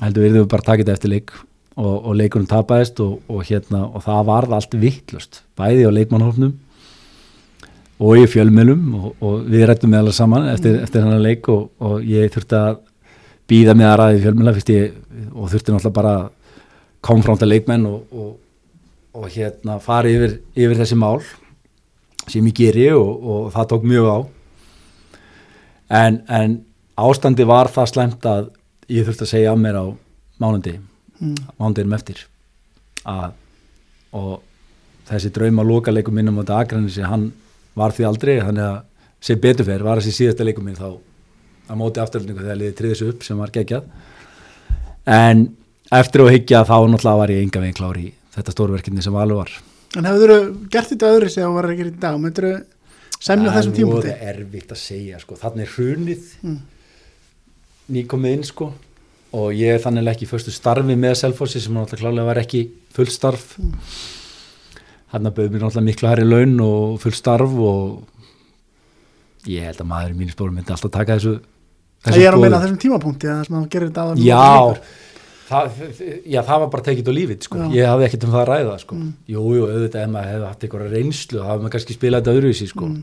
heldur 0.00 0.26
við 0.26 0.42
bara 0.50 0.66
takið 0.66 0.84
þetta 0.86 0.98
eftir 0.98 1.14
leik 1.14 1.32
og, 1.76 1.94
og 1.94 2.14
leikunum 2.16 2.50
tapaðist 2.50 3.00
og, 3.04 3.20
og 3.30 3.44
hérna 3.46 3.84
og 3.88 4.04
það 4.04 4.26
varð 4.30 4.56
allt 4.56 4.76
vittlust 4.82 5.42
bæði 5.58 5.86
á 5.86 5.90
leikmannhófnum 5.94 6.54
og 8.00 8.18
í 8.18 8.26
fjölmjölum 8.30 8.94
og, 8.96 9.08
og 9.20 9.48
við 9.50 9.66
rættum 9.68 9.92
með 9.92 10.04
allar 10.04 10.16
saman 10.16 10.48
eftir, 10.52 10.78
eftir 10.82 11.04
hennar 11.04 11.22
leik 11.22 11.48
og, 11.52 11.68
og 11.84 12.04
ég 12.06 12.30
þurfti 12.32 12.58
að 12.58 12.80
býða 13.50 13.76
með 13.76 13.90
að 13.90 13.98
ræði 14.00 14.22
fjölmjöla 14.24 14.54
og 14.54 15.50
þurfti 15.52 15.74
náttúrulega 15.74 15.96
bara 16.00 16.14
að 16.16 16.28
komfránta 17.04 17.48
leikmenn 17.48 17.86
og, 17.88 18.34
og 19.16 19.28
hérna 19.32 19.78
fara 19.82 20.10
yfir, 20.10 20.38
yfir 20.54 20.80
þessi 20.80 20.98
mál 21.00 21.20
sem 22.30 22.46
ég 22.46 22.56
geri 22.56 22.90
og 22.94 23.50
það 23.54 23.70
tók 23.72 23.88
mjög 23.88 24.10
á 24.10 24.18
en, 26.00 26.20
en 26.28 26.60
ástandi 27.00 27.46
var 27.48 27.72
það 27.72 27.92
slemt 27.94 28.28
að 28.28 28.52
ég 28.90 29.08
þurfti 29.08 29.26
að 29.26 29.34
segja 29.34 29.52
af 29.54 29.60
mér 29.60 29.80
á 29.80 29.86
mánundi 30.40 30.78
Mm. 31.20 31.36
mánudinum 31.60 31.92
eftir 31.92 32.22
að 33.04 33.34
og 34.16 34.38
þessi 35.10 35.28
drauma 35.34 35.64
loka 35.68 35.92
leikum 35.92 36.16
minn 36.16 36.30
á 36.32 36.34
móti 36.34 36.54
Akranissi, 36.56 37.02
hann 37.04 37.26
var 37.78 37.92
því 37.96 38.06
aldrei 38.08 38.34
þannig 38.40 38.64
að 38.66 38.80
sem 39.20 39.38
betur 39.40 39.64
fer 39.68 39.82
var 39.84 40.00
þessi 40.00 40.16
síðasta 40.16 40.44
leikum 40.48 40.64
minn 40.64 40.78
þá 40.78 40.90
á 41.70 41.72
móti 41.78 42.00
afturlningu 42.02 42.40
þegar 42.42 42.56
liðið 42.60 42.76
triðis 42.80 43.02
upp 43.06 43.22
sem 43.26 43.38
var 43.38 43.50
geggjað 43.54 43.84
en 45.06 45.44
eftir 45.92 46.24
að 46.24 46.32
higgja 46.34 46.64
þá 46.66 46.76
náttúrulega 46.90 47.20
var 47.22 47.32
ég 47.34 47.42
enga 47.44 47.60
veginn 47.62 47.76
klár 47.78 47.98
í 48.00 48.08
þetta 48.34 48.54
stórverkinni 48.56 49.02
sem 49.04 49.16
alveg 49.16 49.42
var 49.44 49.56
En 49.98 50.06
hefur 50.06 50.30
þú 50.30 50.68
gert 50.70 50.86
þetta 50.92 51.08
öðru 51.16 51.28
sem 51.34 51.42
þú 51.42 51.54
var 51.56 51.66
að 51.66 51.78
gera 51.80 51.90
í 51.90 51.96
dag? 51.98 52.18
Myndur 52.22 52.44
þú 52.46 52.58
semja 53.26 53.54
þessum 53.56 53.72
tímpúti? 53.74 54.06
Það 54.12 54.20
er 54.22 54.36
erfitt 54.36 54.70
að 54.70 54.78
segja 54.78 55.18
sko, 55.18 55.38
þannig 55.40 55.64
er 55.66 55.72
hrunið 55.74 56.28
Mm. 56.46 56.58
nýkomið 57.90 58.36
inn 58.36 58.44
sko 58.46 58.68
og 59.34 59.48
ég 59.54 59.74
er 59.74 59.82
þannig 59.82 60.08
ekki 60.12 60.26
í 60.26 60.30
förstu 60.30 60.54
starfi 60.54 60.94
með 60.96 61.16
Selfossi 61.18 61.60
sem 61.60 61.74
náttúrulega 61.74 62.04
klálega 62.06 62.26
var 62.30 62.38
ekki 62.44 62.62
full 62.94 63.10
starf 63.10 63.56
Mm. 63.58 63.74
Hann 65.12 65.30
bauð 65.34 65.50
mér 65.50 65.64
náttúrulega 65.64 65.86
miklu 65.90 66.08
hærri 66.10 66.26
laun 66.28 66.56
og 66.64 66.98
full 67.02 67.16
starf 67.16 67.54
og 67.58 68.02
ég 69.50 69.64
held 69.66 69.80
að 69.82 69.88
maður 69.90 70.14
í 70.14 70.18
mínu 70.20 70.34
spórum 70.34 70.58
myndi 70.58 70.74
alltaf 70.74 70.92
taka 70.94 71.16
þessu, 71.18 71.38
Það 72.00 72.16
er 72.24 72.32
að 72.36 72.40
meina 72.44 72.58
þessum 72.62 72.78
tímapunkti 72.80 73.28
að 73.28 73.34
það 73.38 73.46
sem 73.46 73.56
þú 73.56 73.70
gerir 73.74 73.88
þetta 73.90 74.04
já, 74.24 74.76
það, 75.50 75.80
já, 76.32 76.40
það 76.46 76.60
var 76.62 76.70
bara 76.72 76.84
tekið 76.86 77.10
á 77.10 77.14
lífið 77.18 77.42
sko. 77.44 77.58
Já. 77.60 77.66
ég 77.76 77.88
hafði 77.90 78.06
ekkert 78.06 78.24
um 78.24 78.30
það 78.34 78.40
að 78.40 78.48
ræða 78.50 78.76
sko. 78.80 78.96
Mm. 79.00 79.10
jú, 79.34 79.42
jú, 79.56 79.66
auðvitað 79.66 80.04
ef 80.06 80.12
maður 80.14 80.30
hefði 80.30 80.46
haft 80.48 80.64
eitthvað 80.64 80.94
reynslu 80.94 81.40
þá 81.42 81.48
hafði 81.50 81.64
maður 81.66 81.74
kannski 81.74 81.96
spilað 81.98 82.22
þetta 82.22 82.36
öðruvísi 82.38 82.68
sko. 82.70 82.88
Mm. 82.88 83.02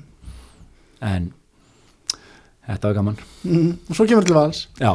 en 1.11 1.27
þetta 2.67 2.89
var 2.89 2.97
gaman 3.01 3.19
Mm. 3.47 3.69
Og 3.87 3.95
svo 3.95 4.07
kemur 4.09 4.25
til 4.27 4.35
vals 4.35 4.63
Já, 4.81 4.91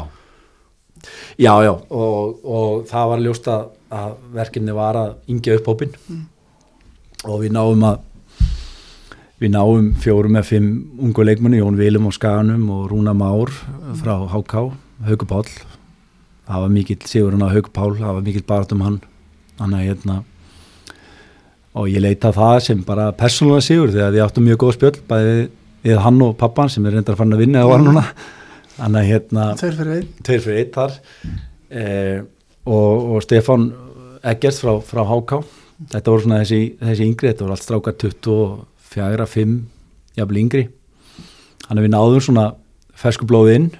já, 1.41 1.53
já 1.65 1.71
og, 1.73 2.43
og 2.45 2.83
það 2.91 3.07
var 3.13 3.23
ljóst 3.25 3.47
að, 3.49 3.63
að 3.97 4.17
verkefni 4.35 4.75
var 4.77 4.99
að 4.99 5.15
yngja 5.33 5.57
upp 5.61 5.71
hópin 5.71 5.95
Mm. 6.11 6.27
Og 7.23 7.43
við 7.45 7.55
náum 7.55 7.85
að 7.87 8.01
við 9.43 9.53
náum 9.57 9.93
fjórum 9.99 10.37
með 10.37 10.49
fimm 10.53 10.73
ungu 11.03 11.25
leikmenni, 11.27 11.61
Jón 11.61 11.79
Vilum 11.79 12.07
á 12.07 12.13
Skaganum 12.15 12.69
og 12.71 12.91
Rúna 12.93 13.15
Már 13.15 13.51
frá 13.99 14.15
HK 14.31 14.69
Hauku 15.07 15.27
Pál 15.27 15.47
það 16.47 16.61
var 16.65 16.75
mikill 16.75 17.09
sigurinn 17.09 17.43
á 17.43 17.51
Hauku 17.51 17.73
Pál 17.75 17.97
það 17.99 18.19
var 18.19 18.27
mikill 18.27 18.47
barat 18.47 18.75
um 18.75 18.85
hann. 18.87 19.01
Hann 19.61 19.75
að 19.77 19.87
hérna 19.89 20.19
og 21.73 21.89
ég 21.89 22.03
leita 22.05 22.33
það 22.35 22.59
sem 22.67 22.85
bara 22.85 23.11
persónulega 23.17 23.65
sigur 23.65 23.93
þegar 23.95 24.19
ég 24.19 24.27
áttu 24.27 24.45
mjög 24.45 24.61
góð 24.61 24.75
spjöll 24.77 24.99
bæði 25.09 25.37
við 25.83 26.03
hann 26.05 26.21
og 26.23 26.37
pappan 26.39 26.71
sem 26.71 26.85
er 26.87 26.97
reyndar 26.99 27.19
fann 27.19 27.33
að 27.35 27.43
vinna 27.45 27.63
eða 27.63 27.73
var 27.73 27.83
núna. 27.83 28.05
Hann 28.79 28.99
að 28.99 29.09
hérna 29.09 29.49
Tveir 29.59 29.79
fyrir 29.79 29.97
einn. 29.97 30.13
tveir 30.23 30.45
fyrir 30.45 30.61
eitt 30.63 30.77
þar. 30.77 30.99
Eh, 31.73 32.19
og, 32.67 33.09
og 33.17 33.25
Stefán 33.25 33.71
Eggers 34.23 34.61
frá, 34.63 34.77
frá 34.87 35.03
HK 35.03 35.43
þetta 35.91 36.13
voru 36.13 36.25
svona 36.25 36.41
þessi, 36.43 36.61
þessi 36.81 37.07
yngri 37.09 37.31
þetta 37.31 37.45
voru 37.45 37.57
allt 37.57 37.67
strákar 37.67 37.97
24, 38.03 39.29
5 39.35 39.55
jafnvel 40.19 40.41
yngri. 40.43 40.65
Hann 41.69 41.79
er 41.79 41.87
við 41.87 41.95
náðum 41.95 42.25
svona 42.25 42.47
ferskublóð 43.03 43.53
inn 43.57 43.71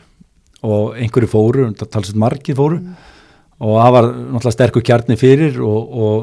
og 0.63 0.97
einhverju 0.99 1.31
fóru, 1.31 1.67
talsett 1.83 2.19
margið 2.19 2.59
fóru. 2.59 2.81
Og 3.63 3.77
það 3.79 3.95
var 3.95 4.09
náttúrulega 4.11 4.57
sterkur 4.57 4.87
kjarni 4.87 5.19
fyrir 5.21 5.61
og, 5.63 5.93
og 6.07 6.17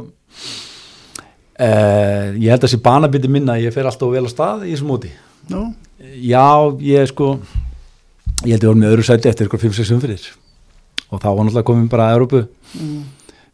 eh, 1.56 2.36
ég 2.36 2.50
held 2.50 2.60
að 2.60 2.68
þessi 2.68 2.84
banabiti 2.84 3.32
minna 3.32 3.60
ég 3.62 3.76
fer 3.76 3.88
alltaf 3.88 4.12
vel 4.12 4.28
á 4.28 4.32
stað 4.32 4.68
í 4.68 4.74
þessum 4.74 4.92
móti. 4.92 5.14
Nú, 5.50 5.70
Já, 6.00 6.72
ég 6.80 7.10
sko 7.12 7.34
ég 8.46 8.56
held 8.56 8.62
að 8.62 8.64
við 8.64 8.70
vorum 8.70 8.84
með 8.84 8.94
öðru 8.94 9.04
sæti 9.04 9.28
eftir 9.28 9.50
ykkur 9.50 9.60
5-6 9.66 9.90
umfyrir 9.98 10.28
og 11.10 11.20
þá 11.20 11.28
var 11.28 11.42
náttúrulega 11.44 11.68
komin 11.68 11.90
bara 11.92 12.06
að 12.08 12.16
Európu 12.16 12.40
mm, 12.46 13.02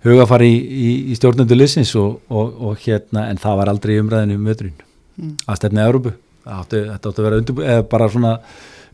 hugafari 0.05 0.49
í, 0.51 0.59
í, 0.59 0.91
í 1.11 1.17
stjórnendu 1.17 1.57
liðsins 1.57 1.93
og, 1.99 2.21
og, 2.29 2.55
og 2.69 2.85
hérna, 2.85 3.27
en 3.31 3.41
það 3.41 3.59
var 3.61 3.71
aldrei 3.73 3.95
í 3.95 3.99
umræðinu 4.03 4.37
um 4.37 4.47
möturinn 4.49 4.77
mm, 4.77 5.35
að 5.47 5.59
stefna 5.61 5.87
Európu, 5.89 6.15
átti, 6.45 6.81
þetta 6.91 7.11
átti 7.11 7.23
að 7.23 7.29
vera 7.29 7.41
undirbú, 7.41 7.67
bara 7.91 8.09
svona 8.13 8.35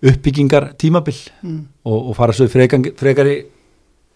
uppbyggingar 0.01 0.71
tímabil 0.81 1.17
mm, 1.41 1.61
og, 1.85 1.97
og 2.11 2.17
fara 2.17 2.35
svo 2.35 2.47
í 2.47 2.53
frekan, 2.53 2.85
frekari 2.97 3.37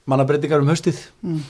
mannabreitingar 0.10 0.62
um 0.62 0.70
haustið. 0.70 1.02
Mm, 1.26 1.42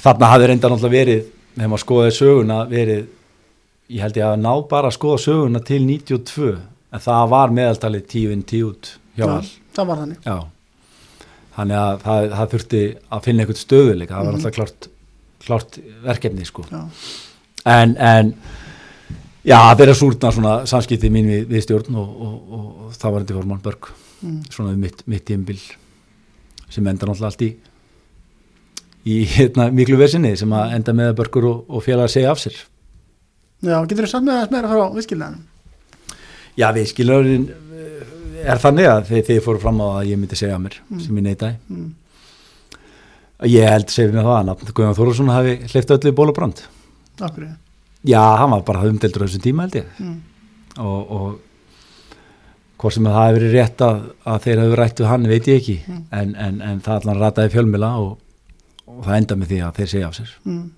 þarna 0.00 0.32
hafði 0.32 0.50
reynda 0.50 0.72
náttúrulega 0.72 0.96
verið 0.96 1.24
þegar 1.54 1.72
maður 1.72 1.84
skoðaði 1.84 2.16
söguna 2.16 2.58
verið 2.70 3.08
ég 3.90 4.04
held 4.04 4.18
ég 4.20 4.26
að 4.28 4.42
ná 4.44 4.52
bara 4.70 4.90
að 4.90 4.96
skoða 4.96 5.22
söguna 5.24 5.62
til 5.66 5.80
92 5.86 6.52
en 6.90 7.04
það 7.04 7.28
var 7.34 7.54
meðaltalið 7.54 8.06
10 8.14 8.34
inn 8.36 8.44
10 8.52 8.66
út 8.68 8.90
hjá 9.18 9.24
já, 9.24 9.32
all 9.34 9.50
það 9.76 9.90
var 9.90 10.02
þannig. 10.02 10.20
Já, 10.24 10.36
þannig 11.56 11.76
að 11.80 12.00
það, 12.04 12.28
það 12.38 12.50
þurfti 12.54 12.80
að 13.10 13.24
finna 13.26 13.42
einhvern 13.44 13.60
stöðuleika, 13.64 14.14
það 14.14 14.24
var 14.24 14.32
Mhm. 14.32 14.40
alltaf 14.40 14.54
klárt, 14.58 14.88
klárt 15.46 15.78
verkefni 16.04 16.46
sko. 16.46 16.64
Já, 16.70 16.82
En, 17.66 17.96
en 17.96 18.34
já, 19.44 19.58
það 19.74 19.80
er 19.84 19.90
að 19.92 19.98
súrna 20.00 20.30
svona 20.32 20.54
samskipti 20.66 21.10
mín 21.12 21.26
við, 21.28 21.42
við 21.50 21.62
stjórn 21.66 21.96
og, 22.00 22.08
og, 22.08 22.36
og, 22.52 22.68
og 22.86 22.92
það 22.96 23.12
var 23.12 23.20
endi 23.20 23.34
formann 23.36 23.60
Börg, 23.64 23.90
mm, 24.22 24.38
svona 24.50 24.76
mitt, 24.76 25.02
mitt 25.06 25.24
tímbil 25.28 25.58
sem 26.70 26.86
enda 26.86 27.06
náttúrulega 27.06 27.26
allt 27.32 27.42
í 27.42 27.50
í 29.10 29.24
hérna 29.24 29.70
miklu 29.72 29.96
versinni 29.96 30.34
sem 30.36 30.50
að 30.52 30.74
enda 30.76 30.92
með 30.92 31.12
að 31.12 31.18
Börgur 31.20 31.46
og, 31.50 31.60
og 31.68 31.82
félagar 31.84 32.08
segja 32.12 32.30
af 32.34 32.38
sér. 32.42 32.56
já 33.64 33.76
getur 33.88 34.04
þú 34.06 34.10
satt 34.12 34.24
með 34.26 34.40
að 34.42 34.48
smera 34.48 34.68
frá 34.72 34.94
viðskilnaðanum? 34.96 35.46
Já, 36.60 36.66
við 36.76 36.86
skilurinn 36.90 37.46
er 38.44 38.58
þannig 38.62 38.86
að 38.90 39.04
þeir, 39.10 39.24
þeir 39.28 39.40
fóru 39.44 39.60
fram 39.62 39.80
á 39.80 39.86
að 40.00 40.06
ég 40.10 40.18
myndi 40.20 40.36
segja 40.38 40.54
af 40.56 40.62
mér 40.64 40.76
Mm. 40.90 41.00
sem 41.00 41.16
ég 41.16 41.22
neitaði. 41.28 41.56
Mm, 41.70 41.90
Ég 43.48 43.64
held 43.72 43.88
segið 43.88 44.12
með 44.18 44.26
það 44.28 44.48
að 44.52 44.72
Guðjón 44.76 44.96
Þorvarsson 44.98 45.30
hafi 45.32 45.52
hleyft 45.72 45.90
öllu 45.94 46.10
í 46.10 46.14
ból 46.14 46.28
og 46.28 46.34
brand. 46.36 46.58
okkur, 47.20 47.46
Já, 48.04 48.36
hann 48.36 48.50
var 48.50 48.62
bara 48.62 48.82
umdeldur 48.88 49.22
á 49.24 49.26
þessum 49.28 49.42
tíma 49.44 49.62
held 49.64 49.74
ég 49.80 49.86
mm, 50.00 50.18
og, 50.78 51.10
og 51.10 51.40
hvort 52.80 52.94
sem 52.94 53.04
að 53.08 53.12
það 53.16 53.26
hefur 53.28 53.40
verið 53.40 53.54
rétt 53.56 53.80
að, 53.84 54.02
að 54.24 54.38
þeir 54.44 54.60
hefur 54.62 54.80
rætt 54.80 55.00
við 55.00 55.06
hann 55.10 55.26
veit 55.28 55.48
ég 55.48 55.56
ekki 55.60 55.78
Mm. 55.88 56.04
en, 56.12 56.34
en, 56.36 56.60
en 56.62 56.80
það 56.80 57.00
allan 57.00 57.20
rataði 57.20 57.52
fjölmila 57.54 57.90
og, 58.00 58.18
og 58.86 59.04
það 59.04 59.16
enda 59.16 59.36
með 59.36 59.48
því 59.54 59.58
að 59.66 59.74
þeir 59.80 59.90
segja 59.94 60.08
af 60.08 60.14
sér 60.20 60.30
mm. 60.44 60.70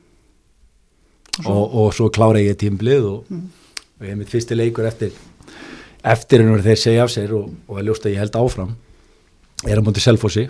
Og 1.39 1.45
svo- 1.45 1.69
og, 1.83 1.93
svo 1.95 2.09
klára 2.13 2.39
ég 2.43 2.57
tímblið 2.61 3.05
og, 3.11 3.25
Mm. 3.31 3.49
og 4.01 4.07
ég 4.07 4.11
er 4.13 4.17
mitt 4.17 4.29
fyrsti 4.31 4.55
leikur 4.59 4.87
eftir 4.87 5.13
eftir 6.05 6.43
en 6.43 6.51
þeir 6.67 6.81
segja 6.83 7.05
af 7.07 7.13
sér 7.15 7.33
og, 7.37 7.51
og 7.69 7.79
að 7.79 8.15
ég 8.17 8.23
held 8.23 8.39
áfram 8.41 8.73
er 9.69 9.79
á 9.79 9.83
móti 9.87 10.03
Selfossi 10.03 10.49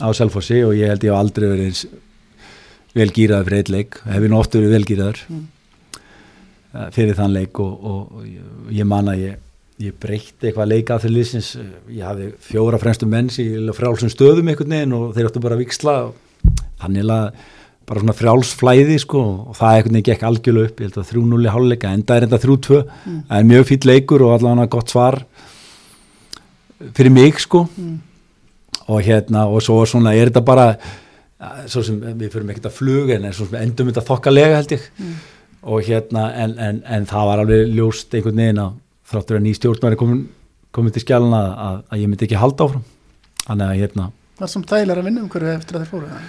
á 0.00 0.08
Selfossi 0.16 0.62
og 0.64 0.72
ég 0.78 0.88
held 0.88 1.04
ég 1.04 1.12
hef 1.12 1.18
aldrei 1.20 1.48
verið 1.50 1.66
eins 1.68 1.82
vel 2.96 3.10
gýraður 3.14 3.46
fyrir 3.50 3.60
eitt 3.60 3.72
leik 3.74 3.98
hef 4.06 4.24
ég 4.24 4.30
nú 4.32 4.38
oft 4.40 4.56
verið 4.56 4.72
vel 4.76 4.86
gýraður 4.88 5.20
Mm. 5.30 5.44
eh, 6.74 6.88
fyrir 6.94 7.14
þann 7.18 7.32
leik 7.34 7.58
og, 7.60 7.84
og, 7.84 8.12
og 8.16 8.24
ég- 8.26 8.74
ég 8.80 8.86
man 8.86 9.08
að 9.12 9.18
ég, 9.26 9.36
ég 9.80 9.94
breytti 10.00 10.48
eitthvað 10.50 10.68
leika 10.72 10.94
að 10.96 11.04
þeir 11.06 11.14
liðsins 11.16 11.48
ég 11.90 12.04
hafði 12.06 12.32
fjóra 12.40 12.78
fremstu 12.80 13.06
menns 13.10 13.38
í 13.42 13.46
frjálsum 13.76 14.10
stöðum 14.12 14.48
einhvern 14.52 14.70
veginn 14.76 14.92
og 14.96 15.14
þeir 15.16 15.28
áttu 15.30 15.40
bara 15.42 15.56
að 15.58 15.64
viksla 15.66 15.94
þannig 16.80 17.10
að 17.10 17.32
bara 17.90 18.00
svona 18.04 18.14
frjálsflæði 18.14 18.96
sko 19.02 19.20
og 19.50 19.56
það 19.58 19.72
einhvern 19.76 19.96
veginn 19.98 20.06
gekk 20.12 20.22
algjörlega 20.28 20.70
upp 20.70 20.80
ég 20.80 20.86
held 20.88 20.98
að 21.02 21.08
3-0 21.10 21.46
í 21.48 21.52
háluleika, 21.54 21.90
enda 21.96 22.16
er 22.20 22.26
þetta 22.28 22.38
3-2 22.46 22.82
Mm. 23.06 23.22
en 23.30 23.48
mjög 23.50 23.64
fýll 23.72 23.88
leikur 23.90 24.22
og 24.22 24.36
allavega 24.38 24.68
gott 24.70 24.92
svar 24.94 25.18
fyrir 26.96 27.10
mig 27.12 27.38
sko 27.40 27.66
Mm. 27.76 27.98
og 28.88 29.02
hérna 29.02 29.44
og 29.46 29.60
svo 29.62 29.84
svona 29.86 30.14
er 30.14 30.30
þetta 30.30 30.44
bara 30.44 30.76
svo 31.66 31.82
sem 31.82 32.00
við 32.00 32.30
fyrir 32.32 32.50
ekkert 32.50 32.66
að 32.70 32.76
flug 32.78 33.10
en 33.10 33.32
svo 33.32 33.46
sem 33.48 33.60
endum 33.62 33.88
þetta 33.90 34.06
þokkalega 34.06 34.56
held 34.56 34.68
ég 34.76 34.80
Mm. 34.98 35.14
og 35.62 35.82
hérna 35.82 36.32
en, 36.34 36.58
en, 36.58 36.82
en 36.86 37.06
það 37.06 37.26
var 37.26 37.38
alveg 37.44 37.74
ljóst 37.74 38.14
einhvern 38.14 38.36
veginn 38.36 38.58
að 38.58 38.72
þráttur 39.10 39.36
að 39.36 39.42
ný 39.42 39.54
stjórnmæri 39.56 39.96
komin, 39.96 40.28
komin 40.72 40.92
til 40.92 41.02
skjálana 41.02 41.42
að, 41.56 41.82
að 41.90 41.98
ég 42.00 42.08
myndi 42.08 42.24
ekki 42.28 42.38
halda 42.38 42.64
áfram 42.64 42.84
þannig 43.46 43.66
að 43.66 43.80
hérna, 43.82 44.10
Var 44.40 44.46
það 44.46 44.52
sem 44.52 44.62
þægilega 44.62 45.00
að 45.00 45.04
vinna 45.04 45.20
um 45.20 45.28
hverju 45.28 45.56
eftir 45.58 45.76
að 45.76 45.82
þeir 45.82 45.90
fóru? 45.90 46.06
eða? 46.06 46.20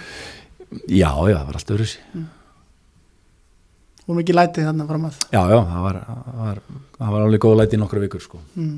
Já, 0.88 1.10
já, 1.10 1.36
það 1.36 1.46
var 1.50 1.58
allt 1.60 1.74
öðru 1.76 1.88
Og 4.10 4.16
mikið 4.18 4.34
lætið 4.34 4.64
þannig 4.66 4.88
fram 4.90 5.04
að. 5.06 5.18
já, 5.30 5.40
já, 5.52 5.58
það 5.68 5.82
var, 5.84 5.98
það 6.06 6.38
var, 6.42 6.56
það 6.98 7.12
var 7.14 7.24
alveg 7.26 7.42
góð 7.44 7.54
læti 7.60 7.76
í 7.76 7.80
nokkru 7.82 8.00
vikur 8.02 8.22
sko. 8.24 8.40
Mm. 8.58 8.72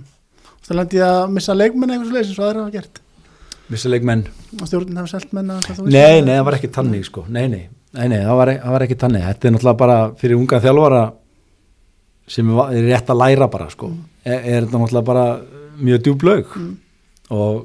Það 0.64 0.76
lendi 0.78 0.98
ég 1.00 1.06
að 1.08 1.30
missa 1.32 1.54
leikmenn 1.56 1.94
eitthvað 1.94 2.10
svo 2.10 2.16
leiðis 2.16 2.28
eins 2.34 2.40
og 2.42 2.44
aðra 2.48 2.64
hafa 2.66 2.74
gert. 2.74 3.00
vissuleik 3.72 4.04
menn, 4.04 4.22
Og 4.60 4.68
stjórnin 4.68 4.98
hafa 5.00 5.08
selt 5.14 5.32
menn 5.32 5.48
það 5.64 5.86
nei, 5.88 6.20
nei, 6.20 6.34
það 6.36 6.44
var 6.50 6.56
ekki 6.58 6.70
tannig 6.76 7.06
sko, 7.08 7.24
nei, 7.32 7.46
nei, 7.48 7.62
nei, 7.96 8.08
nei 8.12 8.18
það, 8.20 8.34
var, 8.36 8.50
það 8.60 8.74
var 8.76 8.84
ekki 8.84 8.98
tannig, 9.00 9.22
þetta 9.24 9.48
er 9.48 9.54
náttúrulega 9.54 9.80
bara 9.80 9.96
fyrir 10.20 10.36
unga 10.36 10.60
þjálfara 10.60 11.00
sem 12.36 12.50
er 12.66 12.84
rétt 12.90 13.08
að 13.14 13.20
læra 13.22 13.48
bara 13.56 13.70
sko, 13.72 13.88
er, 14.24 14.36
er 14.44 14.66
þetta 14.66 14.82
náttúrulega 14.82 15.08
bara 15.08 15.24
mjög 15.80 16.02
djúb 16.04 16.26
lög 16.28 16.52
Mm. 16.60 16.74
og 17.30 17.64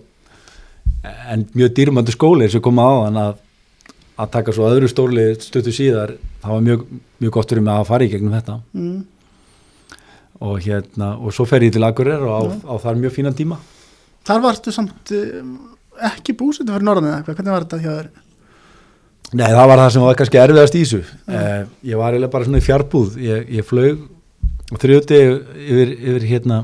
en 1.03 1.43
mjög 1.55 1.73
dýrmöndu 1.75 2.11
skóli 2.15 2.47
sem 2.51 2.61
koma 2.63 2.83
á 2.87 2.93
þann 3.03 3.19
að 3.25 3.35
að 4.19 4.31
taka 4.33 4.53
svo 4.55 4.67
öðru 4.67 4.89
stórli 4.91 5.25
stötu 5.39 5.71
síðar 5.75 6.15
það 6.43 6.53
var 6.55 6.65
mjög, 6.67 6.85
mjög 7.23 7.33
gott 7.37 7.51
fyrir 7.53 7.63
mig 7.65 7.73
að 7.79 7.87
fara 7.89 8.05
í 8.07 8.11
gegnum 8.11 8.35
þetta 8.35 8.59
Mm. 8.75 8.99
og 10.39 10.59
hérna, 10.63 11.13
og 11.19 11.33
svo 11.35 11.45
fer 11.49 11.65
ég 11.67 11.73
til 11.75 11.83
Akureyri 11.83 12.23
og 12.23 12.31
á, 12.31 12.41
á 12.71 12.75
þar 12.83 12.99
mjög 13.01 13.15
fínan 13.17 13.35
tíma 13.35 13.57
Þar 14.29 14.41
varstu 14.43 14.71
samt 14.75 15.11
um, 15.15 15.53
ekki 16.05 16.35
búsettu 16.37 16.69
fyrir 16.75 16.83
norðan 16.85 17.07
eða 17.09 17.17
eitthvað. 17.21 17.37
Hvernig 17.39 17.53
var 17.55 17.63
þetta 17.65 17.79
hjá 17.81 17.91
þér? 17.95 18.09
Nei, 19.39 19.47
það 19.55 19.67
var 19.71 19.79
það 19.81 19.91
sem 19.95 20.03
var 20.05 20.17
kannski 20.19 20.39
erfiðast 20.41 20.75
í 20.75 20.81
þessu 20.83 20.99
eh, 21.29 21.63
ég 21.91 21.99
var 22.01 22.13
eiginlega 22.15 22.33
bara 22.33 22.47
svona 22.47 22.61
í 22.61 22.65
fjárbúð 22.65 23.17
ég, 23.23 23.49
ég 23.59 23.67
flög 23.67 24.03
þrjóti 24.79 25.19
yfir, 25.23 25.91
yfir 25.97 26.25
hérna 26.29 26.59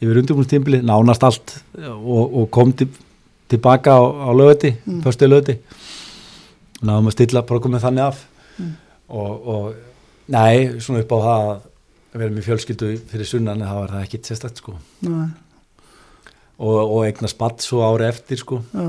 yfir 0.00 0.20
undirbúinstimbili, 0.22 0.82
nánast 0.84 1.24
allt 1.24 1.54
og, 1.80 2.24
og 2.42 2.48
kom 2.52 2.72
til, 2.76 2.88
tilbaka 3.52 3.94
á, 3.96 4.02
á 4.04 4.30
lögati, 4.36 4.74
Mm. 4.84 5.00
fyrstu 5.06 5.28
lögati 5.30 5.58
náðum 6.88 7.08
að 7.10 7.16
stilla 7.18 7.42
bara 7.48 7.64
komið 7.66 7.84
þannig 7.88 8.04
af 8.10 8.24
Mm. 8.54 8.68
og, 9.10 9.46
og 9.50 9.64
nei, 10.30 10.78
svona 10.78 11.00
upp 11.02 11.10
á 11.10 11.18
það 11.24 11.46
að 11.50 11.62
vera 12.20 12.30
með 12.36 12.44
fjölskyldu 12.46 12.90
fyrir 13.10 13.26
sunnan 13.26 13.64
það 13.66 13.78
var 13.80 13.90
það 13.96 14.04
ekki 14.06 14.20
sérstætt 14.28 14.60
sko 14.62 14.74
Nei, 15.02 15.24
og, 16.62 16.76
og 16.78 17.00
eigna 17.08 17.26
spatt 17.32 17.64
svo 17.66 17.80
ári 17.82 18.06
eftir 18.06 18.38
sko 18.38 18.60
já. 18.70 18.84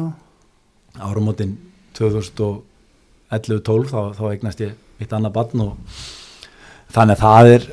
árumótin 1.02 1.56
2011-12 1.98 3.90
þá, 3.90 4.00
þá 4.20 4.24
eignast 4.36 4.62
ég 4.62 4.76
mitt 5.02 5.18
annað 5.18 5.34
barn 5.40 5.66
og 5.66 5.74
þannig 6.94 7.18
að 7.18 7.24
það 7.26 7.46
er 7.56 7.66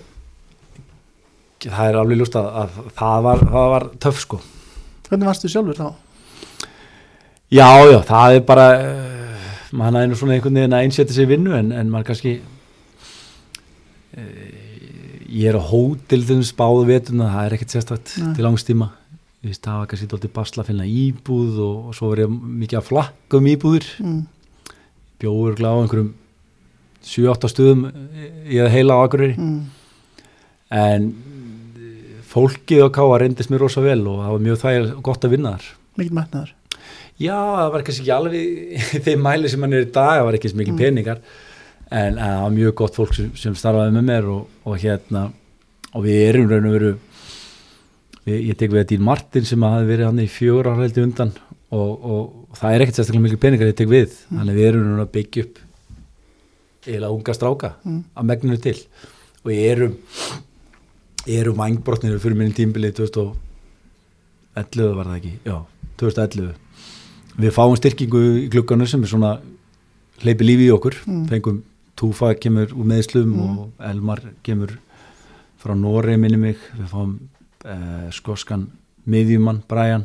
það 1.68 1.86
er 1.92 2.00
alveg 2.00 2.18
lúst 2.24 2.40
að, 2.40 2.48
að 2.64 2.80
það, 2.96 3.18
var, 3.28 3.44
það 3.52 3.68
var 3.76 3.88
töff 4.06 4.24
sko 4.24 4.40
Hvernig 5.12 5.28
varstu 5.28 5.52
sjálfur 5.52 5.76
þá? 5.76 5.88
já 7.52 7.68
já 7.92 7.98
það 8.08 8.38
er 8.40 8.46
bara 8.48 8.66
er 9.72 10.08
nú 10.10 10.18
svona 10.18 10.34
einhvern 10.36 10.58
veginn 10.60 10.76
að 10.76 10.84
einsetja 10.86 11.22
í 11.24 11.28
vinnu 11.30 11.54
en, 11.56 11.72
en 11.72 11.90
maður 11.92 12.10
kannski 12.12 12.32
uh, 14.16 14.22
ég 15.32 15.48
er 15.48 15.56
á 15.56 15.62
hótel 15.72 16.22
þeim 16.28 16.42
spáðu 16.46 16.84
vetuna 16.90 17.30
það 17.32 17.46
er 17.48 17.56
ekkert 17.56 17.74
sérstætt 17.76 18.12
Nei. 18.20 18.34
til 18.36 18.44
langstíma 18.46 18.90
það 19.42 19.78
var 19.80 19.88
kannski 19.90 20.06
dólti 20.12 20.28
basla 20.30 20.62
að 20.62 20.68
finna 20.70 20.84
íbúð 20.86 21.56
og, 21.64 21.76
og 21.90 21.94
svo 21.98 22.12
var 22.12 22.20
ég 22.22 22.30
mikið 22.62 22.78
að 22.82 22.88
flakka 22.92 23.40
um 23.40 23.48
íbúðir 23.50 23.88
Mm. 24.02 24.20
bjóður 25.22 25.56
gláð 25.58 25.76
á 25.78 25.82
einhverjum 25.82 26.12
7-8 27.02 27.48
stuðum 27.50 27.82
í 28.50 28.58
að 28.62 28.72
heila 28.76 28.94
á 28.98 29.02
Akureyri 29.06 29.34
Mm. 29.38 29.60
en 30.70 31.08
fólkið 32.32 32.84
á 32.86 32.88
Káa 32.94 33.18
reyndist 33.20 33.50
mér 33.52 33.60
rosa 33.66 33.82
vel 33.84 34.00
og 34.08 34.20
það 34.22 34.30
var 34.36 34.44
mjög 34.46 34.60
þægil 34.62 34.86
gott 35.04 35.24
að 35.26 35.34
vinna 35.36 35.50
þar 35.56 35.66
mikið 36.00 36.14
metnaður 36.20 36.52
Já, 37.22 37.36
það 37.38 37.70
var 37.74 37.84
kannski 37.86 38.02
ekki 38.02 38.14
alveg 38.16 38.42
þeim 39.06 39.20
mæli 39.26 39.50
sem 39.52 39.62
hann 39.66 39.76
er 39.78 39.84
í 39.86 39.90
dag, 39.94 40.16
það 40.18 40.26
var 40.28 40.38
ekki 40.38 40.52
mikið 40.58 40.72
Mm. 40.74 40.80
peningar 40.82 41.18
en 41.92 42.16
það 42.18 42.36
var 42.42 42.52
mjög 42.56 42.74
gott 42.80 42.94
fólk 42.98 43.14
sem, 43.14 43.30
sem 43.36 43.54
starfaði 43.58 43.92
með 43.98 44.06
mér 44.08 44.28
og, 44.32 44.42
og 44.66 44.78
hérna 44.82 45.22
og 45.92 46.04
við 46.06 46.20
erum 46.30 46.48
raun 46.50 46.68
og 46.70 46.76
veru 46.78 46.92
við, 48.26 48.38
ég 48.48 48.56
tek 48.58 48.70
við 48.72 48.80
að 48.82 48.88
Dín 48.94 49.04
Martin 49.04 49.44
sem 49.48 49.66
hafi 49.66 49.88
verið 49.90 50.08
hann 50.08 50.22
í 50.24 50.28
ára 50.56 50.72
heldur 50.80 51.04
undan 51.08 51.32
og, 51.72 51.90
og 52.14 52.56
það 52.58 52.74
er 52.78 52.84
ekkert 52.86 52.98
sérstaklega 53.00 53.26
mikið 53.28 53.42
peningar 53.44 53.70
ég 53.72 53.76
tek 53.82 53.92
við, 53.92 54.16
Mm. 54.30 54.38
þannig 54.40 54.56
við 54.58 54.66
erum 54.70 54.88
raun 54.88 55.04
að 55.06 55.12
byggja 55.18 55.44
upp 55.46 55.60
eiginlega 56.86 57.12
unga 57.18 57.32
stráka 57.36 57.70
Mm. 57.84 58.00
að 58.16 58.28
megninu 58.32 58.58
til 58.64 58.78
og 59.44 59.46
við 59.52 59.60
erum 59.70 59.94
erum 61.28 61.56
vangbrotnir 61.60 62.18
fyrir 62.18 62.34
minni 62.40 62.56
tímbilið 62.56 62.96
2011 62.98 64.96
var 64.96 65.06
það 65.12 65.18
ekki, 65.20 65.32
já, 65.46 65.56
2011 66.00 66.54
við 67.38 67.52
fáum 67.56 67.76
styrkingu 67.78 68.22
í 68.44 68.48
klukkanu 68.52 68.86
sem 68.88 69.02
er 69.02 69.08
svona 69.12 69.34
hleypi 70.22 70.44
lífi 70.46 70.68
í 70.68 70.72
okkur 70.74 70.96
Mm. 71.06 71.26
fengum 71.30 71.62
Túfa 71.96 72.32
kemur 72.40 72.72
úr 72.72 72.86
meðslum 72.88 73.28
Mm. 73.34 73.58
og 73.58 73.70
Elmar 73.90 74.20
kemur 74.42 74.72
frá 75.62 75.74
Nóri 75.76 76.16
minni 76.18 76.36
mig 76.38 76.56
við 76.78 76.88
fáum 76.90 77.18
eh, 77.64 78.10
skoskan 78.10 78.66
miðjumann 79.06 79.62
Brian 79.68 80.04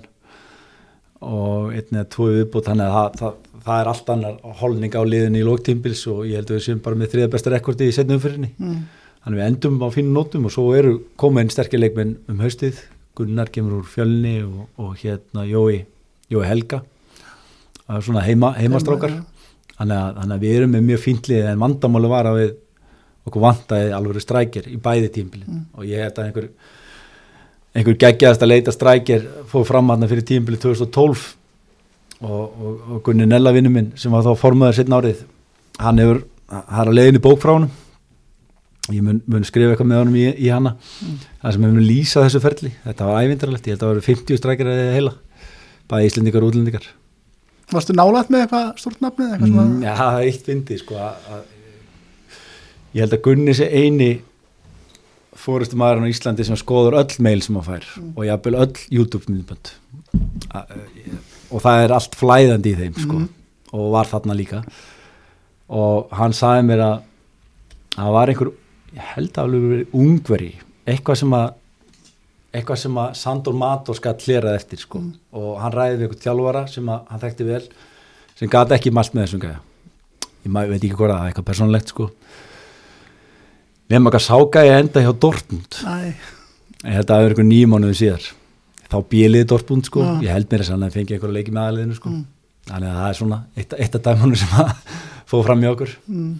og 1.21 1.71
einnig 1.73 2.03
að 2.03 2.09
tvoði 2.13 2.35
viðbútt 2.43 2.67
þannig 2.69 2.85
að 2.85 2.93
það, 2.97 3.15
það, 3.21 3.37
það 3.65 3.79
er 3.81 3.87
allt 3.91 4.09
annar 4.13 4.35
holning 4.59 4.93
á 4.93 5.01
liðinni 5.01 5.39
í 5.41 5.47
lóktímbils 5.47 6.03
og 6.11 6.25
ég 6.29 6.37
held 6.37 6.51
að 6.51 6.57
við 6.59 6.65
séum 6.67 6.81
bara 6.85 6.95
með 6.99 7.11
þriða 7.15 7.31
besta 7.33 7.53
rekordi 7.55 7.87
í 7.89 7.95
setnum 7.95 8.19
umfyrinni 8.19 8.51
mm. 8.57 8.75
þannig 9.23 9.39
við 9.39 9.47
endum 9.47 9.79
á 9.81 9.87
fínu 9.95 10.13
nótum 10.13 10.45
og 10.45 10.53
svo 10.53 10.67
eru 10.77 10.93
koma 11.17 11.41
inn 11.41 11.49
sterkir 11.53 11.81
leikmenn 11.81 12.17
um 12.29 12.43
haustið 12.45 12.83
Gunnar 13.17 13.49
kemur 13.49 13.79
úr 13.79 13.87
fjölni 13.89 14.35
og, 14.45 14.67
og 14.77 14.93
hérna 15.01 15.47
Jói, 15.49 15.85
Jói 16.29 16.45
Helga 16.45 16.83
svona 17.87 18.23
heima, 18.25 18.53
heimastrákar. 18.57 19.19
Þannig 19.77 19.97
að, 19.97 20.23
að 20.25 20.41
við 20.41 20.55
erum 20.57 20.73
með 20.73 20.87
mjög 20.87 21.03
fíntlið 21.03 21.51
en 21.51 21.61
vandamáli 21.61 22.09
var 22.11 22.29
að 22.31 22.39
við 22.41 22.55
okkur 23.27 23.43
vantaði 23.43 23.93
alveg 23.95 24.23
strækir 24.23 24.69
í 24.71 24.77
bæði 24.81 25.09
tímbilin. 25.19 25.47
Mm. 25.47 25.63
og 25.75 25.87
ég 25.87 26.03
held 26.03 26.19
að 26.19 26.29
einhver 26.29 26.49
einhver 27.77 27.97
geggjaðast 28.01 28.43
að 28.43 28.51
leita 28.53 28.73
strækir 28.73 29.25
fóð 29.51 29.67
fram 29.69 29.91
aðna 29.93 30.09
fyrir 30.09 30.25
tímbilin 30.27 30.61
2012 30.63 31.25
og, 32.23 32.29
og, 32.31 32.77
og 32.95 33.01
Gunni 33.05 33.27
Nella 33.29 33.53
vinnu 33.53 33.71
minn 33.73 33.91
sem 33.99 34.13
var 34.13 34.25
þá 34.25 34.31
formaður 34.39 34.79
setna 34.79 35.01
árið 35.01 35.25
hann 35.83 36.01
hefur, 36.01 36.23
hann 36.49 36.81
er 36.81 36.91
að 36.93 36.97
leiðin 36.97 37.19
í 37.19 37.21
bók 37.21 37.43
frá 37.43 37.53
honum. 37.53 37.73
Ég 38.87 39.03
mun, 39.03 39.19
mun 39.27 39.43
skrifa 39.45 39.75
eitthvað 39.75 39.89
með 39.91 39.99
honum 39.99 40.15
í, 40.15 40.23
í 40.39 40.47
hana. 40.47 40.77
Mm. 41.03 41.17
það 41.43 41.53
sem 41.53 41.65
hefur 41.67 41.75
mun 41.75 41.89
lýsa 41.89 42.23
þessu 42.23 42.41
ferli 42.41 42.71
þetta 42.85 43.09
var 43.09 43.27
ævindarlegt, 43.27 43.67
ég 43.67 43.75
held 43.75 43.83
að 43.83 43.89
það 43.89 43.97
var 43.99 44.07
50 44.07 44.41
strækir 44.41 44.71
eða 44.71 44.95
heila, 44.95 45.13
bæði 45.91 46.09
Íslendingar 46.11 46.45
og 46.45 46.53
útlendingar 46.53 46.87
Varstu 47.73 47.93
nálægt 47.97 48.29
með 48.31 48.45
eitthvað 48.45 48.67
stort 48.79 49.01
nafni 49.03 49.25
Mm? 49.41 49.81
Já, 49.83 49.93
það 49.99 50.17
er 50.21 50.27
eitt 50.29 50.45
fyndi 50.47 50.77
sko, 50.79 50.95
að, 50.95 51.15
að, 51.35 51.41
ég 52.95 53.01
held 53.03 53.13
að 53.17 53.23
Gunni 53.27 53.53
sé 53.57 53.67
eini 53.67 54.11
fórustu 55.37 55.77
maðurinn 55.79 56.07
á 56.07 56.13
Íslandi 56.13 56.45
sem 56.47 56.55
skoður 56.59 56.95
öll 57.01 57.17
mail 57.23 57.41
sem 57.43 57.55
hann 57.59 57.65
fær 57.67 57.85
Mm. 57.97 58.13
og 58.17 58.23
jafnvel 58.25 58.55
öll 58.63 58.77
YouTube 58.91 59.25
myndbönd 59.29 59.73
e, 60.55 60.61
og 61.51 61.61
það 61.61 61.83
er 61.83 61.91
allt 61.97 62.15
flæðandi 62.15 62.71
í 62.73 62.77
þeim 62.79 62.95
sko, 63.03 63.13
Mhm. 63.19 63.27
og 63.73 63.91
var 63.91 64.05
þarna 64.05 64.35
líka 64.35 64.63
og 65.69 66.07
hann 66.11 66.31
sagði 66.33 66.65
mér 66.71 66.79
að 66.87 67.01
það 67.97 68.11
var 68.13 68.27
einhver 68.31 68.51
ég 68.95 69.05
held 69.13 69.31
að 69.33 69.43
alveg 69.43 69.69
verið 69.71 69.93
ungveri 69.93 70.53
eitthvað 70.87 71.17
sem 71.17 71.29
að 71.35 71.53
eitthvað 72.57 72.79
sem 72.81 72.97
að 73.01 73.13
Sandor 73.19 73.55
Mator 73.57 73.97
skal 73.97 74.15
hleraði 74.23 74.59
eftir 74.61 74.81
sko. 74.81 74.99
Mm. 75.03 75.13
og 75.39 75.49
hann 75.61 75.75
ræði 75.75 75.97
við 75.99 76.07
eitthvað 76.07 76.25
þjálfara 76.25 76.63
sem 76.73 76.89
að 76.93 77.11
hann 77.11 77.23
þekkti 77.23 77.47
vel 77.47 77.61
sem 78.37 78.51
gati 78.53 78.75
ekki 78.77 78.91
mælt 78.93 79.13
með 79.17 79.25
þessum 79.27 79.43
gæja. 79.45 79.59
Ég 80.45 80.51
ma- 80.53 80.65
veit 80.69 80.81
ekki 80.83 80.95
hvað 80.95 81.11
það 81.13 81.21
er 81.23 81.31
eitthvað 81.31 81.47
persónlegt 81.51 81.93
sko. 81.93 82.09
Nema 83.89 84.09
eitthvað 84.11 84.25
ságæja 84.27 84.79
enda 84.81 85.03
hjá 85.05 85.13
Dortmund. 85.23 85.77
Að 85.87 87.05
það 87.07 87.21
er 87.23 87.29
eitthvað 87.31 87.47
nýjum 87.49 87.71
mánuðu 87.73 87.97
síðar. 88.01 88.25
Þá 88.87 88.97
bíliði 89.11 89.47
Dortmund 89.51 89.87
sko. 89.87 90.03
Já. 90.03 90.11
ég 90.27 90.33
held 90.35 90.49
mér 90.51 90.63
þess 90.63 90.73
að 90.73 90.83
hann 90.83 90.93
fengi 90.93 91.15
eitthvað 91.15 91.33
leiki 91.35 91.53
með 91.55 91.69
aðliðinu 91.71 91.97
sko. 91.97 92.11
Mm. 92.13 92.25
þannig 92.67 92.89
að 92.91 92.97
það 92.99 93.09
er 93.09 93.17
svona 93.21 93.39
eitt, 93.57 93.73
eitt 93.79 93.95
af 93.95 94.01
dæmunum 94.03 94.35
sem 94.41 94.53
að 94.59 94.71
fóð 95.31 95.43
fram 95.47 95.63
í 95.63 95.69
okkur. 95.71 95.91
Mm, 96.11 96.31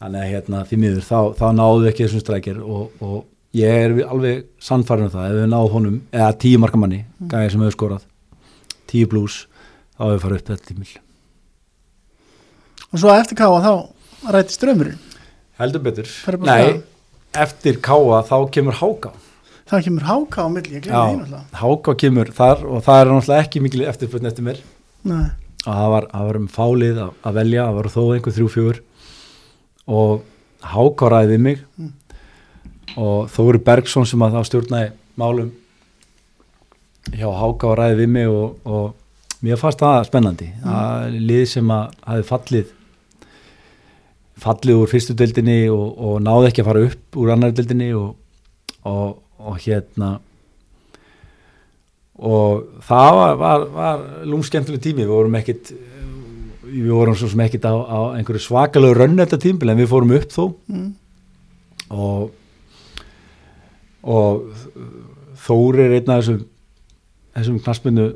þannig 0.00 0.20
að 0.22 0.30
hérna 0.32 0.62
því 0.70 0.78
miður 0.82 1.04
þá, 1.06 1.18
þá 1.36 1.46
náðu 1.60 1.88
ekki 1.90 2.04
þessum 2.06 2.22
strækir 2.24 2.60
og, 2.64 2.94
og 3.04 3.18
ég 3.56 3.82
er 3.86 3.96
alveg 4.06 4.46
sannfærin 4.62 5.08
um 5.08 5.12
það. 5.14 5.28
Ef 5.30 5.38
við 5.40 5.50
náðu 5.52 5.72
honum, 5.74 5.98
eða 6.14 6.30
tíu 6.42 6.60
markamanni 6.62 7.02
mm. 7.04 7.30
gæði 7.32 7.52
sem 7.54 7.64
hefur 7.64 7.76
skorað, 7.76 8.08
tíu 8.90 9.10
blús 9.10 9.44
þá 9.96 10.02
hefur 10.04 10.16
við 10.16 10.24
farið 10.24 10.42
upp 10.42 10.50
þetta 10.52 10.70
tímil 10.70 10.92
og 12.86 13.00
svo 13.02 13.14
eftir 13.16 13.38
káa 13.40 13.62
þá 13.64 13.72
rætti 14.36 14.54
strömmurinn 14.54 15.00
heldur 15.58 15.82
betur, 15.82 16.12
nei 16.46 16.82
eftir 17.36 17.80
káa 17.84 18.22
þá 18.26 18.36
kemur 18.52 18.76
háká. 18.80 19.10
Það 19.66 19.82
kemur 19.88 20.06
háká 20.06 20.46
á 20.46 20.48
milli, 20.52 20.76
ég 20.76 20.84
glemði 20.84 21.00
því 21.00 21.16
náttúrulega. 21.18 21.58
Háká 21.60 21.94
kemur 22.02 22.30
þar 22.36 22.62
og 22.70 22.84
það 22.86 23.00
er 23.00 23.10
náttúrulega 23.10 23.44
ekki 23.46 23.62
mikil 23.64 23.82
eftirflutn 23.90 24.30
eftir 24.30 24.46
mér. 24.46 24.60
Nei, 25.06 25.26
og 25.64 25.70
það 25.72 25.92
var, 25.94 26.08
það 26.12 26.28
var 26.28 26.38
um 26.40 26.48
fálið 26.54 27.00
að, 27.02 27.12
að 27.26 27.38
velja, 27.40 27.66
það 27.66 27.78
var 27.78 27.90
þó 27.96 28.00
einhver 28.04 28.36
þrjú 28.36 28.50
fjögur. 28.54 28.80
Og 29.86 30.24
Háká 30.66 31.10
ræði 31.12 31.34
við 31.34 31.42
mig. 31.44 31.58
Mm. 31.78 31.90
Og 32.94 33.30
Þóri 33.32 33.60
Bergson 33.66 34.06
sem 34.08 34.22
að 34.22 34.36
þá 34.36 34.50
stjórnaði 34.50 34.92
málum 35.18 35.50
hjá 37.14 37.26
Háká 37.40 37.74
ræði 37.78 37.98
við 38.02 38.12
mig 38.14 38.30
og, 38.30 38.56
og 38.66 39.42
mér 39.44 39.60
fannst 39.60 39.82
það 39.82 40.06
spennandi. 40.08 40.48
Mm. 40.62 40.70
að 40.74 41.18
lið 41.30 41.44
sem 41.50 41.74
að 41.74 41.98
hafi 42.06 42.28
fallið 42.30 42.72
fallið 44.46 44.82
úr 44.82 44.90
fyrstu 44.92 45.16
deildinni 45.16 45.58
og, 45.72 45.86
og 45.96 46.16
náði 46.24 46.50
ekki 46.50 46.62
að 46.62 46.70
fara 46.70 46.86
upp 46.90 47.20
úr 47.22 47.32
annar 47.32 47.54
deildinni 47.56 47.90
og, 47.96 48.14
og, 48.84 49.18
og 49.40 49.60
hérna 49.64 50.16
og 52.16 52.80
það 52.84 53.10
var, 53.18 53.36
var, 53.40 53.66
var 53.76 54.04
lúmskemmtileg 54.28 54.82
tími, 54.84 55.04
við 55.04 55.12
vorum 55.12 55.38
ekkit 55.40 55.72
við 56.66 56.92
vorum 56.92 57.16
svo 57.16 57.28
sem 57.30 57.42
ekkit 57.44 57.66
á, 57.68 57.74
á 57.76 57.98
einhverju 58.18 58.42
svakalegu 58.42 58.96
rönn 58.96 59.20
þetta 59.20 59.38
tímbil 59.40 59.72
en 59.72 59.80
við 59.80 59.90
fórum 59.90 60.14
upp 60.16 60.32
þó. 60.32 60.42
Mm, 60.72 60.88
og 61.94 62.32
og 64.06 64.46
Þóri 65.46 65.84
er 65.84 65.98
einn 65.98 66.10
af 66.10 66.22
þessum 66.22 66.44
þessum 67.36 67.58
knaspinu 67.62 68.06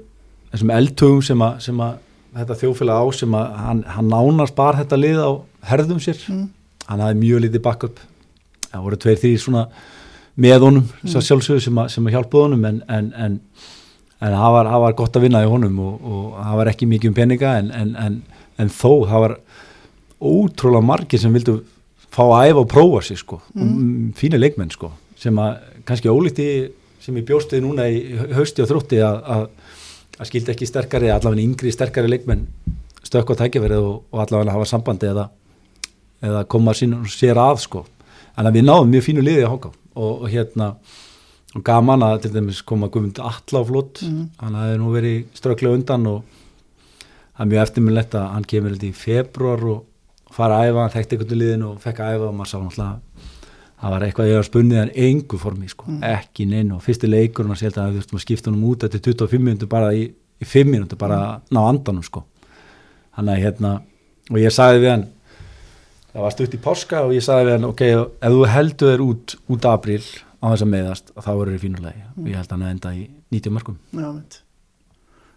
þessum 0.51 0.72
eldtugum 0.74 1.20
sem 1.24 1.43
að, 1.45 1.59
sem 1.66 1.82
að 1.84 1.99
þetta 2.41 2.57
þjófélag 2.62 3.03
á 3.03 3.07
sem 3.18 3.34
að 3.36 3.57
hann, 3.64 3.82
hann 3.91 4.11
nánast 4.11 4.57
bar 4.59 4.78
þetta 4.78 4.99
lið 4.99 5.20
á 5.20 5.30
herðum 5.70 6.01
sér 6.03 6.20
mm, 6.30 6.47
hann 6.88 7.03
hafði 7.05 7.20
mjög 7.20 7.45
lítið 7.45 7.64
backup 7.66 8.01
það 8.70 8.86
voru 8.86 9.01
tveir 9.03 9.20
því 9.20 9.32
svona 9.43 9.64
með 10.41 10.66
honum 10.66 10.86
mm. 10.86 11.11
sjálfsögðu 11.11 11.64
sem, 11.66 11.80
að- 11.82 11.91
sem 11.95 12.07
að 12.07 12.16
hjálpa 12.16 12.45
honum 12.47 12.64
en, 12.70 12.80
en, 12.88 13.11
en, 13.18 13.36
en 14.20 14.36
það, 14.36 14.55
var, 14.57 14.70
það 14.72 14.84
var 14.86 14.97
gott 15.03 15.18
að 15.18 15.26
vinna 15.26 15.43
í 15.45 15.51
honum 15.51 15.82
og, 15.84 16.07
og 16.07 16.38
það 16.38 16.61
var 16.62 16.72
ekki 16.72 16.91
mikið 16.95 17.12
um 17.12 17.18
peninga 17.18 17.57
en, 17.61 17.74
en, 17.76 17.93
en, 18.07 18.20
en 18.62 18.72
þó 18.72 18.93
það 19.11 19.26
var 19.26 19.36
ótrúlega 20.20 20.86
margir 20.86 21.22
sem 21.22 21.34
vildu 21.34 21.61
fá 22.11 22.24
að 22.26 22.51
æfa 22.51 22.62
og 22.64 22.70
prófa 22.70 23.05
sig 23.07 23.20
sko 23.20 23.41
mm. 23.55 24.14
fíni 24.18 24.41
leikmenn 24.41 24.72
sko 24.74 24.95
sem 25.20 25.36
að 25.41 25.59
kannski 25.91 26.11
ólíkt 26.12 26.41
í 26.45 26.51
sem 27.01 27.16
ég 27.16 27.26
bjósti 27.28 27.61
núna 27.64 27.86
í 27.91 28.01
hausti 28.36 28.62
og 28.64 28.68
þrótti 28.70 29.01
að, 29.05 29.20
að, 29.34 29.45
að 30.20 30.28
skildi 30.30 30.53
ekki 30.55 30.68
sterkari 30.68 31.11
allavega 31.11 31.43
yngri 31.45 31.72
sterkari 31.74 32.11
leikmenn 32.12 32.47
stökk 33.07 33.32
á 33.32 33.41
tækjaverið 33.43 33.84
og, 33.88 34.03
og 34.12 34.24
allavega 34.24 34.55
hafa 34.57 34.68
sambandi 34.68 35.09
eða 35.11 35.28
eða 36.20 36.43
koma 36.53 36.74
sín, 36.76 36.99
sér 37.09 37.38
að 37.41 37.62
sko. 37.62 37.80
En 38.36 38.45
að 38.45 38.59
við 38.59 38.66
náðum 38.66 38.91
mjög 38.93 39.07
fínu 39.07 39.22
liði 39.24 39.47
að 39.47 39.53
hóka 39.55 39.70
og, 39.97 40.11
og 40.20 40.26
hérna 40.28 40.66
og 41.57 41.62
gaman 41.64 42.05
að 42.05 42.18
til 42.26 42.32
dæmis 42.34 42.61
koma 42.62 42.91
Guðmund 42.93 43.18
Alla 43.24 43.62
á 43.64 43.64
flott 43.66 44.03
Mhm. 44.05 44.26
hann 44.38 44.55
hafði 44.61 44.76
nú 44.82 44.91
verið 44.93 45.16
ströklega 45.34 45.74
undan 45.78 46.05
og 46.07 46.20
það 47.34 47.41
er 47.47 47.51
mjög 47.55 47.62
eftirminnlegt 47.64 48.14
að 48.20 48.28
hann 48.34 48.45
kemur 48.53 48.76
í 48.76 48.93
februar 48.95 49.64
og 49.72 49.86
fara 50.30 50.61
að 50.61 50.68
æfa, 50.68 50.84
hann 50.84 50.95
þekkti 50.95 51.16
einhvern 51.16 51.41
liðin 51.41 51.64
og 51.70 51.80
fekk 51.82 51.99
að 52.05 52.12
æfa 52.14 52.28
og 52.28 52.36
maður 52.38 52.53
sá 52.53 52.59
náttúrulega 52.61 53.10
það 53.81 53.95
var 53.95 54.05
eitthvað 54.07 54.28
ég 54.31 54.37
var 54.41 54.49
spunnið 54.49 54.81
en 54.83 54.91
engu 55.09 55.39
formi 55.41 55.68
sko, 55.72 55.85
Mm. 55.89 56.03
ekki 56.05 56.47
neinn 56.49 56.72
og 56.76 56.83
fyrsti 56.85 57.09
leikur 57.09 57.49
og 57.51 57.57
sér 57.57 57.72
að 57.81 57.95
við 57.95 58.01
þurftum 58.03 58.18
að 58.18 58.24
skipta 58.26 58.51
honum 58.51 58.66
út 58.70 58.85
eftir 58.85 59.01
25 59.01 59.41
minútur 59.47 59.68
bara 59.68 59.93
í, 59.97 60.03
í 60.41 60.45
5 60.45 60.68
minútur 60.70 60.99
bara 60.99 61.20
að 61.20 61.55
ná 61.57 61.61
andanum 61.68 62.03
sko. 62.05 62.24
Hann 63.16 63.28
að 63.33 63.41
hérna 63.45 63.72
og 64.31 64.37
ég 64.39 64.53
sagði 64.53 64.81
við 64.85 64.91
hann 64.91 65.07
það 66.12 66.22
var 66.26 66.31
stutt 66.37 66.55
í 66.55 66.61
páska 66.64 67.01
og 67.07 67.12
ég 67.14 67.22
sagði 67.24 67.47
við 67.49 67.57
hann 67.57 67.64
ok, 67.70 67.83
ef 68.20 68.37
þú 68.37 68.45
heldur 68.53 68.93
þér 68.93 69.03
út 69.07 69.35
út 69.49 69.64
apríl 69.70 70.05
á 70.41 70.47
þess 70.53 70.62
að 70.64 70.70
meðast 70.74 71.11
þá 71.16 71.31
verður 71.39 71.53
þér 71.57 71.64
fínulegi 71.64 72.05
og 72.16 72.28
ég 72.31 72.37
held 72.41 72.51
hann 72.55 72.62
að 72.66 72.70
enda 72.74 72.93
í 72.97 73.03
90 73.31 73.51
markum 73.57 73.76
já, 73.93 74.07
mynd 74.12 74.39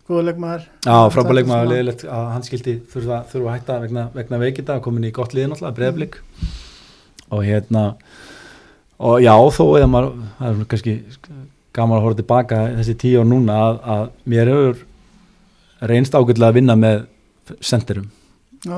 góða 0.03 0.23
leikmaður. 0.27 0.63
Já, 0.83 0.95
frábæð 1.15 1.35
leikmaður, 1.37 1.69
leðilegt 1.71 2.01
að 2.11 2.25
hann 2.33 2.43
skildi 2.43 2.73
þurfa, 2.91 3.21
þurfa 3.31 3.47
að 3.47 3.53
hætta 3.55 3.77
vegna, 3.85 4.01
vegna 4.13 4.39
veikinda 4.41 4.75
komin 4.83 5.05
í 5.07 5.11
gott 5.15 5.31
lið 5.33 5.47
náttúrulega, 5.47 5.77
breyðblik 5.77 6.17
og 7.31 7.43
hérna 7.47 7.83
og 9.03 9.19
já, 9.23 9.33
þó 9.57 9.63
eða 9.79 9.89
maður 9.91 10.09
það 10.39 10.49
er 10.49 10.67
kannski 10.73 10.95
gaman 11.73 11.97
að 11.97 12.03
horfa 12.05 12.19
tilbaka 12.21 12.59
þessi 12.79 12.95
tíu 13.03 13.21
ár 13.23 13.29
núna 13.29 13.55
að, 13.67 13.79
að 13.95 14.03
mér 14.33 14.51
hefur 14.53 14.81
reynst 15.91 16.15
ágætlega 16.15 16.49
að 16.51 16.57
vinna 16.59 16.75
með 16.79 16.99
senderum 17.59 18.09
Já, 18.63 18.77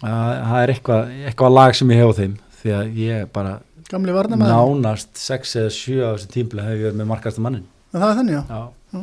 það 0.00 0.60
er 0.62 0.72
eitthvað, 0.72 1.10
eitthvað 1.28 1.56
lag 1.58 1.74
sem 1.76 1.90
ég 1.92 2.00
hef 2.00 2.12
á 2.14 2.18
þeim 2.22 2.36
því 2.62 2.74
að 2.78 3.00
ég 3.02 3.26
bara 3.34 3.56
nánast 4.52 5.16
6 5.20 5.56
eða 5.62 5.72
7 5.74 5.98
á 6.04 6.10
þessi 6.14 6.30
tímpli 6.36 6.64
hef 6.64 6.76
ég 6.78 6.86
verið 6.88 7.00
með 7.02 7.10
markasta 7.12 7.44
mannin 7.44 7.66
Það 7.92 8.04
er 8.10 8.18
þannig, 8.18 8.34
já. 8.36 8.42
Já. 8.52 8.60
Já. 8.92 9.00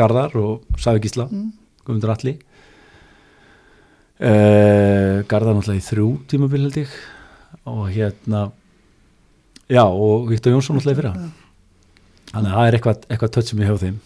Garðar 0.00 0.34
og 0.40 0.80
Savi 0.80 1.00
Gísla 1.04 1.26
Mm. 1.30 1.50
Guðmundur 1.84 2.12
Alli 2.12 2.34
uh, 4.20 5.20
Garðar 5.30 5.56
náttúrulega 5.56 5.80
í 5.80 5.86
þrjú 5.86 6.08
tímabil 6.30 6.60
held 6.66 6.76
ég. 6.82 6.92
Og 7.70 7.86
hérna 7.94 8.42
já 9.70 9.84
og 9.86 10.28
Viktor 10.30 10.54
Jónsson 10.54 10.78
náttúrulega 10.78 10.96
í 10.96 11.00
fyrra. 11.00 11.12
Þannig 12.30 12.50
að 12.50 12.56
það 12.56 12.68
er 12.68 12.78
eitthvað, 12.78 13.04
eitthvað 13.10 13.34
tött 13.36 13.50
sem 13.50 13.60
ég 13.62 13.70
hef 13.70 13.78
á 13.78 13.84
þeim. 13.84 13.98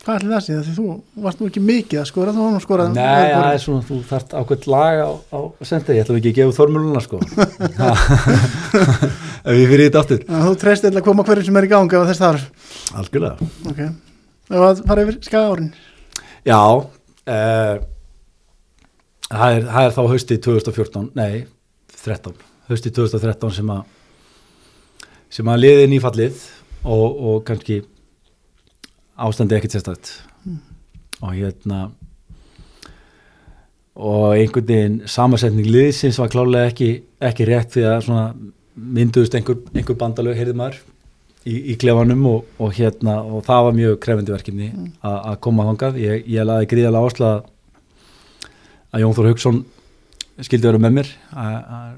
Hvað 0.00 0.16
ætli 0.16 0.30
það? 0.32 0.60
Því 0.64 0.74
þú 0.78 0.84
varst 1.26 1.40
nú 1.40 1.48
ekki 1.50 1.60
mikið 1.60 1.98
að 2.00 2.06
skora, 2.08 2.32
þú 2.32 2.44
var 2.46 2.52
nú 2.54 2.60
skorað 2.64 2.94
Nei, 2.94 3.32
það 3.34 3.48
er 3.50 3.58
svona, 3.60 3.82
þú 3.84 3.96
þarft 4.08 4.30
ákveðt 4.38 4.68
lag 4.72 5.00
á, 5.04 5.10
á 5.12 5.38
sendi, 5.68 5.96
ég 5.98 6.06
ætla 6.06 6.16
ekki 6.16 6.30
að 6.30 6.38
gefa 6.38 6.56
þormjöluna 6.56 7.02
sko. 7.04 7.20
Ef 9.50 9.58
ég 9.60 9.68
fyrir 9.68 9.84
þetta 9.90 10.00
aftur. 10.00 10.24
Þú 10.30 10.54
treyst 10.62 10.88
eða 10.88 11.02
að 11.02 11.06
koma 11.10 11.26
hverju 11.28 11.44
sem 11.50 11.60
er 11.60 11.68
í 11.68 11.72
gangi 11.74 12.00
á 12.00 12.08
þess 12.08 12.22
þar 12.22 12.40
Algjörlega. 13.02 13.50
Ok, 13.68 13.84
það 14.48 14.64
var 14.64 14.70
að 14.70 14.82
fara 14.88 15.04
yfir 15.04 15.20
skagaárin 15.28 15.70
Já 16.48 16.60
uh, 16.80 17.76
það, 19.28 19.48
er, 19.52 19.68
það 19.68 19.84
er 19.84 19.96
þá 19.98 20.02
haustið 20.14 20.42
2014, 20.48 21.08
nei 21.20 21.34
13, 22.00 22.36
haustið 22.70 22.96
2013 23.02 23.58
sem 23.60 23.72
að 23.76 23.84
sem 25.30 25.48
að 25.52 25.60
liði 25.64 25.86
nýfallið 25.92 26.40
og, 26.84 27.06
og 27.30 27.40
kannski 27.48 27.80
ástandi 29.20 29.56
ekkert 29.58 29.76
sérstætt 29.76 30.12
og 31.20 31.34
hérna 31.36 31.80
og 34.00 34.32
einhvern 34.38 34.66
veginn 34.70 35.00
samasetning 35.10 35.66
liðsins 35.68 36.18
var 36.20 36.30
klálega 36.32 36.70
ekki, 36.70 36.90
ekki 37.20 37.46
rétt 37.48 37.74
því 37.74 37.82
að 37.90 38.08
mynduðust 38.80 39.34
einhver, 39.36 39.58
einhver 39.76 39.98
bandalög 40.00 40.38
heyrði 40.38 40.54
maður 40.56 40.78
í, 41.44 41.56
í 41.72 41.76
klefanum 41.80 42.22
og, 42.30 42.46
og 42.62 42.72
hérna 42.78 43.18
og 43.26 43.42
það 43.48 43.66
var 43.66 43.76
mjög 43.76 43.98
krefendi 44.04 44.32
verkefni 44.32 44.70
a- 45.04 45.32
að 45.32 45.40
koma 45.44 45.66
þangað. 45.68 45.98
Ég, 46.00 46.24
ég 46.32 46.46
laði 46.48 46.68
gríðalega 46.70 47.02
áherslu 47.04 47.28
að 48.90 49.02
Jón 49.04 49.16
Þór 49.18 49.28
Hauksson 49.30 49.60
skildi 50.40 50.70
vera 50.70 50.80
með 50.80 50.96
mér 51.00 51.10
að 51.36 51.90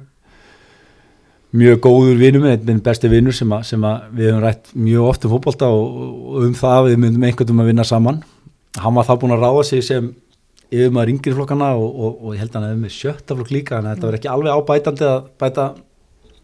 mjög 1.53 1.81
góður 1.85 2.21
minn, 2.23 2.47
einn 2.49 2.81
besti 2.85 3.11
vinur 3.13 3.35
sem, 3.37 3.51
sem 3.69 3.83
við 4.17 4.31
höfum 4.31 4.43
rætt 4.45 4.71
mjög 4.73 5.09
oft 5.11 5.27
um 5.27 5.35
fótbolta 5.35 5.69
og, 5.69 6.03
og 6.33 6.47
um 6.47 6.55
það 6.57 6.77
að 6.79 6.89
við 6.91 7.01
myndum 7.05 7.27
einhvern 7.29 7.47
veginn 7.51 7.65
að 7.65 7.71
vinna 7.73 7.85
saman 7.89 8.23
hann 8.81 8.97
var 8.97 9.09
þá 9.09 9.15
búin 9.21 9.35
að 9.37 9.45
ráða 9.45 9.65
sig 9.69 9.85
sem 9.85 10.11
yfir 10.73 10.93
maður 10.97 11.13
yngri 11.13 11.35
flokkana 11.37 11.73
og, 11.77 11.89
og, 11.93 12.13
og 12.25 12.35
ég 12.37 12.41
held 12.41 12.55
að 12.55 12.59
hann 12.63 12.69
hefði 12.71 12.83
með 12.87 12.95
sjötta 12.97 13.37
flokk 13.37 13.53
líka 13.53 13.77
þannig 13.77 13.91
að 13.91 13.97
þetta 13.99 14.09
var 14.09 14.19
ekki 14.19 14.31
alveg 14.33 14.61
ábætandi 14.63 15.09
að 15.11 15.19
bæta 15.43 15.67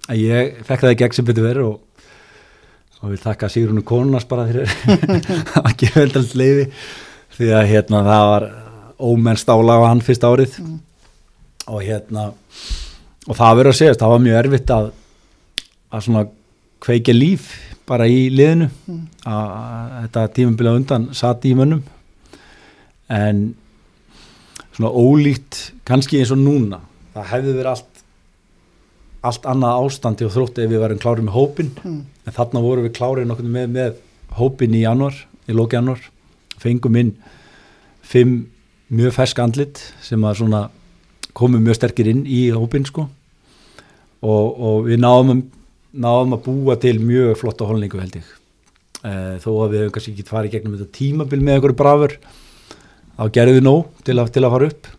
að 0.09 0.21
ég 0.21 0.59
fekk 0.69 0.85
það 0.85 0.93
í 0.93 0.99
gegn 1.03 1.17
sem 1.17 1.29
betur 1.31 1.47
verið 1.49 1.69
og, 1.71 2.03
og 3.01 3.15
vil 3.15 3.21
þakka 3.23 3.51
Sigrunu 3.55 3.85
Konunas 3.89 4.29
bara 4.29 4.45
fyrir 4.51 4.69
að 5.65 5.73
gefa 5.81 6.05
endalt 6.05 6.37
leiði 6.37 6.67
því 7.39 7.51
að 7.57 7.71
hérna 7.73 8.03
það 8.05 8.27
var 8.35 8.47
ómennst 9.09 9.49
álaga 9.55 9.89
hann 9.89 10.05
fyrst 10.05 10.29
árið 10.29 10.59
Mm. 10.59 10.79
og 11.69 11.83
hérna 11.85 12.23
og 13.29 13.37
það 13.37 13.59
verður 13.59 13.71
að 13.75 13.77
segjast, 13.77 14.01
það 14.01 14.13
var 14.15 14.23
mjög 14.25 14.39
erfitt 14.41 14.71
að 14.73 14.87
að 15.93 16.05
svona 16.05 16.25
kveikja 16.85 17.15
líf 17.17 17.49
bara 17.89 18.07
í 18.07 18.29
liðinu. 18.31 18.69
Mm. 18.87 19.05
að, 19.27 19.95
þetta 20.05 20.25
á 20.69 20.79
undan 20.79 21.07
satt 21.17 21.47
í 21.49 21.55
mönnum. 21.57 21.83
En 23.09 23.55
svona 24.77 24.93
ólíkt 24.93 25.73
kannski 25.89 26.21
eins 26.21 26.31
og 26.35 26.39
núna 26.43 26.83
það 27.15 27.31
hefði 27.33 27.55
verið 27.57 27.71
allt 27.73 27.95
allt 29.29 29.49
annað 29.51 29.81
ástandi 29.83 30.27
og 30.29 30.31
þrótti 30.37 30.63
ef 30.63 30.71
við 30.71 30.83
varum 30.85 31.01
klárið 31.03 31.25
með 31.27 31.35
hópin 31.35 31.71
Mm. 31.83 32.03
en 32.27 32.33
þarna 32.37 32.61
vorum 32.63 32.85
við 32.87 32.93
klárið 33.01 33.27
nokkuð 33.27 33.49
með, 33.51 33.67
með 33.75 33.97
hópin 34.39 34.75
í 34.77 34.83
januar, 34.85 35.15
í 35.49 35.53
lóki 35.57 35.75
januar 35.75 35.99
fengum 36.63 36.97
inn 37.01 37.11
fimm 38.03 38.47
mjög 38.93 39.13
fersk 39.17 39.39
andlit 39.43 39.81
sem 40.05 40.21
að 40.23 40.39
svona 40.39 40.61
komum 41.35 41.65
mjög 41.65 41.75
sterkir 41.81 42.09
inn 42.13 42.23
í 42.27 42.51
hópin 42.55 42.87
sko. 42.87 43.09
Og, 44.23 44.47
og 44.61 44.87
við 44.87 44.99
náðum, 45.03 45.31
að- 45.35 45.58
náðum 45.99 46.37
að 46.37 46.45
búa 46.47 46.77
til 46.81 46.97
mjög 47.03 47.35
flotta 47.41 47.67
holningu 47.69 48.01
held 48.01 48.21
ég. 48.21 48.31
E, 49.03 49.13
þó 49.43 49.51
að 49.65 49.73
við 49.73 49.83
hefum 49.83 49.95
kannski 49.97 50.15
ekki 50.15 50.29
farið 50.29 50.55
gegnum 50.55 50.79
þetta 50.79 50.97
tímabil 50.99 51.41
með 51.43 51.59
einhverju 51.59 51.79
brafur 51.79 52.17
þá 53.19 53.25
gerðum 53.35 53.59
við 53.59 53.67
nóg 53.67 54.05
til 54.07 54.17
að, 54.19 54.33
til 54.35 54.45
að 54.45 54.55
fara 54.55 54.71
upp. 54.73 54.91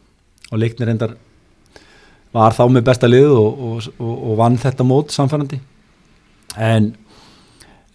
Og 0.50 0.62
leiknir 0.64 0.94
endar 0.94 1.16
var 2.36 2.56
þá 2.56 2.64
með 2.70 2.88
besta 2.90 3.10
lið 3.10 3.32
og, 3.34 3.62
og, 3.68 3.92
og, 3.98 4.16
og 4.30 4.40
vann 4.40 4.58
þetta 4.62 4.86
mót 4.86 5.14
samfærandi 5.14 5.60
en, 6.58 6.92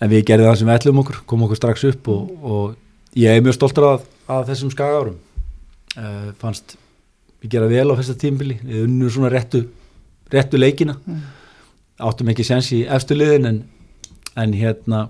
en 0.01 0.11
við 0.11 0.25
gerðum 0.31 0.51
það 0.51 0.59
sem 0.61 0.71
við 0.71 0.79
ætlum 0.79 1.03
okkur 1.03 1.21
komum 1.31 1.47
okkur 1.49 1.61
strax 1.61 1.87
upp 1.91 2.11
og, 2.13 2.75
ég 3.15 3.31
er 3.31 3.45
mjög 3.45 3.59
stoltur 3.59 3.87
að, 3.93 4.09
að 4.27 4.49
þessum 4.51 4.73
skagaárum. 4.75 5.21
Uh, 5.95 6.33
fannst 6.41 6.75
við 7.45 7.53
gera 7.53 7.71
vel 7.71 7.87
á 7.87 7.95
fyrsta 7.95 8.17
tímbili 8.19 8.57
við 8.65 8.89
unnum 8.89 9.13
svona 9.13 9.31
réttu, 9.31 9.61
réttu 10.33 10.59
leikina. 10.59 10.97
Mm. 11.07 11.21
Áttum 12.03 12.31
ekki 12.33 12.47
sens 12.47 12.71
í 12.75 12.83
efstu 12.91 13.17
liðin 13.17 13.51
en, 13.51 13.61
en 14.41 14.57
hérna 14.57 15.05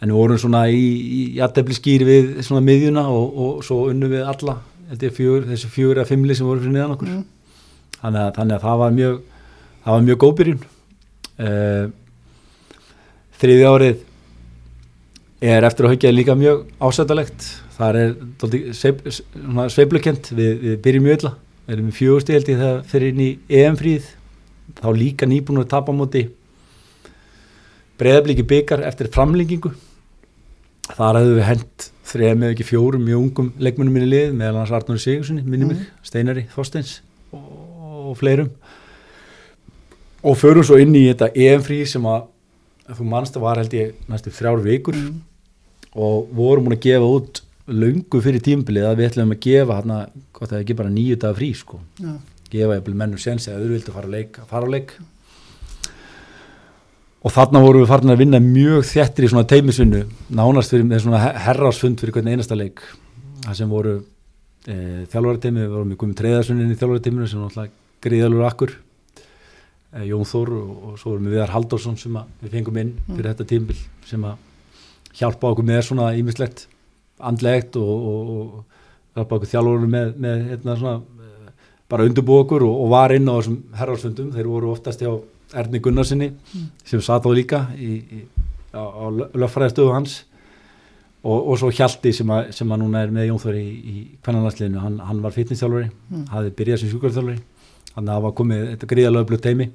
en 0.00 0.12
við 0.12 0.18
vorum 0.18 0.40
svona 0.40 0.66
í, 0.72 0.80
í 0.80 1.20
jættefli 1.38 1.76
skýri 1.76 2.08
við 2.08 2.32
svona 2.46 2.64
miðjuna 2.64 3.06
og, 3.12 3.36
og 3.36 3.62
svo 3.66 3.86
unnum 3.90 4.12
við 4.12 4.26
alla 4.28 4.58
fjögur, 4.86 5.46
þessi 5.48 5.70
fjögur 5.72 6.00
eða 6.00 6.08
fimmli 6.10 6.36
sem 6.36 6.46
voru 6.46 6.62
fyrir 6.62 6.76
niðan 6.76 6.96
okkur. 6.96 7.12
Mm. 7.12 7.24
þannig 8.00 8.20
að, 8.22 8.32
þannig 8.36 8.56
að 8.56 8.66
það 8.66 8.82
var 8.82 8.96
mjög 8.96 9.22
það 9.84 9.94
var 9.94 10.04
mjög 10.08 10.18
góð 10.22 10.34
byrjun. 10.40 10.66
Uh, 11.36 11.86
þriði 13.40 13.64
árið 13.68 14.04
er 15.46 15.66
eftir 15.68 15.86
að 15.86 15.92
haukja 15.94 16.12
líka 16.14 16.36
mjög 16.38 16.62
ásættalegt 16.80 17.48
það 17.76 17.98
er 18.00 18.14
sveiflukent 19.72 20.30
við, 20.32 20.52
við 20.62 20.78
byrjum 20.84 21.08
mjög 21.08 21.18
illa. 21.20 21.32
Við 21.66 21.74
erum 21.76 21.90
í 21.90 21.96
fjögusti 21.96 22.36
held 22.36 22.48
ég 22.52 22.62
þegar 22.62 22.86
fyrir 22.92 23.12
inn 23.12 23.24
í 23.24 23.30
EM-fríð 23.58 24.08
þá 24.80 24.88
líka 24.96 25.26
nýbúin 25.30 25.62
að 25.62 25.70
tapa 25.72 25.92
á 25.92 25.98
móti 25.98 26.24
breyðablíki 28.00 28.44
byggar 28.48 28.82
eftir 28.88 29.08
framlengingu 29.12 29.72
þar 30.96 31.18
hefðu 31.20 31.36
við 31.38 31.46
hent 31.48 31.86
þreja 32.06 32.36
með 32.38 32.52
ekki 32.54 32.66
fjórum 32.68 33.02
mjög 33.06 33.22
ungum 33.24 33.48
leikmennum 33.58 33.96
minni 33.96 34.10
lið 34.12 34.34
meðal 34.38 34.60
hans 34.60 34.74
Arnur 34.76 35.00
Sigurssoni, 35.02 35.42
minni 35.42 35.66
mig, 35.72 35.80
Steinari 36.06 36.44
Þorsteins 36.54 37.00
og, 37.34 37.46
og 38.12 38.18
fleirum 38.20 38.50
og 40.26 40.36
förum 40.38 40.64
svo 40.66 40.78
inn 40.82 40.94
í 40.98 41.06
þetta 41.08 41.32
EM-frí 41.34 41.80
sem 41.88 42.06
að 42.10 42.28
þú 42.96 43.08
manst 43.10 43.34
að 43.38 43.42
var 43.48 43.58
held 43.62 43.74
ég 43.74 43.96
næstu 44.10 44.30
þrjár 44.34 44.62
vikur 44.66 44.94
Mm. 44.96 45.16
og 45.96 46.28
vorum 46.36 46.66
múin 46.66 46.76
að 46.76 46.84
gefa 46.86 47.06
út 47.08 47.38
löngu 47.66 48.20
fyrir 48.22 48.42
tímbilið 48.44 48.84
að 48.86 48.98
við 49.00 49.06
ætlum 49.08 49.30
að 49.34 49.40
gefa 49.46 49.76
hérna, 49.80 49.96
gott 50.36 50.52
að 50.52 50.60
ekki 50.62 50.76
bara 50.78 50.92
nýju 50.92 51.16
dagar 51.18 51.38
frí 51.40 51.48
sko, 51.56 51.80
Já. 51.98 52.12
Gefa 52.52 52.78
jafnvel 52.78 52.96
mennur 52.98 53.22
sensi 53.22 53.52
að 53.52 53.64
þau 53.64 53.74
vildu 53.74 53.94
fara 53.94 54.10
að 54.10 54.16
leik, 54.16 54.40
fara 54.50 54.68
að 54.68 54.74
leik. 54.76 54.96
Og 57.26 57.32
þarna 57.34 57.62
vorum 57.64 57.82
við 57.82 57.90
farin 57.90 58.12
að 58.12 58.20
vinna 58.22 58.40
mjög 58.42 58.84
þjættir 58.86 59.26
í 59.26 59.30
svona 59.32 59.48
teimisvinnu, 59.50 60.02
nánast 60.38 60.74
fyrir 60.74 60.86
með 60.86 61.06
svona 61.06 61.22
herrásfund 61.46 62.02
fyrir 62.02 62.14
hvern 62.14 62.30
einasta 62.30 62.58
leik. 62.58 62.84
Það 63.42 63.56
sem 63.58 63.72
voru 63.72 63.94
e, 63.98 64.76
þjálfarateimi, 65.10 65.64
við 65.64 65.72
vorum 65.74 65.94
í 65.94 65.98
komið 65.98 66.20
treyðarsunnin 66.20 66.70
í 66.70 66.78
þjálfarateiminu 66.78 67.30
sem 67.30 67.42
náttúrulega 67.42 68.06
gríðalur 68.06 68.46
akkur. 68.46 68.76
E, 69.16 70.04
Jón 70.06 70.28
Þór 70.30 70.54
og, 70.54 70.70
og 70.76 71.00
svo 71.00 71.16
vorum 71.16 71.26
við 71.26 71.34
Viðar 71.34 71.54
Halldórsson 71.56 71.98
sem 71.98 72.20
við 72.44 72.54
fengum 72.54 72.80
inn 72.84 72.94
fyrir 73.08 73.32
þetta 73.32 73.48
tímbil 73.56 73.80
sem 74.06 74.28
að 74.28 74.38
hjálpa 75.16 75.50
okkur 75.50 75.66
með 75.66 75.82
svona 75.88 76.12
ímislegt 76.14 76.66
andlegt 77.18 77.78
og, 77.80 77.90
og, 77.90 78.32
og 78.36 79.16
hjálpa 79.16 79.38
okkur 79.38 79.52
þjálfurum 79.54 79.94
með, 79.96 80.14
með 80.20 80.48
hérna 80.52 80.78
svona 80.78 80.96
bara 81.90 82.04
undirbú 82.08 82.40
okkur 82.42 82.64
og, 82.66 82.78
og 82.84 82.88
var 82.90 83.14
inn 83.14 83.28
á 83.30 83.34
þessum 83.38 83.58
herrarsfundum, 83.78 84.32
þeir 84.34 84.48
voru 84.50 84.70
oftast 84.72 85.02
hjá 85.04 85.12
Erni 85.56 85.78
Gunnarsinni 85.78 86.32
sem 86.84 87.00
satt 87.00 87.26
á 87.26 87.30
líka 87.30 87.60
í, 87.78 87.92
í, 88.02 88.22
á, 88.74 88.82
á 88.82 89.04
löffræðastöðu 89.38 89.92
hans. 89.94 90.24
Og, 91.26 91.40
og 91.50 91.56
svo 91.58 91.70
Hjalti 91.74 92.12
sem 92.14 92.28
að, 92.30 92.52
sem 92.54 92.70
að 92.70 92.78
núna 92.84 93.00
er 93.02 93.10
með 93.10 93.24
Jónþóri 93.32 93.62
í, 93.62 93.70
í 93.90 94.02
kvennanlandsliðinu, 94.22 94.78
hann, 94.78 94.98
hann 95.02 95.22
var 95.24 95.32
fitnessþjálfari 95.34 95.88
Mm. 96.06 96.26
hafði 96.30 96.50
byrjað 96.60 96.78
sem 96.82 96.90
sjúkarþjálfari 96.92 97.40
þannig 97.96 98.10
að 98.10 98.12
það 98.12 98.22
var 98.26 98.34
komið 98.38 98.60
þetta 98.70 98.88
gríðalög 98.92 99.24
blöð 99.26 99.40
teimi 99.42 99.66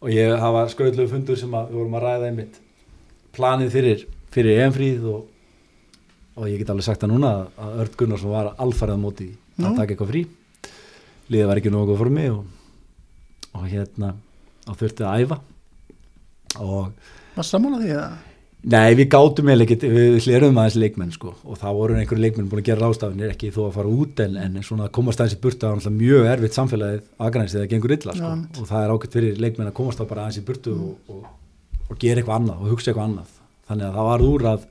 og 0.00 0.08
ég 0.10 0.32
hafa 0.42 0.64
skröðlegu 0.72 1.10
fundur 1.12 1.38
sem 1.38 1.54
að 1.54 1.68
við 1.70 1.78
vorum 1.78 1.94
að 2.00 2.02
ræða 2.06 2.26
einmitt 2.32 2.58
planið 3.36 3.70
fyrir, 3.76 4.02
fyrir 4.34 4.58
EM-fríð 4.64 5.06
og, 5.12 5.20
og 6.34 6.48
ég 6.50 6.58
get 6.64 6.72
alveg 6.74 6.88
sagt 6.88 7.04
það 7.04 7.12
núna 7.14 7.30
að, 7.36 7.44
að 7.62 7.78
Örd 7.84 7.96
Gunnarsson 8.00 8.34
var 8.34 8.50
alfarið 8.56 8.98
á 8.98 9.04
móti 9.04 9.28
að 9.60 9.76
taka 9.78 9.92
eitthvað 9.94 10.10
frí 10.16 10.24
liðið 11.30 11.50
var 11.50 11.60
ekki 11.60 11.74
nógu 11.74 11.98
fyrir 12.00 12.16
mig 12.16 12.32
og, 12.32 12.42
og 13.54 13.68
hérna 13.70 14.14
og 14.68 14.80
þurfti 14.80 15.06
að 15.06 15.24
æfa. 15.24 15.40
Og 16.60 16.90
Var 17.36 17.46
sammála 17.46 17.78
því 17.84 17.94
að 17.94 18.18
Nei, 18.60 18.92
við 18.92 19.06
gátum 19.14 19.48
eða 19.48 19.64
ekkert, 19.64 19.84
við 19.88 20.16
hlirum 20.26 20.58
aðeins 20.60 20.74
leikmenn 20.76 21.12
sko. 21.14 21.30
Og 21.48 21.56
það 21.56 21.76
voru 21.78 21.94
einhverju 21.96 22.20
leikmenn 22.20 22.48
búin 22.50 22.60
að 22.60 22.66
gera 22.66 22.82
rástafinir 22.84 23.30
ekki 23.32 23.48
þó 23.54 23.62
að 23.70 23.78
fara 23.78 23.92
út 24.02 24.20
en, 24.20 24.34
en 24.36 24.58
svona 24.66 24.84
að 24.84 24.92
komast 24.98 25.22
aðeins 25.22 25.36
í 25.38 25.40
burtu 25.40 25.64
það 25.64 25.70
er 25.70 25.78
náttúrulega 25.78 26.00
mjög 26.02 26.28
erfitt 26.34 26.58
samfélagið 26.58 27.06
aðgrænsið 27.24 27.56
þegar 27.56 27.64
það 27.64 27.72
gengur 27.72 27.94
illa 27.96 28.16
sko. 28.18 28.32
Já. 28.34 28.60
og 28.60 28.68
það 28.68 28.84
er 28.84 28.92
ágætt 28.92 29.16
fyrir 29.16 29.40
leikmenn 29.46 29.70
að 29.70 29.76
komast 29.78 30.02
þá 30.02 30.04
bara 30.10 30.26
aðeins 30.26 30.40
í 30.42 30.44
burtu 30.50 30.74
og, 30.76 31.14
og, 31.14 31.24
og 31.86 32.02
gera 32.04 32.20
eitthvað 32.20 32.36
annað 32.36 32.60
og 32.60 32.74
hugsa 32.74 32.92
eitthvað 32.92 33.06
annað. 33.06 33.32
Þannig 33.70 33.88
að 33.88 33.96
það 33.96 34.10
var 34.10 34.26
úr 34.28 34.46
að 34.50 34.68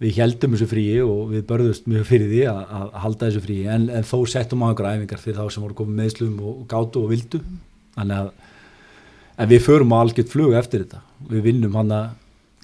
við 0.00 0.16
heldum 0.16 0.54
þessu 0.56 0.68
fríi 0.70 1.00
og 1.04 1.18
við 1.34 1.42
börðust 1.50 1.88
mjög 1.90 2.06
fyrir 2.08 2.30
því 2.30 2.40
að, 2.48 2.60
að 2.78 2.94
halda 3.02 3.26
þessu 3.28 3.42
fríi 3.44 3.66
en, 3.68 3.88
en 3.92 4.06
þó 4.08 4.16
settum 4.32 4.62
á 4.64 4.68
einhverja 4.70 4.96
æfingar 5.00 5.20
fyrir 5.20 5.36
þá 5.40 5.52
sem 5.52 5.64
voru 5.66 5.76
komið 5.82 5.98
meðslum 6.00 6.38
og, 6.40 6.62
gátu 6.70 7.02
og 7.04 7.10
vildu 7.12 7.40
þannig 7.98 8.16
að 8.22 8.30
en 9.40 9.50
við 9.52 9.62
förum 9.66 9.92
á 9.92 9.96
algjört 10.00 10.32
flug 10.32 10.56
eftir 10.56 10.84
þetta 10.86 11.02
við 11.30 11.44
vinnum 11.50 11.76
hann 11.76 11.92
að 11.96 12.08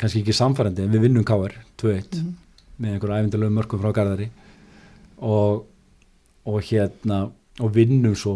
kannski 0.01 0.22
ekki 0.24 0.37
samfærandi 0.37 0.84
en 0.84 0.93
við 0.97 1.07
vinnum 1.07 1.24
K.R. 1.28 1.55
2-1 1.80 2.16
Mhm. 2.20 2.32
með 2.76 2.93
einhverju 2.97 3.16
æfindarlegu 3.20 3.55
mörgum 3.57 3.80
frá 3.80 3.93
Garðari 3.97 4.26
og, 5.24 5.62
og 6.45 6.59
hérna 6.68 7.20
og 7.61 7.70
vinnum 7.72 8.16
svo 8.16 8.34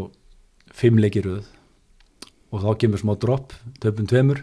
fimm 0.73 0.97
leiki 1.01 1.21
í 1.21 1.25
röð 1.27 1.49
og 2.51 2.63
þá 2.65 2.71
kemur 2.81 3.03
smá 3.03 3.13
dropp, 3.21 3.53
töpum 3.81 4.09
tveimur 4.09 4.41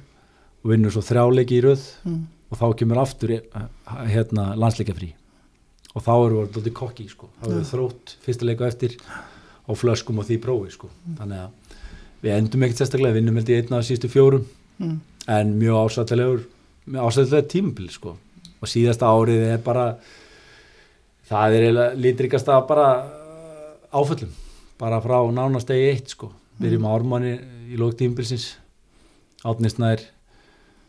og 0.64 0.70
vinnum 0.72 0.93
svo 0.93 1.01
þrjá 1.01 1.24
leiki 1.34 1.58
í 1.58 1.64
röð 1.66 1.82
mm. 2.05 2.22
Og 2.52 2.60
þá 2.60 2.68
kemur 2.80 3.02
aftur 3.02 3.34
eh, 3.38 3.64
hérna 4.14 4.52
landsleikafrí 4.56 5.14
og 5.95 6.04
þá 6.06 6.12
erum 6.14 6.38
við 6.38 6.43
alltaf 6.60 6.74
kokki 6.78 7.08
sko. 7.10 7.30
þá 7.41 7.48
erum 7.48 7.62
við 7.62 7.72
þrótt 7.72 8.16
fyrsta 8.26 8.45
leiku 8.45 8.68
eftir 8.68 8.98
á 9.68 9.72
flöskum 9.76 10.20
og 10.22 10.28
því 10.30 10.38
prófi 10.43 10.72
sko. 10.76 10.89
þannig 11.18 11.48
að 11.48 11.50
við 12.22 12.36
endum 12.38 12.64
ekkert 12.66 12.84
sérstaklega 12.84 13.14
við 13.14 13.20
vinnum 13.22 13.39
held 13.39 13.50
ég 13.54 13.64
einn 13.66 13.78
af 13.80 13.86
sístu 13.88 14.10
fjórum 14.12 14.45
Mm. 14.78 15.00
en 15.28 15.56
mjög 15.58 15.89
ásættilegur 15.89 16.41
mjög 16.86 17.08
ásættilega 17.10 17.48
tímabil 17.50 17.89
sko. 17.89 18.12
og 18.62 18.68
síðasta 18.70 19.10
árið 19.10 19.54
er 19.54 19.58
bara 19.58 19.98
það 21.30 21.56
er 21.56 21.64
eiginlega 21.66 21.95
lítrikasta 21.98 22.60
bara 22.68 22.89
uh, 23.02 23.74
áföllum 23.91 24.30
bara 24.78 25.02
frá 25.02 25.18
nánast 25.34 25.70
eigi 25.74 25.89
eitt 25.95 26.14
sko. 26.14 26.32
byrjum 26.62 26.86
á 26.86 26.93
ármanni 26.93 27.34
í 27.74 27.78
lók 27.78 27.98
tímabilsins 27.98 28.58
átnisnær 29.43 30.06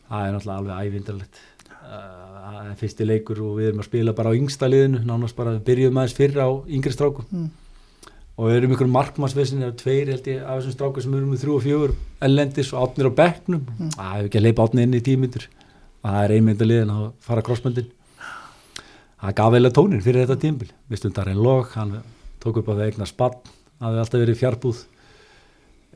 það 0.09 0.27
er 0.27 0.35
náttúrulega 0.35 0.59
alveg 0.59 0.89
ævindarlegt 0.89 1.41
það 1.89 2.59
er 2.65 2.77
fyrsti 2.81 3.07
leikur 3.07 3.41
og 3.45 3.57
við 3.59 3.71
erum 3.71 3.83
að 3.83 3.89
spila 3.89 4.15
bara 4.17 4.33
á 4.33 4.39
yngsta 4.39 4.69
liðinu 4.69 5.01
nánast 5.09 5.37
bara 5.39 5.57
byrjum 5.65 5.99
aðeins 6.01 6.17
fyrr 6.17 6.41
á 6.41 6.49
yngri 6.69 6.93
strákum. 6.93 7.29
Mm. 7.31 7.51
og 8.39 8.49
við 8.49 8.57
erum 8.59 8.75
ykkur 8.77 8.91
markmannsvesin 8.93 9.65
eða 9.65 9.77
tveir 9.81 10.13
held 10.13 10.29
ég 10.31 10.43
af 10.43 10.61
þessum 10.61 10.75
strákum 10.77 11.05
sem 11.05 11.15
erum 11.19 11.31
með 11.33 11.45
þrjú 11.45 11.55
og 11.57 11.65
fjögur 11.65 11.95
ellendis 12.29 12.73
og 12.73 12.83
átnir 12.85 13.11
á 13.11 13.19
bekknum. 13.21 13.63
Mm. 13.79 13.93
það 13.97 14.13
hefur 14.15 14.29
ekki 14.29 14.41
að 14.41 14.47
leipa 14.47 14.67
átni 14.67 14.85
inn 14.87 14.99
í 14.99 15.05
tímyndur 15.09 15.49
það 16.03 16.19
er 16.23 16.35
einmynda 16.37 16.69
liðin 16.69 16.95
að 16.95 17.07
fara 17.29 17.45
krossmöndin 17.47 17.91
það 19.19 19.37
gaf 19.41 19.53
eiginlega 19.57 19.79
tónin 19.81 20.05
fyrir 20.05 20.25
þetta 20.25 20.43
tímbil 20.45 20.71
við 20.89 21.03
stundar 21.03 21.33
einn 21.33 21.43
log, 21.43 21.73
hann 21.75 21.99
tók 22.39 22.61
upp 22.61 22.71
á 22.71 22.79
það 22.79 22.85
eignar 22.87 23.11
spann, 23.11 23.41
það 23.79 23.89
hefði 23.89 24.05
alltaf 24.05 24.23
verið 24.23 24.41
fjárbúð 24.43 24.83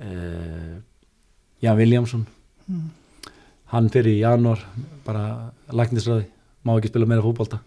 uh, 0.02 0.78
Jan 1.62 1.78
Williamson 1.78 2.26
Mm. 2.62 2.90
Hann 3.72 3.88
fyrir 3.92 4.14
í 4.18 4.22
janúar 4.22 4.60
bara 5.06 5.50
læknisræði, 5.72 6.26
má 6.66 6.74
ekki 6.76 6.90
spila 6.92 7.08
meira 7.08 7.24
fótbolta. 7.24 7.58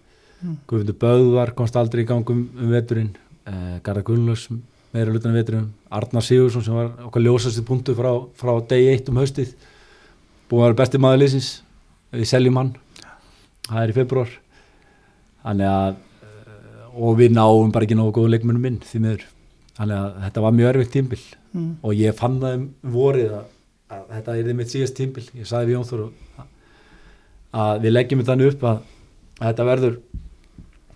Mm. 0.41 0.55
Guðmundur 0.69 0.97
Böðvar 1.01 1.53
komst 1.57 1.75
aldrei 1.79 2.03
í 2.03 2.07
gangum 2.09 2.45
um 2.53 2.71
veturinn. 2.73 3.11
Uh, 3.45 3.77
Garðar 3.85 4.05
Gunnlaus 4.07 4.47
meira 4.95 5.11
lutan 5.13 5.33
um 5.33 5.37
veturinn, 5.37 5.67
Arnar 5.91 6.23
Sigursson 6.25 6.63
sem 6.65 6.75
var 6.77 6.91
okkar 7.07 7.23
ljósasti 7.25 7.63
punktu 7.67 7.95
frá, 7.97 8.11
frá 8.37 8.53
degi 8.69 8.91
eitt 8.93 9.09
um 9.11 9.19
haustið. 9.19 9.53
Búin 10.49 10.61
að 10.63 10.69
vera 10.69 10.79
besti 10.83 11.01
maður 11.01 11.23
liðsins. 11.23 11.49
Við 12.15 12.29
seljum 12.29 12.59
hann. 12.61 12.73
Það 13.65 13.79
er 13.81 13.91
í 13.91 13.95
februar 13.97 14.35
þannig 15.45 15.69
að 15.71 15.95
uh, 15.95 16.99
og 17.05 17.17
við 17.19 17.33
náum 17.35 17.73
bara 17.73 17.87
ekki 17.87 17.97
nógu 17.97 18.13
góðu 18.19 18.35
leikmennum 18.35 18.63
minn 18.69 18.77
því 18.85 19.01
miður. 19.03 19.25
Þannig 19.75 19.97
að 19.99 20.21
þetta 20.27 20.43
var 20.45 20.55
mjög 20.61 20.71
erfitt 20.75 20.93
tímbil 20.95 21.23
Mm. 21.55 21.77
og 21.87 21.93
ég 21.95 22.11
fann 22.19 22.33
það 22.41 22.55
um 22.57 22.63
vorið 22.91 23.29
að, 23.31 23.43
að 23.93 24.03
þetta 24.15 24.35
er 24.41 24.53
mitt 24.57 24.71
síðast 24.73 24.95
tímbil 24.97 25.25
ég 25.37 25.47
sagði 25.49 25.69
við 25.71 25.75
Jónþór 25.77 26.03
að, 27.55 27.81
við 27.83 27.91
leggjum 27.93 28.21
þetta 28.21 28.33
þannig 28.33 28.53
upp 28.53 28.63
að, 28.69 28.79
að 29.39 29.49
þetta 29.51 29.67
verður 29.69 29.97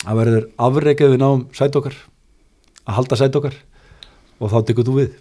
að 0.09 0.19
verður 0.21 0.47
afreikað 0.67 1.13
við 1.13 1.21
náum 1.21 1.43
sæt 1.55 1.75
okkar 1.79 1.97
að 2.89 2.97
halda 2.97 3.19
sæt 3.19 3.35
okkar 3.39 3.57
og 4.39 4.53
þá 4.53 4.57
tekur 4.69 4.87
þú 4.87 4.95
við. 5.01 5.13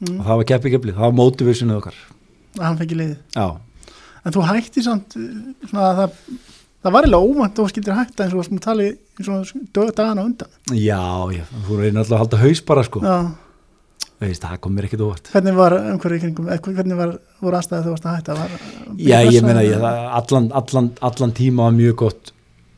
Mm. 0.00 0.16
og 0.20 0.24
það 0.28 0.38
var 0.40 0.46
keppi 0.48 0.70
keppli, 0.72 0.92
það 0.96 1.04
var 1.06 1.16
motivationið 1.18 1.78
okkar. 1.80 1.96
Að 2.56 2.62
hann 2.64 2.78
fengi 2.80 2.96
liðið. 2.96 3.18
Já, 3.36 3.46
en 4.24 4.34
þú 4.36 4.44
hætti 4.48 4.84
samt 4.84 5.16
að 5.18 5.98
það, 6.00 6.14
það 6.80 6.94
var 6.94 7.06
eiginlega 7.08 7.28
óvænt 7.34 7.58
þú 7.58 7.66
skildir 7.72 7.98
hætta 7.98 8.24
eins 8.26 8.36
og 8.36 8.46
sem 8.46 8.60
tali 8.64 8.86
eins 8.94 9.28
og 9.32 9.50
dög- 9.76 9.92
dagana 9.98 10.24
undan. 10.24 10.52
Já, 10.72 11.00
já 11.36 11.44
þú 11.66 11.80
reynir 11.80 12.00
alltaf 12.00 12.16
að 12.16 12.22
halda 12.24 12.40
haus 12.44 12.62
bara 12.70 12.84
sko. 12.86 13.02
Já, 13.04 13.18
Veist, 14.20 14.42
það 14.44 14.58
kom 14.60 14.74
mér 14.76 14.84
ekkit 14.90 15.00
óvart 15.06 15.30
hvernig 15.32 15.54
var 15.56 15.74
umhverju 15.78 16.18
í 16.18 16.22
kringum 16.26 16.48
eða 16.52 16.74
hvernig 16.76 16.98
var, 16.98 17.12
voru 17.40 17.56
aðstæðið 17.56 17.86
þú 17.86 17.94
varst 17.94 18.08
að 18.10 18.16
hætta 18.18 18.34
var, 18.36 18.50
Já, 19.00 19.18
ég 19.32 19.46
meina, 19.46 19.62
ég, 19.64 19.84
allan, 20.20 20.50
allan, 20.60 20.90
allan 21.08 21.32
tíma 21.38 21.68
var 21.70 21.76
mjög 21.78 21.94
gott 22.02 22.32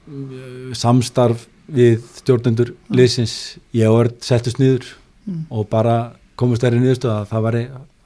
uh, 0.06 0.72
samstarf 0.78 1.48
við 1.72 2.02
stjórnendur 2.20 2.72
liðsins, 2.92 3.34
ég 3.74 3.88
og 3.90 4.02
Örn 4.04 4.18
settust 4.22 4.60
niður 4.62 4.92
Mm. 5.22 5.44
og 5.54 5.68
bara 5.70 5.92
komust 6.34 6.64
þeirri 6.64 6.80
niðurstöð 6.82 7.10
að 7.12 7.26
það 7.30 7.42
væri 7.44 7.60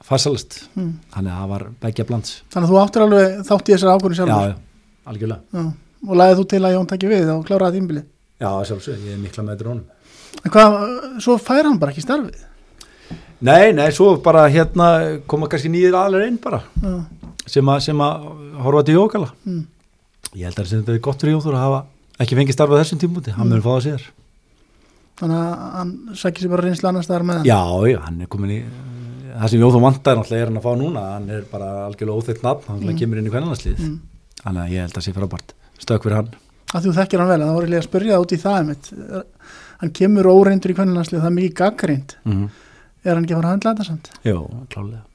fasalast, 0.05 0.57
mm. 0.77 0.89
þannig 1.15 1.31
að 1.33 1.39
það 1.41 1.47
var 1.49 1.63
begja 1.81 2.03
blands. 2.05 2.33
þannig 2.53 2.67
að 2.67 2.73
þú 2.75 2.77
áttir 2.83 3.03
alveg 3.07 3.31
þátt 3.47 3.71
í 3.71 3.73
þessar 3.73 3.89
ákvörðu 3.95 4.13
Já, 4.13 4.19
sjálfur 4.19 4.51
já, 4.51 4.57
algjörlega. 5.09 5.41
Já. 5.57 5.63
og 6.05 6.19
lagðið 6.21 6.37
þú 6.37 6.45
til 6.51 6.59
að 6.67 6.75
Jón 6.75 6.89
takki 6.91 7.09
við 7.09 7.31
og 7.33 7.41
kláraði 7.49 7.79
tímbili 7.79 8.03
Já, 8.37 8.49
sjálfsög, 8.69 8.99
ég 9.07 9.15
er 9.15 9.23
mikla 9.23 9.47
með 9.47 9.57
drónum. 9.63 9.81
en 10.45 10.53
hvað, 10.53 10.77
svo 11.25 11.37
fær 11.41 11.63
hann 11.71 11.79
bara 11.81 11.95
ekki 11.95 12.05
starfið 12.05 12.45
Nei, 13.41 13.71
nei, 13.77 13.89
svo 13.93 14.15
bara 14.25 14.47
hérna 14.49 14.87
koma 15.29 15.45
kannski 15.51 15.69
nýðir 15.69 15.93
aðlar 15.99 16.23
einn 16.25 16.39
bara 16.41 16.63
Já. 16.81 16.93
sem 17.45 17.67
að, 17.69 17.79
sem 17.85 17.99
að 18.01 18.23
horfa 18.65 18.83
til 18.87 18.95
jókala. 18.97 19.27
Mm. 19.45 19.65
Ég 20.33 20.47
held 20.49 20.57
að 20.63 20.71
þetta 20.73 20.95
er 20.95 21.03
gott 21.05 21.21
fyrir 21.21 21.35
Jóþór 21.37 21.53
að 21.57 21.65
hafa 21.67 21.81
ekki 22.23 22.37
fengið 22.39 22.55
starfað 22.57 22.81
þessum 22.81 22.99
tímúti, 23.03 23.31
hann 23.35 23.45
Mm. 23.47 23.53
mun 23.53 23.61
fá 23.61 23.69
það 23.75 23.83
síðar. 23.85 24.07
þannig 25.17 25.37
að 25.37 25.71
hann 25.77 25.91
sækir 26.13 26.41
sér 26.43 26.49
bara 26.53 26.65
reynslu 26.65 26.87
annars 26.89 27.05
staðar 27.07 27.23
með 27.25 27.37
hann 27.37 27.45
Já, 27.45 27.61
já, 27.91 27.99
hann 28.05 28.21
er 28.21 28.27
komin 28.27 28.51
í 28.53 28.59
það 29.37 29.49
sem 29.53 29.61
Jóþór 29.61 29.81
vantar 29.85 30.17
náttúrulega 30.17 30.41
er 30.41 30.49
hann 30.51 30.57
að 30.59 30.65
fá 30.67 30.73
núna 30.81 31.05
hann 31.13 31.29
er 31.29 31.41
bara 31.51 31.69
algjörlega 31.87 32.17
óþeitt 32.21 32.43
nafn 32.45 32.67
hann 32.73 32.83
mm. 32.85 32.97
kemur 32.99 33.17
inn 33.21 33.29
í 33.29 33.33
kvennanarslið 33.33 33.79
Mm. 33.81 33.95
þannig 34.43 34.61
að 34.65 34.73
ég 34.75 34.81
held 34.85 34.97
að 34.97 35.05
sé 35.07 35.13
frábært 35.13 35.53
stökk 35.81 36.03
fyrir 36.05 36.17
hann 36.21 36.29
að 36.73 36.83
þú 36.85 36.93
þekkir 36.99 37.19
hann 37.23 37.29
vel, 37.31 37.41
að 37.41 37.47
það 37.47 37.57
voru 37.57 37.67
líka 37.71 37.81
að 37.81 37.87
spyrja 37.89 38.13
það 38.17 38.23
út 38.25 38.33
í 38.33 38.41
það 38.43 38.57
einmitt. 38.61 38.91
hann 39.81 39.91
kemur 40.01 40.25
óreindur 40.33 40.71
í 40.73 40.75
kvennanlandsli 40.77 41.17
það 41.21 41.29
er 41.31 41.37
mikið 41.37 41.53
gaggrind 41.61 42.15
mm. 42.25 42.47
Er 43.07 43.15
hann 43.15 43.27
ekki 43.27 43.35
að 43.35 43.39
fara 43.41 43.47
að 43.47 43.55
handla 43.55 43.73
þetta 43.75 43.87
samt? 43.91 44.11
Jó, 44.27 44.39
klálega 44.73 45.05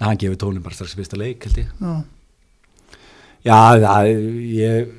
hann 0.00 0.18
gefur 0.18 0.38
tónin 0.40 0.62
bara 0.64 0.74
strax 0.76 0.94
í 0.94 1.00
fyrsta 1.00 1.18
leik 1.18 1.44
held 1.46 1.60
ég. 1.62 1.72
Já. 1.80 1.94
Já, 3.44 3.58
það, 3.84 4.08
ég 4.56 4.92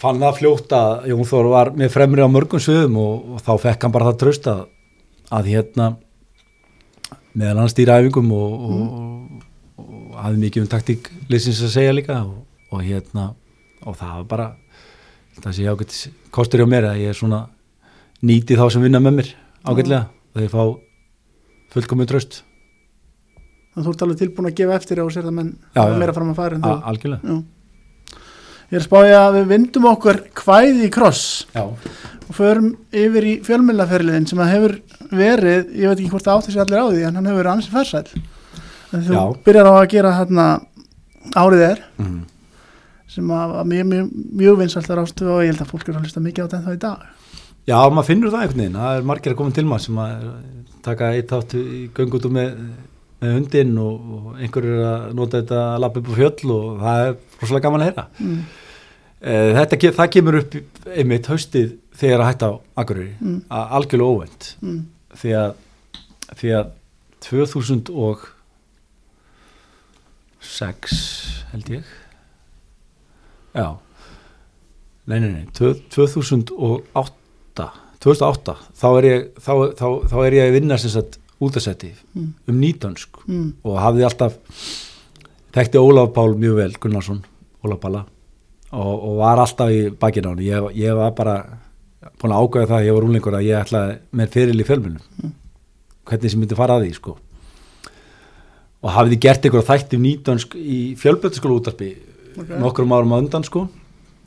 fann 0.00 0.20
það 0.20 0.36
fljótt 0.38 0.74
að 0.76 1.08
Jón 1.10 1.28
Þór 1.28 1.48
var 1.52 1.72
með 1.76 1.94
fremri 1.94 2.24
á 2.24 2.28
mörgum 2.28 2.62
sviðum 2.62 2.98
og, 3.00 3.34
og 3.34 3.42
þá 3.44 3.52
fekk 3.64 3.86
hann 3.86 3.94
bara 3.96 4.10
það 4.10 4.20
tröst 4.22 4.48
að, 4.52 4.62
að 5.32 5.50
hérna 5.54 5.88
meðal 7.32 7.62
hann 7.62 7.72
stýra 7.72 7.98
æfingum 8.00 8.32
og, 8.36 8.54
og, 8.68 8.80
og, 9.00 9.82
og 9.84 10.16
hafði 10.20 10.42
mikið 10.44 10.64
um 10.64 10.70
taktík 10.72 11.10
liðsins 11.32 11.62
að 11.64 11.74
segja 11.76 11.96
líka 11.96 12.20
og, 12.26 12.40
og 12.72 12.84
hérna 12.84 13.30
og 13.88 13.96
það 13.96 14.14
var 14.18 14.28
bara 14.34 14.48
það 15.40 15.56
sé 15.56 15.68
ágætt 15.72 15.98
kostur 16.34 16.60
hjá 16.60 16.68
mér 16.68 16.90
að 16.90 17.04
ég 17.04 17.14
er 17.14 17.16
svona 17.16 17.44
nýti 18.20 18.58
þá 18.60 18.66
sem 18.74 18.84
vinna 18.84 19.00
með 19.00 19.20
mér 19.20 19.30
ágætlega 19.64 20.02
og 20.30 20.40
þeir 20.42 20.52
fá 20.52 20.62
fullkomið 21.74 22.10
tröst 22.12 22.42
þannig 23.70 23.80
að 23.80 23.86
þú 23.86 23.94
ert 23.94 24.04
alveg 24.06 24.20
tilbúin 24.20 24.50
að 24.50 24.58
gefa 24.60 24.76
eftir 24.80 25.02
og 25.02 25.10
sér 25.14 25.26
það 25.28 25.36
menn 25.38 25.50
Já, 25.74 25.82
já. 25.82 25.96
meira 26.02 26.14
fram 26.16 26.30
að 26.32 26.40
fara 26.40 26.56
en 26.58 26.64
þú. 26.64 26.76
algjörlega. 26.90 27.34
Já. 27.34 27.42
Ég 28.70 28.78
er 28.78 28.84
spája 28.86 29.20
að 29.26 29.36
við 29.36 29.46
vindum 29.50 29.86
okkur 29.90 30.18
kvæði 30.38 30.84
í 30.86 30.90
kross. 30.94 31.22
Já, 31.54 31.64
og 32.30 32.36
förum 32.36 32.68
yfir 32.94 33.26
í 33.26 33.32
fjölmjölaferliðin 33.46 34.28
sem 34.30 34.38
að 34.42 34.52
hefur 34.54 34.74
verið, 35.10 35.72
ég 35.74 35.90
veit 35.90 35.98
ekki 35.98 36.10
hvort 36.12 36.26
það 36.28 36.36
átti 36.38 36.54
sér 36.54 36.62
allir 36.64 36.78
á 36.78 36.86
því 36.86 37.06
en 37.08 37.16
hann 37.18 37.26
hefur 37.26 37.40
verið 37.40 37.52
ansið 37.56 37.74
farsæl 37.74 38.04
en 38.90 39.06
þú 39.06 39.22
byrjar 39.46 39.70
á 39.70 39.74
að 39.74 39.88
gera 39.90 40.12
hérna 40.14 40.44
árið 41.34 41.64
er 41.66 41.82
mm. 41.98 42.20
sem 43.10 43.32
að 43.34 43.56
mjög, 43.72 43.88
mjög, 43.90 44.12
mjög 44.42 44.60
vinsæltar 44.62 45.02
ástu 45.02 45.26
og 45.26 45.42
ég 45.42 45.50
held 45.50 45.64
að 45.64 45.72
fólk 45.72 45.88
er 45.88 45.98
að 45.98 46.06
hlusta 46.06 46.22
mikið 46.22 46.46
á 46.46 46.52
þetta 46.54 46.76
í 46.76 46.80
dag 46.86 47.02
Já, 47.68 47.76
maður 47.92 48.06
finnur 48.08 48.30
það 48.32 48.40
einhvern 48.44 48.60
veginn, 48.62 48.78
það 48.80 48.92
er 48.96 49.02
margir 49.10 49.32
að 49.34 49.38
koma 49.40 49.52
til 49.54 49.66
maður 49.68 49.84
sem 49.84 49.98
að 50.00 50.10
taka 50.82 51.10
eitt 51.16 51.32
átt 51.36 51.52
í 51.60 51.62
göngutum 51.94 52.32
með, 52.34 52.48
með 53.20 53.30
hundinn 53.36 53.74
og, 53.82 53.94
og 54.16 54.24
einhver 54.40 54.64
er 54.70 54.80
að 54.88 55.00
nota 55.18 55.34
þetta 55.42 55.58
að 55.74 55.80
lappa 55.84 55.98
upp 56.00 56.10
á 56.10 56.12
fjöll 56.16 56.48
og 56.56 56.64
það 56.80 56.96
er 57.04 57.12
rosalega 57.42 57.64
gaman 57.66 57.82
að 57.84 57.88
heyra. 57.90 58.04
mm. 58.18 58.40
Eh, 59.20 59.50
Þetta, 59.52 59.76
það 59.98 60.08
kemur 60.14 60.36
upp 60.38 60.54
einmitt 60.96 61.26
haustið 61.28 61.74
þegar 62.00 62.22
að 62.24 62.28
hætta 62.30 62.46
á 62.48 62.52
Akureyri, 62.80 63.12
Mm. 63.20 63.40
algjörlega 63.50 64.12
óvend, 64.16 64.42
Mm. 64.64 64.80
því 65.20 65.30
að, 65.36 65.52
því 66.40 66.48
að 66.56 66.66
2006 67.20 68.24
held 71.52 71.68
ég, 71.68 71.84
já 73.54 73.76
nei, 75.04 75.18
nei, 75.20 75.28
nei, 75.34 75.44
tvö- 75.52 75.76
2008 75.92 77.19
2008, 78.00 78.54
þá 78.80 78.86
er 78.98 79.04
ég 79.10 79.26
þá, 79.40 79.52
þá, 79.76 79.86
þá 80.10 80.16
er 80.26 80.32
ég 80.38 80.46
að 80.48 80.54
vinna 80.56 80.78
sem 80.80 80.90
sagt 80.94 81.18
útasetti 81.40 81.92
Mm. 82.14 82.32
um 82.48 82.60
nýtönsk 82.60 83.20
Mm. 83.28 83.52
og 83.64 83.78
hafði 83.80 84.04
alltaf 84.04 84.34
þekkti 85.54 85.78
Ólaf 85.80 86.12
Pál 86.14 86.34
mjög 86.36 86.56
vel, 86.56 86.72
Gunnarsson 86.80 87.22
Ólaf 87.64 87.80
Pála 87.80 88.04
og, 88.72 89.02
og 89.04 89.16
var 89.18 89.38
alltaf 89.38 89.68
í 89.70 89.90
bakinn 89.90 90.26
á 90.26 90.30
hann 90.32 90.44
ég, 90.44 90.70
ég 90.76 90.94
var 90.96 91.10
bara 91.12 91.36
búin 92.20 92.32
að 92.32 92.44
ágæða 92.44 92.68
það, 92.70 92.84
ég 92.86 92.94
var 92.94 93.04
úlingur 93.08 93.34
að 93.36 93.48
ég 93.48 93.64
ætlaði 93.64 93.98
með 94.16 94.28
fyrir 94.36 94.60
í 94.60 94.64
fjölmunum 94.68 95.00
Mm. 95.22 95.32
hvernig 96.06 96.30
sem 96.30 96.40
myndi 96.40 96.56
fara 96.56 96.78
að 96.78 96.86
því 96.88 96.94
sko 96.94 97.16
og 98.82 98.90
hafði 98.94 99.18
gert 99.20 99.44
einhverja 99.44 99.68
þætti 99.68 99.96
um 99.98 100.04
nýtönsk 100.06 100.54
í 100.56 100.78
fjölbötaskóla 100.96 101.58
útarpi 101.60 101.90
Ok. 102.38 102.48
nokkrum 102.62 102.92
árum 102.94 103.12
á 103.12 103.18
undan 103.20 103.44
sko 103.44 103.68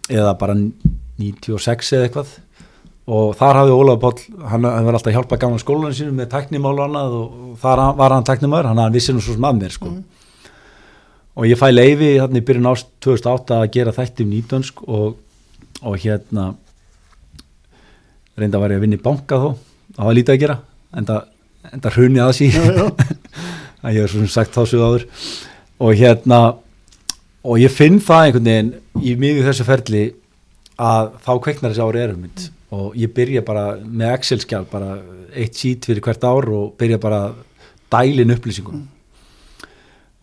eða 0.10 0.38
bara 0.38 0.54
96 1.18 1.94
eða 1.96 2.08
eitthvað 2.10 2.28
og 3.04 3.34
þar 3.36 3.60
hafði 3.60 3.76
Ólaf 3.76 4.00
Páll 4.00 4.48
hann, 4.52 4.68
var 4.68 4.96
alltaf 4.96 5.12
að 5.12 5.18
hjálpa 5.18 5.40
gamla 5.42 5.60
skólanum 5.62 5.96
sínum 5.98 6.20
með 6.22 6.30
teknimál 6.32 6.74
og 6.78 6.84
annað 6.86 7.18
og, 7.20 7.32
þar 7.60 7.84
var 8.00 8.16
hann 8.16 8.28
teknimaður, 8.28 8.72
hann 8.72 8.96
vissi 8.96 9.16
nú 9.16 9.24
svo 9.24 9.36
sem 9.36 9.48
að 9.50 9.60
mér 9.60 9.76
sko. 9.76 9.92
Mm. 9.92 10.04
og 11.36 11.50
ég 11.50 11.60
fæ 11.60 11.68
leifi 11.74 12.14
hérna 12.16 12.40
í 12.40 12.46
byrjun 12.48 12.72
ást 12.72 12.90
2008 13.04 13.60
að 13.60 13.72
gera 13.76 13.96
þætti 13.96 14.24
um 14.24 14.34
nýtönsk 14.34 14.84
og, 14.88 15.18
og 15.82 15.98
hérna 16.00 16.54
reynda 18.40 18.62
var 18.62 18.72
ég 18.72 18.80
að 18.80 18.88
vinna 18.88 19.00
í 19.00 19.04
banka 19.04 19.42
þó 19.42 19.50
það 19.98 20.08
var 20.08 20.18
lítið 20.20 20.36
að 20.36 20.44
gera 20.46 20.58
en 20.94 21.10
það, 21.10 21.92
hrunni 21.98 22.22
að 22.24 22.36
sí 22.38 22.50
að 23.84 23.98
ég 23.98 24.04
hef 24.06 24.14
svona 24.14 24.32
sagt 24.32 24.56
þá 24.56 24.64
sig 24.70 24.84
áður. 24.84 25.06
Og 25.84 25.96
hérna 26.00 26.40
og 27.44 27.60
ég 27.60 27.74
finn 27.74 28.00
það 28.04 28.28
einhvern 28.28 28.50
veginn 28.50 28.74
í 29.04 29.16
miðju 29.20 29.48
þessu 29.48 29.68
ferli 29.68 30.04
að 30.80 31.16
þá 31.26 31.34
kveiknar 31.44 31.74
þessi 31.74 31.84
ári 31.84 32.04
erum 32.04 32.22
mynd 32.24 32.46
og 32.74 32.98
ég 32.98 33.12
byrja 33.14 33.44
bara 33.46 33.66
með 33.78 34.16
Excel-skjál 34.18 34.66
bara 34.72 34.98
eitt 35.34 35.58
sít 35.60 35.86
fyrir 35.90 36.04
hvert 36.06 36.26
ár 36.26 36.50
og 36.54 36.74
byrja 36.80 37.00
bara 37.02 37.22
að 37.28 37.40
dælin 37.94 38.34
upplýsingum. 38.34 38.84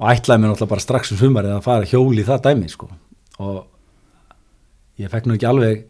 Og 0.01 0.07
ætlaði 0.11 0.43
mér 0.43 0.53
náttúrulega 0.53 0.73
bara 0.75 0.85
strax 0.87 1.13
um 1.15 1.21
sumarið 1.21 1.57
að 1.57 1.67
fara 1.67 1.89
hjóli 1.91 2.25
það 2.27 2.45
dæmi 2.49 2.71
sko. 2.73 2.89
Og 3.45 3.59
ég 5.01 5.13
fekk 5.13 5.29
nú 5.29 5.37
ekki 5.37 5.49
alveg 5.51 5.85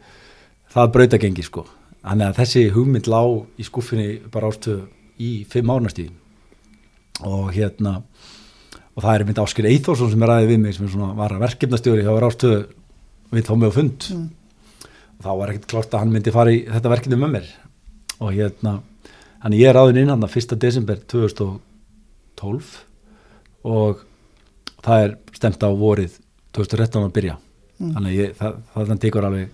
það 0.75 0.93
brautagengi 0.97 1.47
sko. 1.47 1.65
Þannig 2.01 2.27
að 2.31 2.41
þessi 2.41 2.65
hugmynd 2.75 3.09
lá 3.13 3.23
í 3.61 3.67
skuffinni 3.67 4.11
bara 4.33 4.51
ástu 4.51 4.81
í 5.21 5.45
fimm 5.49 5.73
ánastíðin 5.73 6.17
og 7.29 7.51
hérna 7.53 7.99
og 8.97 9.03
það 9.05 9.15
er 9.15 9.25
mynd 9.29 9.41
Áskir 9.43 9.69
Eithórsson 9.69 10.11
sem 10.13 10.23
er 10.25 10.33
aðeins 10.33 10.51
við 10.51 10.63
mig 10.63 10.77
sem 10.77 10.87
er 10.87 10.93
svona 10.95 11.11
var 11.19 11.35
að 11.37 11.43
verkefnastjóri 11.45 12.07
hjá 12.07 12.15
Rástöðu 12.25 12.61
við 13.35 13.49
fá 13.49 13.53
mig 13.57 13.69
á 13.69 13.77
fund 13.77 14.07
Mm. 14.11 14.29
Þá 15.21 15.31
var 15.39 15.53
ekkert 15.53 15.69
klart 15.73 15.95
að 15.95 16.05
hann 16.05 16.15
myndi 16.15 16.35
fara 16.35 16.55
í 16.55 16.63
þetta 16.69 16.93
verkefni 16.95 17.19
með 17.21 17.35
mér 17.37 17.51
og 18.21 18.33
hérna 18.37 18.77
hann 19.41 19.57
ég 19.57 19.71
er 19.71 19.79
áðin 19.81 20.03
inn 20.03 20.13
hann 20.13 20.25
að 20.27 20.37
1. 20.41 20.57
desember 20.61 21.01
2012 21.11 22.73
og 23.71 24.03
það 24.81 25.05
er 25.07 25.15
stemt 25.37 25.65
á 25.65 25.71
vorið 25.77 26.19
2013 26.57 27.07
að 27.07 27.15
byrja 27.19 27.39
Mm. 27.81 27.95
þannig 27.97 28.17
ég, 28.19 28.33
það, 28.37 28.57
það 28.75 28.99
tekur 29.01 29.25
alveg 29.25 29.53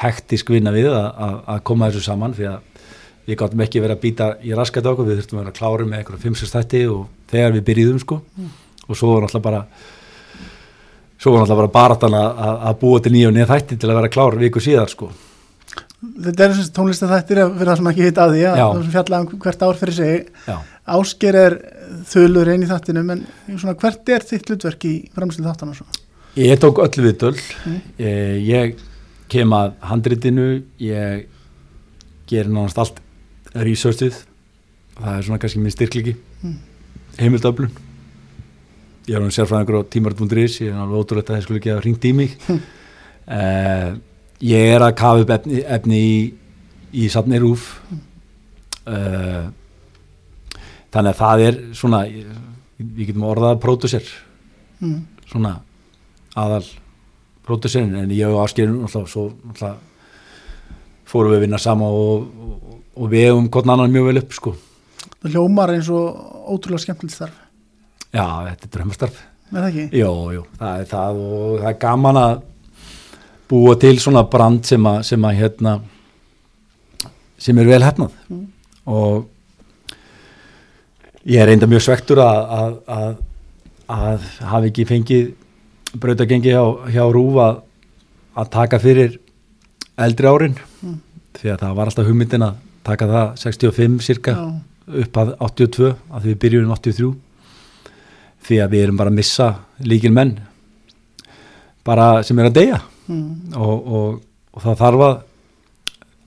hektisk 0.00 0.48
vinna 0.50 0.72
við 0.74 0.88
að, 0.90 1.04
að, 1.22 1.34
að 1.54 1.60
koma 1.70 1.86
þessu 1.90 2.00
saman 2.02 2.32
því 2.34 2.48
að 2.50 2.80
við 3.28 3.36
gáttum 3.38 3.62
ekki 3.62 3.82
verið 3.84 3.94
að 3.94 4.02
býta 4.02 4.26
í 4.42 4.54
raskat 4.58 4.88
okkur, 4.90 5.06
við 5.06 5.20
þurftum 5.20 5.38
að 5.38 5.44
vera 5.44 5.54
klári 5.60 5.86
með 5.86 6.00
einhverjum 6.00 6.34
5-6 6.34 6.54
þætti 6.56 6.80
og 6.90 7.04
þegar 7.30 7.54
við 7.54 7.64
byrjuðum 7.68 8.00
sko 8.02 8.18
og 8.18 8.98
svo 8.98 9.12
var 9.12 9.22
náttúrulega 9.26 9.44
bara 9.44 9.60
svo 11.20 11.32
var 11.34 11.42
náttúrulega 11.42 11.60
bara 11.60 11.74
baratan 11.74 12.16
að, 12.16 12.30
að, 12.46 12.60
að 12.70 12.78
búa 12.80 13.00
til 13.04 13.12
og 13.28 13.34
nýja 13.36 13.48
þætti 13.50 13.76
til 13.80 13.90
að 13.90 13.98
vera 14.00 14.12
klár 14.12 14.38
viku 14.40 14.62
síðar 14.64 14.92
sko. 14.92 15.10
Þetta 16.00 16.44
er 16.46 16.54
þessi 16.56 16.72
tónlistafættir 16.76 17.40
fyrir 17.44 17.68
það 17.68 17.80
sem 17.80 17.88
ekki 17.90 18.06
vita 18.06 18.24
að 18.24 18.36
því 18.36 18.44
að 18.48 18.60
það 18.60 18.78
sem 18.84 18.92
fjalla 18.94 19.18
um 19.20 19.40
hvert 19.44 19.64
ár 19.66 19.80
fyrir 19.80 19.96
sig. 19.98 20.30
Ásker 20.90 21.36
er 21.36 21.56
þulur 22.08 22.48
einn 22.50 22.64
í 22.64 22.70
þáttinum 22.70 23.12
en 23.12 23.26
svona, 23.50 23.76
hvert 23.82 24.14
er 24.14 24.24
þitt 24.24 24.48
hlutverk 24.48 24.86
í 24.88 24.94
framslu 25.14 25.44
þáttan 25.44 25.74
og 25.74 25.82
svo? 25.82 25.88
ég 26.38 26.60
tók 26.62 26.78
öllu 26.80 27.04
viðtöl. 27.04 27.34
Mm. 27.66 27.78
ég, 27.98 28.40
ég 28.46 28.80
kem 29.30 29.52
að 29.52 29.74
handritinu 29.90 30.48
ég 30.80 31.26
ger 32.30 32.48
nánast 32.48 32.78
allt 32.80 33.00
researchið. 33.52 34.22
Það 34.96 35.16
er 35.18 35.26
svona 35.26 35.40
kannski 35.42 35.60
minn 35.62 35.74
styrkliki 35.76 36.16
Mm. 36.40 36.54
heimildöflun 37.20 37.68
ég 39.10 39.16
er 39.18 39.24
hann 39.24 39.34
sérfræðingur 39.34 39.80
á 39.82 39.90
tímart.is 39.90 40.60
ég 40.62 40.70
er 40.70 40.78
alveg 40.84 41.02
ótrúlega 41.02 41.26
að 41.26 41.34
það 41.34 41.44
skulle 41.46 41.60
ekki 41.60 41.74
að 41.74 41.82
ringt 41.86 42.06
í 42.06 42.12
mig. 42.14 42.36
Uh, 43.30 43.98
ég 44.46 44.72
er 44.76 44.86
að 44.86 44.96
kafa 44.98 45.24
upp 45.24 45.34
efni, 45.36 45.60
efni 45.66 46.00
í, 46.00 46.14
í 47.02 47.10
safni 47.12 47.38
rúf 47.42 47.68
uh, 48.86 49.50
þannig 50.90 51.12
að 51.12 51.20
það 51.20 51.46
er 51.48 51.62
svona 51.78 52.00
við 52.10 53.06
getum 53.10 53.28
orðað 53.30 53.60
pródusser 53.62 54.10
Mm. 54.80 55.02
svona 55.28 55.58
aðal 56.40 56.64
pródusserinn 57.44 57.98
en 58.00 58.12
ég 58.16 58.30
og 58.32 58.40
náttúrulega 58.40 59.10
svo 59.12 59.26
náttúrulega 59.44 59.76
fórum 61.04 61.34
við 61.34 61.36
að 61.36 61.44
vinna 61.44 61.58
sama 61.60 61.90
og, 61.92 62.22
og, 62.24 62.78
og 62.96 63.10
við 63.12 63.26
hefum 63.26 63.50
hvern 63.52 63.72
annan 63.74 63.92
mjög 63.92 64.06
vel 64.08 64.22
upp 64.22 64.32
sko. 64.32 64.54
Það 65.20 65.34
hljómar 65.34 65.74
eins 65.74 65.90
og 65.92 66.16
ótrúlega 66.54 66.84
skemmtilegt 66.86 67.16
starf 67.18 67.36
já, 68.14 68.24
þetta 68.48 68.66
er 68.68 68.72
drömmastarf 68.76 69.18
er 69.50 69.56
það 69.56 69.68
ekki? 69.70 69.84
Jó, 70.00 70.10
jú, 70.36 70.44
það 70.60 70.80
er 70.84 70.88
það 70.90 71.20
og 71.24 71.58
það 71.60 71.68
er 71.72 71.78
gaman 71.84 72.20
að 72.20 72.34
búa 73.50 73.74
til 73.82 73.96
svona 73.98 74.22
brand 74.30 74.64
sem 74.68 74.84
að, 74.86 75.00
sem 75.08 75.24
að 75.26 75.38
hérna 75.40 75.72
sem 77.40 77.58
er 77.58 77.70
vel 77.70 77.82
hefnað 77.82 78.12
Mm. 78.30 78.46
og 78.86 79.26
ég 81.26 81.40
er 81.42 81.48
reynda 81.50 81.66
mjög 81.68 81.82
svektur 81.84 82.20
að, 82.22 82.38
að, 82.56 82.76
að, 82.96 83.16
að 83.96 84.28
hafi 84.52 84.70
ekki 84.70 84.86
fengið 84.88 85.32
brautagengi 86.00 86.52
hjá, 86.54 86.62
hjá 86.94 87.02
Rúf 87.12 87.40
að, 87.42 87.58
taka 88.54 88.78
fyrir 88.82 89.18
eldri 90.00 90.30
árin 90.30 90.54
Mm. 90.80 90.94
því 91.36 91.50
að 91.52 91.58
það 91.60 91.74
var 91.76 91.90
alltaf 91.90 92.06
hugmyndin 92.08 92.42
að 92.46 92.54
taka 92.86 93.06
það 93.10 93.26
65 93.42 93.98
cirka 94.06 94.32
Já. 94.32 94.46
upp 95.02 95.18
að 95.20 95.34
82 95.44 95.90
að 96.16 96.24
við 96.30 96.38
byrjum 96.40 96.64
um 96.70 96.72
83 96.78 97.10
því 98.46 98.60
að 98.64 98.74
við 98.74 98.84
erum 98.84 99.00
bara 99.00 99.12
að 99.12 99.18
missa 99.20 99.48
líkil 99.84 100.12
menn 100.14 100.36
bara 101.86 102.22
sem 102.26 102.38
er 102.38 102.50
að 102.50 102.58
deyja. 102.60 102.80
Mm. 103.10 103.56
og, 103.58 103.86
og, 103.90 104.18
og 104.54 104.62
það 104.62 104.76
þarf 104.84 105.04
að 105.06 105.16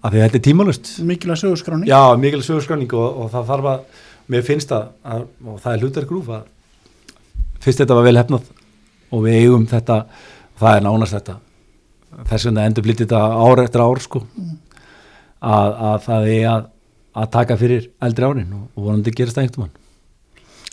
að 0.03 0.11
því 0.11 0.19
að 0.19 0.25
þetta 0.25 0.39
er 0.39 0.43
tímalust 0.43 0.89
Mikilvæg 1.07 1.39
sögurskráning 1.39 1.87
já, 1.87 2.01
mikil 2.19 2.41
sögurskráning 2.43 2.95
og, 2.99 3.21
og 3.23 3.29
það 3.31 3.45
þarf 3.53 3.69
að 3.71 4.01
mér 4.33 4.43
finnst 4.43 4.73
að, 4.75 4.89
að 5.07 5.21
og 5.47 5.61
það 5.63 5.77
er 5.77 5.85
hlutar 5.85 6.07
grúf 6.09 6.31
að 6.33 6.43
fyrst 7.63 7.83
þetta 7.83 7.95
var 7.95 8.07
vel 8.09 8.19
hefnað 8.19 8.49
og 9.13 9.23
við 9.23 9.37
eigum 9.39 9.67
þetta 9.69 10.01
það 10.59 10.77
er 10.77 10.85
nánast 10.85 11.17
þetta. 11.17 11.37
Þess 12.29 12.47
vegna 12.47 12.65
endur 12.67 12.85
blítið 12.85 13.07
þetta 13.07 13.21
ár 13.43 13.61
eftir 13.63 13.83
ár 13.83 14.01
sko. 14.03 14.21
Mm. 14.37 14.57
að, 15.43 15.77
að 15.89 15.95
það 16.07 16.27
er 16.33 16.49
að, 16.49 16.67
að 17.19 17.31
taka 17.37 17.57
fyrir 17.59 17.87
eldri 18.03 18.27
árin 18.27 18.53
og, 18.57 18.67
og 18.75 18.89
vonandi 18.89 19.15
gerast 19.15 19.39
það 19.39 19.47
einhvern 19.47 19.65
mann 19.65 19.79
og 19.79 19.82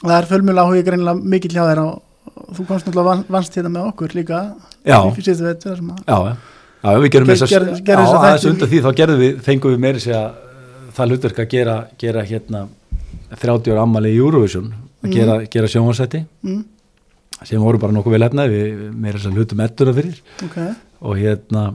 það 0.03 0.17
er 0.19 0.29
fjölmjöla 0.31 0.65
áhuga 0.65 0.85
greinilega 0.87 1.25
mikill 1.35 1.53
hjá 1.57 1.65
þér 1.69 1.81
og 1.85 2.03
þú 2.57 2.67
komst 2.69 2.87
náttúrulega 2.87 3.05
van- 3.11 3.25
vannst 3.29 3.55
hérna 3.57 3.71
með 3.75 3.89
okkur 3.93 4.15
líka 4.17 4.39
Já. 4.87 4.99
veit 5.15 5.65
að 5.67 5.81
Já, 6.07 6.17
já, 6.25 6.37
já 6.83 6.99
við 7.01 7.11
gerum 7.11 7.27
Ger- 7.27 7.37
þess 7.37 7.43
að 7.43 7.51
ger- 7.51 7.83
gerðu 7.85 8.05
þessa 8.05 8.21
aðeins 8.21 8.41
þætti- 8.45 8.51
undan 8.53 8.69
því 8.71 8.81
þá 8.87 8.91
gerðum 9.01 9.19
við, 9.21 9.41
fengum 9.41 9.71
við 9.75 9.79
meiri 9.85 10.01
segja 10.01 10.23
það 10.97 11.09
hlutverk 11.11 11.39
að 11.39 11.49
gera, 11.51 11.77
gera 11.99 12.23
hérna 12.25 12.69
30 13.41 13.73
ára 13.73 13.83
ammali 13.83 14.15
í 14.15 14.19
Eurovision 14.19 14.73
að 14.73 15.09
Mhm. 15.09 15.13
gera, 15.13 15.35
gera 15.47 15.67
sjónvarsætti 15.67 16.25
mm, 16.45 16.65
sem 17.45 17.61
voru 17.61 17.79
bara 17.79 17.93
nokkuð 17.93 18.11
vel 18.17 18.29
efnaði 18.29 18.57
við 18.59 18.95
meira 18.95 19.19
þess 19.19 19.27
að 19.31 19.37
hlutum 19.37 19.61
ettuna 19.65 19.93
fyrir. 19.95 20.17
Ok, 20.45 20.57
og 21.03 21.17
hérna 21.17 21.75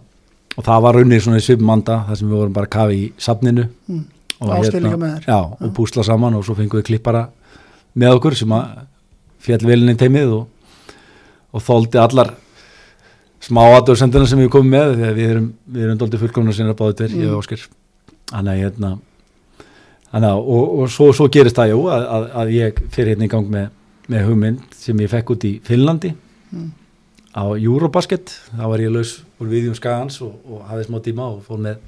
og 0.57 0.63
það 0.63 0.81
var 0.81 0.93
runnið 0.95 1.21
svona 1.21 1.37
í 1.37 1.45
svipmanda 1.45 2.05
þar 2.07 2.15
sem 2.17 2.27
við 2.29 2.37
vorum 2.37 2.53
bara 2.53 2.65
að 2.65 2.69
kafa 2.69 2.91
í 2.93 3.11
safninu. 3.17 3.67
Mm, 3.89 4.05
og 4.41 4.49
hérna- 4.65 5.19
já, 5.25 5.39
og 5.61 5.73
púsla 5.73 6.03
saman 6.03 6.33
og 6.35 6.43
svo 6.45 6.55
fengum 6.55 6.81
við 6.81 6.85
klippara 6.85 7.27
með 7.95 8.17
okkur 8.17 8.35
sem 8.37 8.51
að 8.55 8.83
fjall 9.45 9.61
velinni 9.69 9.95
teimið 9.99 10.33
og, 10.35 10.93
og 11.55 11.63
þóldi 11.63 12.01
allar 12.01 12.33
smá 13.45 13.61
aðdóðsendina 13.75 14.27
sem 14.29 14.39
við 14.41 14.49
komum 14.55 14.71
með 14.73 14.95
þegar 14.99 15.17
við 15.19 15.31
erum, 15.35 15.49
við 15.69 15.83
erum 15.85 15.99
doldið 16.01 16.23
fullkomna 16.25 16.55
sinna 16.57 16.73
báðið 16.77 16.95
tver, 17.01 17.11
ég 17.13 17.27
Mm. 17.27 17.33
og 17.35 17.43
Óskar 17.43 17.65
þannig 18.31 18.51
að 18.55 18.61
hérna 18.63 18.93
að, 20.15 20.39
og, 20.39 20.63
og 20.81 20.89
svo, 20.89 21.11
svo 21.13 21.27
gerist 21.29 21.57
það 21.59 21.73
jú 21.75 21.83
að, 21.93 22.05
að, 22.15 22.25
að 22.41 22.53
ég 22.55 22.79
fyrir 22.95 23.13
hérna 23.13 23.27
í 23.27 23.31
gang 23.35 23.49
með, 23.51 23.67
með 24.09 24.25
hugmynd 24.29 24.77
sem 24.79 25.03
ég 25.03 25.11
fekk 25.11 25.35
út 25.35 25.45
í 25.49 25.53
Finnlandi 25.67 26.13
Mm. 26.55 26.71
á 27.35 27.43
Eurobasket 27.57 28.31
þá 28.55 28.63
var 28.69 28.79
ég 28.79 28.91
laus 28.93 29.15
úr 29.41 29.47
viðjum 29.51 29.75
skagans 29.75 30.21
og, 30.23 30.35
og 30.47 30.61
hafði 30.69 30.85
smá 30.87 30.99
tíma 31.03 31.25
og 31.33 31.41
fór 31.45 31.57
með 31.59 31.79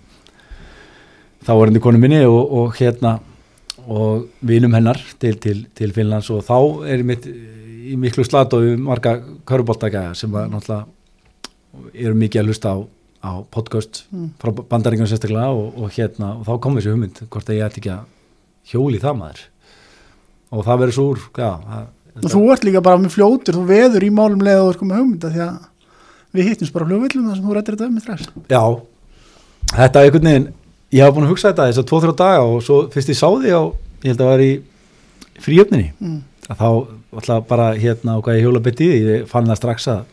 þá 1.45 1.51
var 1.55 1.69
henni 1.69 1.79
konu 1.83 2.01
minni 2.01 2.21
og, 2.27 2.41
og 2.57 2.73
hérna 2.79 3.17
og 3.87 4.27
vinum 4.45 4.73
hennar 4.75 4.99
til, 5.21 5.37
til, 5.39 5.63
til 5.75 5.93
Finnlands 5.95 6.29
og 6.33 6.43
þá 6.47 6.57
er 6.91 7.03
mitt 7.07 7.25
í 7.87 7.95
miklu 7.99 8.25
slat 8.27 8.51
og 8.57 8.65
marga 8.83 9.15
köruboltagæða 9.47 10.15
sem 10.19 10.31
var 10.33 10.49
náttúrulega 10.51 10.85
erum 11.93 12.19
mikið 12.19 12.41
að 12.41 12.49
hlusta 12.51 12.73
á, 12.73 12.77
á 13.23 13.31
podcast 13.53 14.03
Mm. 14.11 14.29
frá 14.39 14.51
bandaríkjum 14.55 15.07
sérstaklega 15.09 15.49
og, 15.51 15.73
og 15.83 15.91
hérna 15.95 16.33
og 16.39 16.45
þá 16.47 16.59
kom 16.63 16.75
þessi 16.77 16.91
hugmynd 16.93 17.21
hvort 17.31 17.49
að 17.49 17.57
ég 17.57 17.65
ætti 17.67 17.81
ekki 17.81 17.91
að 17.95 18.03
hjóli 18.71 18.99
það 19.03 19.17
maður 19.21 19.41
og 20.51 20.61
það 20.67 20.79
verður 20.81 20.95
svo 20.97 21.05
úr 21.13 21.19
já, 21.37 21.49
það, 21.67 21.87
og 22.17 22.29
þú 22.33 22.43
ert 22.53 22.63
líka 22.67 22.81
bara 22.87 23.01
með 23.03 23.13
fljótur, 23.15 23.57
þú 23.57 23.65
veður 23.67 24.05
í 24.07 24.11
málum 24.15 24.43
leið 24.47 24.61
og 24.61 24.67
þú 24.67 24.71
ert 24.73 24.79
komið 24.83 25.01
hugmynda 25.01 25.31
því 25.33 25.41
að 25.47 25.57
við 26.37 26.47
hittumst 26.51 26.73
bara 26.75 26.87
á 26.87 26.89
flugvillum 26.91 27.27
þar 27.27 27.37
sem 27.39 27.47
þú 27.47 27.57
rættir 27.57 27.77
þetta 27.77 27.89
með 27.93 28.05
strax 28.05 28.29
já, 28.51 28.63
þetta 29.75 29.99
er 30.01 30.07
einhvern 30.07 30.29
veginn 30.31 30.47
ég 30.95 31.03
hafa 31.03 31.15
búin 31.17 31.27
að 31.27 31.33
hugsa 31.33 31.51
þetta 31.51 31.67
þess 31.71 31.81
að 31.83 31.89
2-3 31.91 32.15
daga 32.21 32.43
og 32.47 32.59
svo 32.65 32.77
fyrst 32.93 33.11
ég 33.11 33.17
sá 33.19 33.27
því 33.27 33.51
á 33.55 33.61
ég 34.03 34.11
held 34.11 34.19
að 34.21 34.25
það 34.25 34.31
var 34.33 34.43
í 34.45 34.51
fríöfninni 35.43 35.89
mm. 35.99 36.19
að 36.49 36.61
þá 36.61 36.67
alltaf 37.17 37.47
bara 37.49 37.67
hérna 37.79 38.17
og 38.17 38.23
hvað 38.27 38.37
ég 38.39 38.45
hjóla 38.47 38.61
betið 38.67 38.93
í, 38.93 38.99
ég 39.17 39.25
fann 39.31 39.47
það 39.49 39.59
strax 39.61 39.87
að 39.93 40.03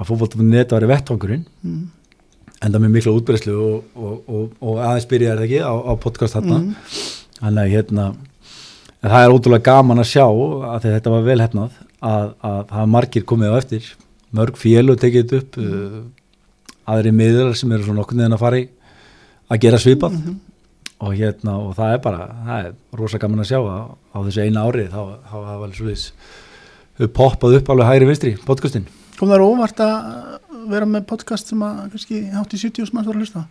að 0.00 0.08
fótbolta.net 0.08 0.74
var 0.76 0.86
í 0.86 0.90
vettvangurinn 0.90 1.46
Mm. 1.60 1.80
enda 2.64 2.78
með 2.80 2.90
mikla 2.94 3.12
útbreyslu 3.16 3.54
og, 3.56 3.84
og, 3.96 4.14
og, 4.28 4.46
og 4.60 4.78
aðeins 4.84 5.08
byrjaði 5.08 5.38
það 5.38 5.46
ekki 5.46 5.60
á, 5.64 5.72
á 5.76 5.92
podcast 6.00 6.36
þarna 6.36 6.58
Mm. 6.60 6.74
þannig 7.40 7.62
að 7.64 7.74
hérna 7.74 8.06
það 9.00 9.24
er 9.24 9.34
ótrúlega 9.34 9.64
gaman 9.70 10.02
að 10.02 10.10
sjá 10.12 10.24
að 10.28 10.78
því 10.84 10.94
þetta 10.94 11.12
var 11.14 11.22
vel 11.28 11.40
hefnað 11.40 11.76
að, 12.00 12.26
að 12.44 12.58
það 12.70 12.80
er 12.82 12.90
margir 12.94 13.24
komið 13.28 13.52
á 13.52 13.60
eftir 13.60 13.90
mörg 14.36 14.56
fél 14.60 14.90
og 14.92 14.98
tekið 15.00 15.22
þetta 15.24 15.40
upp 15.40 15.56
uh, 15.60 16.00
aðri 16.94 17.12
miðlar 17.16 17.56
sem 17.56 17.72
eru 17.72 17.86
svona 17.86 18.04
okkur 18.04 18.18
neðan 18.20 18.36
að 18.36 18.42
fara 18.44 18.60
í 18.60 18.66
að 19.50 19.60
gera 19.64 19.78
svipað 19.82 20.12
Mhm. 20.16 20.36
og 21.00 21.14
hérna 21.16 21.54
og 21.58 21.74
það 21.76 21.92
er 21.94 21.98
bara 22.04 22.26
það 22.46 22.64
er 22.66 22.72
rosa 22.98 23.18
gaman 23.18 23.40
að 23.44 23.48
sjá 23.50 23.58
að 23.60 23.96
á 24.14 24.18
þessu 24.26 24.42
eina 24.44 24.64
ári 24.68 24.88
þá 24.88 25.00
hafa 25.30 25.54
alveg 25.56 25.76
svolítið 25.80 27.12
poppað 27.16 27.56
upp 27.60 27.70
alveg 27.72 27.86
hægri 27.88 28.06
vinstri 28.10 28.34
podcastin 28.46 28.86
kom 29.18 29.28
það 29.28 29.46
óvart 29.46 29.80
að 29.80 30.38
vera 30.70 30.86
með 30.86 31.06
podcast 31.08 31.48
sem 31.48 31.58
að 31.64 31.90
kannski 31.94 32.20
hátt 32.34 32.52
í 32.54 32.60
70 32.60 32.92
manns 32.92 33.06
var 33.08 33.14
að 33.16 33.24
hlusta 33.24 33.46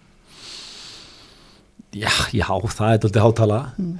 já, 1.94 2.10
já, 2.34 2.46
það 2.70 2.94
er 2.94 3.02
doldið 3.04 3.24
hátala 3.26 3.60
Mm. 3.80 4.00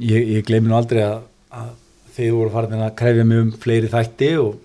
ég, 0.00 0.28
ég 0.36 0.44
gleymi 0.46 0.68
nú 0.68 0.74
aldrei 0.76 1.02
að, 1.06 1.20
að 1.52 1.68
þið 2.16 2.32
voru 2.34 2.50
farin 2.50 2.82
að 2.82 2.94
krefja 2.98 3.24
mig 3.24 3.38
um 3.44 3.52
fleiri 3.52 3.88
þætti 3.92 4.30
og 4.42 4.56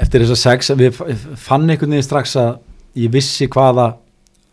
eftir 0.00 0.20
þess 0.20 0.34
að 0.36 0.42
sex 0.44 0.70
við 0.76 0.98
fann 1.40 1.64
einhvern 1.70 1.90
veginn 1.96 2.04
strax 2.04 2.36
að 2.36 2.58
ég 2.96 3.10
vissi 3.14 3.48
hvaða 3.48 3.94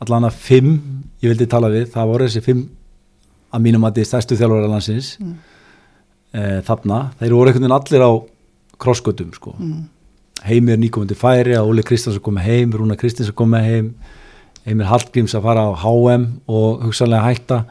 allan 0.01 0.29
að 0.29 0.37
fimm 0.39 0.94
ég 1.25 1.33
vildi 1.33 1.47
tala 1.51 1.69
við, 1.73 1.87
það 1.93 2.09
voru 2.11 2.27
þessi 2.29 2.43
fimm 2.45 2.63
að 3.55 3.63
mínum 3.65 3.85
að 3.87 3.99
þið 3.99 4.07
stærstu 4.11 4.37
þjálfur 4.39 4.69
landsins 4.71 5.11
Mm. 5.19 5.35
e, 6.35 6.41
þarna, 6.67 6.99
þeir 7.19 7.33
voru 7.35 7.49
einhvern 7.51 7.65
veginn 7.65 7.77
allir 7.79 8.03
á 8.05 8.11
krossgötum 8.79 9.33
sko 9.37 9.55
Mm. 9.59 9.83
Heimir 10.45 10.77
nýkomandi 10.77 11.15
færi 11.17 11.55
að 11.57 11.65
Óli 11.71 11.81
Kristjáns 11.83 12.17
að 12.19 12.25
koma 12.27 12.41
heim, 12.43 12.71
Rúna 12.75 12.97
Kristjáns 12.99 13.31
að 13.31 13.35
koma 13.39 13.61
heim 13.63 13.93
Heimir 14.65 14.85
Hallgríms 14.89 15.33
að 15.37 15.43
fara 15.45 15.63
á 15.65 15.71
HM 15.77 16.25
og 16.47 16.83
hugsanlega 16.83 17.23
hætta 17.29 17.65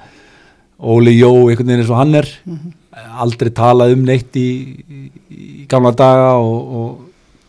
Óli 0.80 1.12
Jó 1.18 1.28
einhvern 1.50 1.66
veginn 1.68 1.82
eins 1.84 1.90
og 1.90 1.96
hann 2.00 2.14
er 2.14 2.26
Mhm. 2.46 2.72
aldrei 3.20 3.50
talað 3.50 3.92
um 3.92 4.04
neitt 4.04 4.32
í, 4.36 4.82
í, 4.88 5.10
í 5.30 5.66
gamla 5.68 5.92
daga 5.94 6.32
og, 6.38 6.74
og, 6.74 7.00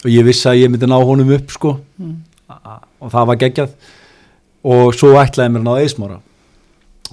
og 0.04 0.10
ég 0.12 0.26
vissi 0.26 0.50
að 0.50 0.60
ég 0.66 0.70
myndi 0.70 0.86
ná 0.90 1.00
honum 1.04 1.32
upp 1.34 1.50
sko 1.52 1.80
Mm. 2.00 2.16
Og 3.02 3.10
það 3.12 3.28
var 3.28 3.36
geggjað 3.38 3.70
og 4.66 4.96
svo 4.98 5.14
ætlaði 5.22 5.54
mér 5.54 5.64
að 5.64 5.68
ná 5.68 5.84
eismára. 5.84 6.20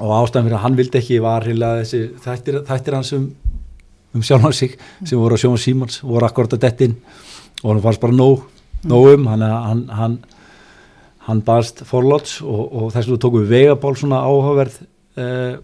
Og 0.00 0.12
ástæðan 0.16 0.46
fyrir 0.46 0.56
að 0.56 0.62
hann 0.64 0.76
vildi 0.78 1.00
ekki 1.02 1.18
var 1.22 1.44
heila 1.44 1.72
þessi 1.82 2.02
þættir, 2.24 2.60
þættir 2.68 2.96
hans 2.96 3.12
um, 3.16 3.26
um 4.16 4.24
sjálfan 4.24 4.56
sig 4.56 4.78
sem 5.04 5.20
voru 5.20 5.36
á 5.36 5.42
sjóma 5.42 5.60
Símons 5.60 6.00
voru 6.00 6.28
akkurat 6.28 6.56
að 6.56 6.64
dettin 6.64 6.96
og 7.62 7.74
hann 7.74 7.82
fannst 7.84 8.00
bara 8.00 8.16
nóg, 8.16 8.46
nóg 8.88 9.10
um. 9.12 9.28
Hann, 9.28 9.44
hann, 9.44 9.82
hann, 9.92 10.16
hann 11.28 11.42
barst 11.44 11.84
forláts 11.88 12.40
og, 12.40 12.62
og 12.72 12.88
þess 12.94 13.10
vegna 13.10 13.22
tókum 13.26 13.44
við 13.44 13.52
vegabál 13.58 13.94
svona 14.00 14.22
áhugaverð 14.24 14.80
uh, 15.20 15.60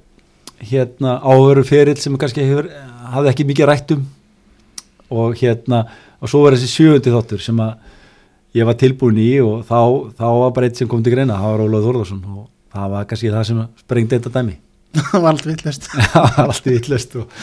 hérna 0.61 1.17
áhugaverður 1.25 1.71
ferill 1.73 1.99
sem 2.03 2.21
kannski 2.21 2.45
hefur, 2.45 2.69
hafði 3.15 3.33
ekki 3.33 3.49
mikið 3.49 3.71
rætt 3.73 3.97
um. 3.97 4.05
Og 5.09 5.41
hérna 5.41 5.87
og 6.21 6.29
svo 6.29 6.45
var 6.45 6.53
þessi 6.53 6.69
sjöfundi 6.69 7.15
þáttur 7.15 7.41
sem 7.41 7.65
að 7.65 7.79
ég 8.57 8.69
var 8.69 8.77
tilbúin 8.81 9.21
í 9.21 9.29
og 9.45 9.65
þá, 9.69 9.79
þá 10.17 10.27
var 10.41 10.53
bara 10.57 10.69
eitt 10.69 10.81
sem 10.81 10.89
kom 10.91 11.03
til 11.05 11.13
greina, 11.15 11.37
það 11.37 11.55
var 11.55 11.65
Ólaður 11.67 11.87
Þórðarsson 11.89 12.23
og 12.33 12.45
það 12.75 12.91
var 12.95 13.07
kannski 13.11 13.33
það 13.35 13.47
sem 13.51 13.63
sprengdi 13.83 14.19
þetta 14.19 14.33
dæmi. 14.39 14.57
Það 14.99 15.25
var 15.25 15.35
allt 15.35 15.47
villest 15.49 15.89
það 16.15 16.23
var 16.25 16.39
alltaf 16.47 16.69
villust 16.69 17.17
og, 17.21 17.39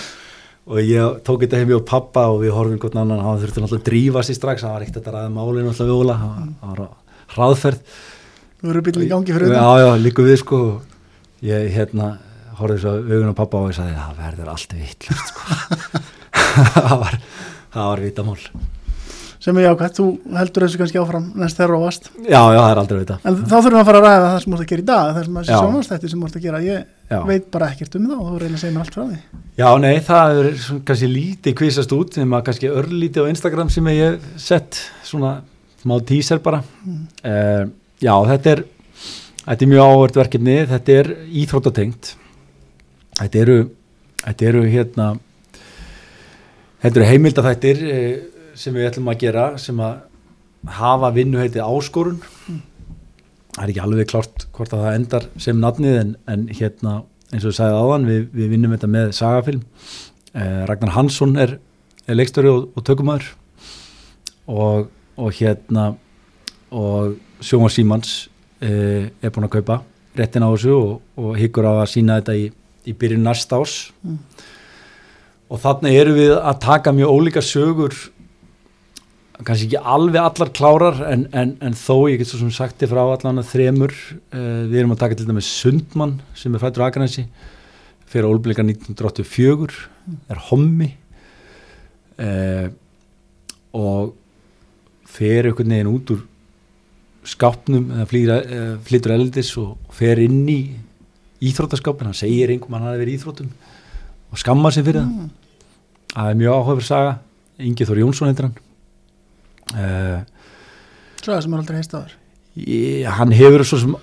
og 0.65 0.79
ég 0.81 1.19
tók 1.27 1.43
þetta 1.43 1.59
heim 1.61 1.73
og 1.77 1.83
pappa 1.85 2.23
og 2.33 2.39
við 2.41 2.55
horfum 2.55 2.79
hvort 2.81 2.97
annan, 2.97 3.21
hann 3.21 3.41
þurfti 3.43 3.61
náttúrulega 3.61 3.83
að 3.83 3.89
drífa 3.91 4.23
sér 4.25 4.39
strax, 4.39 4.65
það 4.65 4.73
var 4.73 4.85
ekkert 4.87 5.09
að 5.11 5.17
ræða 5.19 5.33
málinu 5.35 5.69
alltaf 5.69 5.85
við 5.85 5.95
Óla, 5.99 6.15
hann 6.23 6.55
var 6.63 6.81
hraðferð. 7.35 7.97
Þú 8.61 8.71
eru 8.73 8.83
bílinn 8.87 9.05
í 9.05 9.11
gangi 9.11 9.35
fyrir 9.35 9.51
já, 9.53 9.59
þetta 9.59 9.83
já, 9.83 9.89
líku 10.01 10.25
við 10.25 10.39
sko. 10.41 10.61
Ég 11.45 11.67
hérna 11.75 12.09
horfði 12.57 12.79
svo 12.81 12.95
augun 13.03 13.35
á 13.35 13.35
pappa 13.37 13.61
og 13.61 13.69
ég 13.69 13.77
sagði, 13.77 13.97
það 13.99 14.23
verður 14.23 14.53
allt 14.55 14.77
villust 14.79 15.33
sko. 15.33 16.01
Það 16.55 16.93
var, 17.01 17.15
það 17.73 17.87
var 17.89 18.01
vitamál 18.05 18.39
sem 19.45 19.57
er 19.61 19.67
jákvæmt, 19.67 19.99
þú 19.99 20.05
heldur 20.39 20.65
þessu 20.65 20.81
kannski 20.81 21.01
áfram 21.01 21.25
næst 21.37 21.59
þegar 21.59 21.73
róast 21.75 22.07
já, 22.17 22.41
já, 22.41 22.59
það 22.59 22.71
er 22.71 22.81
aldrei 22.81 23.01
vita 23.03 23.17
en 23.21 23.35
þá 23.43 23.55
þurfum 23.55 23.75
við 23.75 23.81
að 23.83 23.89
fara 23.91 24.01
að 24.01 24.07
ræða 24.07 24.29
það 24.31 24.39
sem 24.41 24.55
þú 24.55 24.57
ert 24.57 24.65
að 24.65 24.71
gera 24.71 24.85
í 24.85 24.87
dag 24.89 25.11
það 25.15 25.27
sem 25.27 25.39
að 25.41 25.51
sjónastætti 25.51 26.11
sem 26.11 26.21
þú 26.21 26.29
ert 26.29 26.37
að 26.37 26.45
gera. 26.45 26.61
Ég 26.65 26.85
Já. 27.09 27.19
veit 27.27 27.49
bara 27.53 27.69
ekkert 27.73 27.97
um 27.99 28.05
það 28.09 28.21
og 28.21 28.29
þú 28.29 28.39
reyna 28.41 28.57
að 28.57 28.61
segja 28.63 28.75
mér 28.75 28.83
allt 28.83 28.95
frá 28.95 29.03
því. 29.05 29.17
Já, 29.59 29.67
nei, 29.81 29.93
það 30.05 30.39
er 30.41 30.47
kannski 30.87 31.09
lítið 31.11 31.57
kvisast 31.61 31.95
út 31.95 32.17
nema 32.19 32.41
kannski 32.45 32.71
örlítið 32.71 33.27
á 33.27 33.31
Instagram 33.31 33.71
sem 33.73 33.89
ég 33.93 34.15
hef 34.15 34.29
sett 34.41 34.79
svona 35.05 35.33
smá 35.83 35.95
teaser 36.09 36.41
bara. 36.45 36.61
Mm. 36.85 37.73
Já, 38.01 38.15
þetta 38.31 38.55
er 38.55 38.63
þetta 39.45 39.67
er 39.67 39.71
mjög 39.75 39.91
áhvert 39.91 40.21
verkefni 40.21 40.57
þetta 40.73 40.99
er 41.01 41.11
íþróttatengt. 41.43 42.15
Þetta 43.21 43.43
eru 43.43 43.59
þetta 44.25 44.49
eru 44.49 44.63
hérna 44.65 45.09
þetta 46.81 46.95
eru 46.95 47.09
heimildaþættir 47.11 47.85
eh, 47.85 48.15
sem 48.55 48.75
við 48.75 48.89
ætlum 48.89 49.11
að 49.11 49.21
gera 49.25 49.45
sem 49.61 49.79
að 49.83 49.99
hafa 50.79 51.11
vinnu 51.15 51.39
heiti 51.41 51.61
áskorun 51.61 52.21
það 53.55 53.63
er 53.63 53.71
ekki 53.71 53.83
alveg 53.83 54.09
klárt 54.11 54.47
hvort 54.55 54.73
að 54.75 54.85
það 54.85 54.97
endar 54.99 55.27
sem 55.45 55.59
nafnið 55.61 55.99
en, 56.01 56.15
en 56.31 56.47
hérna 56.51 56.95
eins 57.31 57.45
og 57.45 57.51
ég 57.53 57.57
sagði 57.57 57.79
áðan 57.81 58.07
við, 58.09 58.25
við 58.35 58.51
vinnum 58.53 58.73
þetta 58.75 58.89
með 58.91 59.11
sagafilm. 59.17 59.63
Eh, 60.35 60.61
Ragnar 60.69 60.93
Hansson 60.95 61.35
er, 61.41 61.57
er 62.05 62.17
leikstöri 62.17 62.51
og, 62.51 62.67
og 62.75 62.85
tökumæður 62.85 63.29
og, 64.51 64.89
og 65.17 65.31
hérna 65.39 65.93
og 66.75 67.15
Sjóma 67.43 67.69
Símans 67.71 68.27
eh, 68.63 69.11
er 69.21 69.33
búin 69.33 69.47
að 69.47 69.55
kaupa 69.57 69.79
réttin 70.15 70.45
á 70.45 70.49
þessu 70.51 70.75
og, 70.75 70.91
og 71.19 71.39
hyggur 71.39 71.67
á 71.67 71.73
að 71.81 71.89
sína 71.93 72.19
þetta 72.19 72.35
í, 72.39 72.49
í 72.87 72.93
byrjun 72.95 73.25
næsta 73.27 73.59
ás 73.61 73.77
Mm. 74.05 74.19
og 75.49 75.59
þannig 75.63 75.95
erum 75.97 76.17
við 76.19 76.33
að 76.37 76.59
taka 76.61 76.91
mjög 76.93 77.15
ólíka 77.15 77.41
sögur 77.41 77.95
kannski 79.43 79.67
ekki 79.67 79.81
alveg 79.81 80.21
allar 80.21 80.51
klárar 80.55 81.01
en, 81.09 81.25
en, 81.35 81.55
en 81.59 81.75
þó 81.75 82.05
ég 82.11 82.21
get 82.21 82.29
svo 82.29 82.39
sem 82.39 82.53
sagt 82.55 82.79
þér 82.79 82.93
frá 82.93 83.01
allan 83.03 83.41
að 83.41 83.49
þremur 83.51 83.93
uh, 83.95 84.63
við 84.69 84.77
erum 84.79 84.95
að 84.95 85.01
taka 85.01 85.17
til 85.19 85.27
dæmis 85.27 85.49
Sundmann 85.51 86.19
sem 86.37 86.55
er 86.55 86.63
fættur 86.63 86.85
Akranesi 86.85 87.25
fyrir 88.07 88.29
ólblika 88.29 88.63
1984 88.63 89.81
er 90.31 90.41
hommi 90.47 90.87
uh, 92.23 92.69
og 93.75 94.15
fer 95.15 95.49
einhvern 95.49 95.75
veginn 95.75 95.91
út 95.91 96.15
úr 96.15 96.23
skápnum 97.25 97.89
eða 97.91 98.07
flýra, 98.07 98.39
uh, 98.39 98.73
flytur 98.87 99.15
eldis 99.17 99.51
og 99.59 99.95
fer 99.95 100.21
inn 100.23 100.43
í 100.47 100.59
íþróttaskapin, 101.45 102.07
hann 102.07 102.17
segir 102.17 102.53
einhverjum 102.53 102.77
hann 102.77 102.87
hafi 102.87 103.01
verið 103.01 103.17
í 103.17 103.19
íþróttum 103.19 103.49
og 104.31 104.39
skammar 104.39 104.73
sig 104.73 104.85
fyrir 104.87 105.03
það. 105.03 105.11
Mm. 105.11 105.33
það 106.13 106.29
er 106.29 106.39
mjög 106.39 106.59
áhugaverð 106.59 106.87
saga. 106.87 107.17
Ingi 107.55 107.87
Þór 107.87 108.01
Jónsson 108.01 108.31
heitir 108.31 108.47
hann 108.47 108.55
svo 109.73 111.31
það 111.31 111.41
sem 111.45 111.55
er 111.55 111.61
aldrei 111.63 111.79
heist 111.79 111.95
aður 111.97 112.17
ég, 112.55 113.07
hann 113.17 113.33
hefur 113.35 113.65
svo 113.65 113.81
sem 113.81 113.95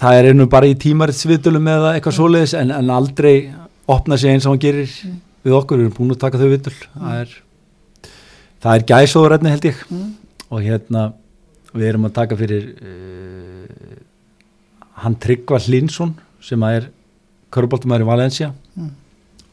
það 0.00 0.16
er 0.18 0.30
einu 0.30 0.46
bara 0.50 0.70
í 0.70 0.78
tímaritsviðdölum 0.80 1.68
eða 1.74 1.94
eitthvað 1.96 2.16
svoleiðis 2.16 2.56
en, 2.58 2.72
en 2.74 2.94
aldrei 2.94 3.52
opna 3.90 4.18
sig 4.20 4.32
eins 4.32 4.46
og 4.46 4.56
hann 4.56 4.64
gerir 4.64 4.90
við 5.44 5.56
okkur, 5.56 5.80
við 5.80 5.88
erum 5.88 5.96
búin 5.96 6.14
að 6.14 6.22
taka 6.24 6.40
þau 6.40 6.50
viðdöl 6.50 6.76
það 6.80 7.14
er 7.20 7.38
það 8.60 8.76
er 8.76 8.86
gæsóðurætni 8.90 9.52
held 9.54 9.68
ég. 9.70 9.82
Mm. 9.88 10.08
og 10.50 10.64
hérna 10.64 11.04
við 11.70 11.86
erum 11.92 12.08
að 12.08 12.16
taka 12.18 12.38
fyrir 12.38 12.66
uh, 12.82 14.00
hann 15.04 15.16
Tryggva 15.22 15.60
Hlinsson 15.64 16.16
sem 16.44 16.62
að 16.66 16.80
er 16.80 16.88
köruboltumæður 17.54 18.04
í 18.04 18.08
Valencia. 18.08 18.50
Mm. 18.74 18.90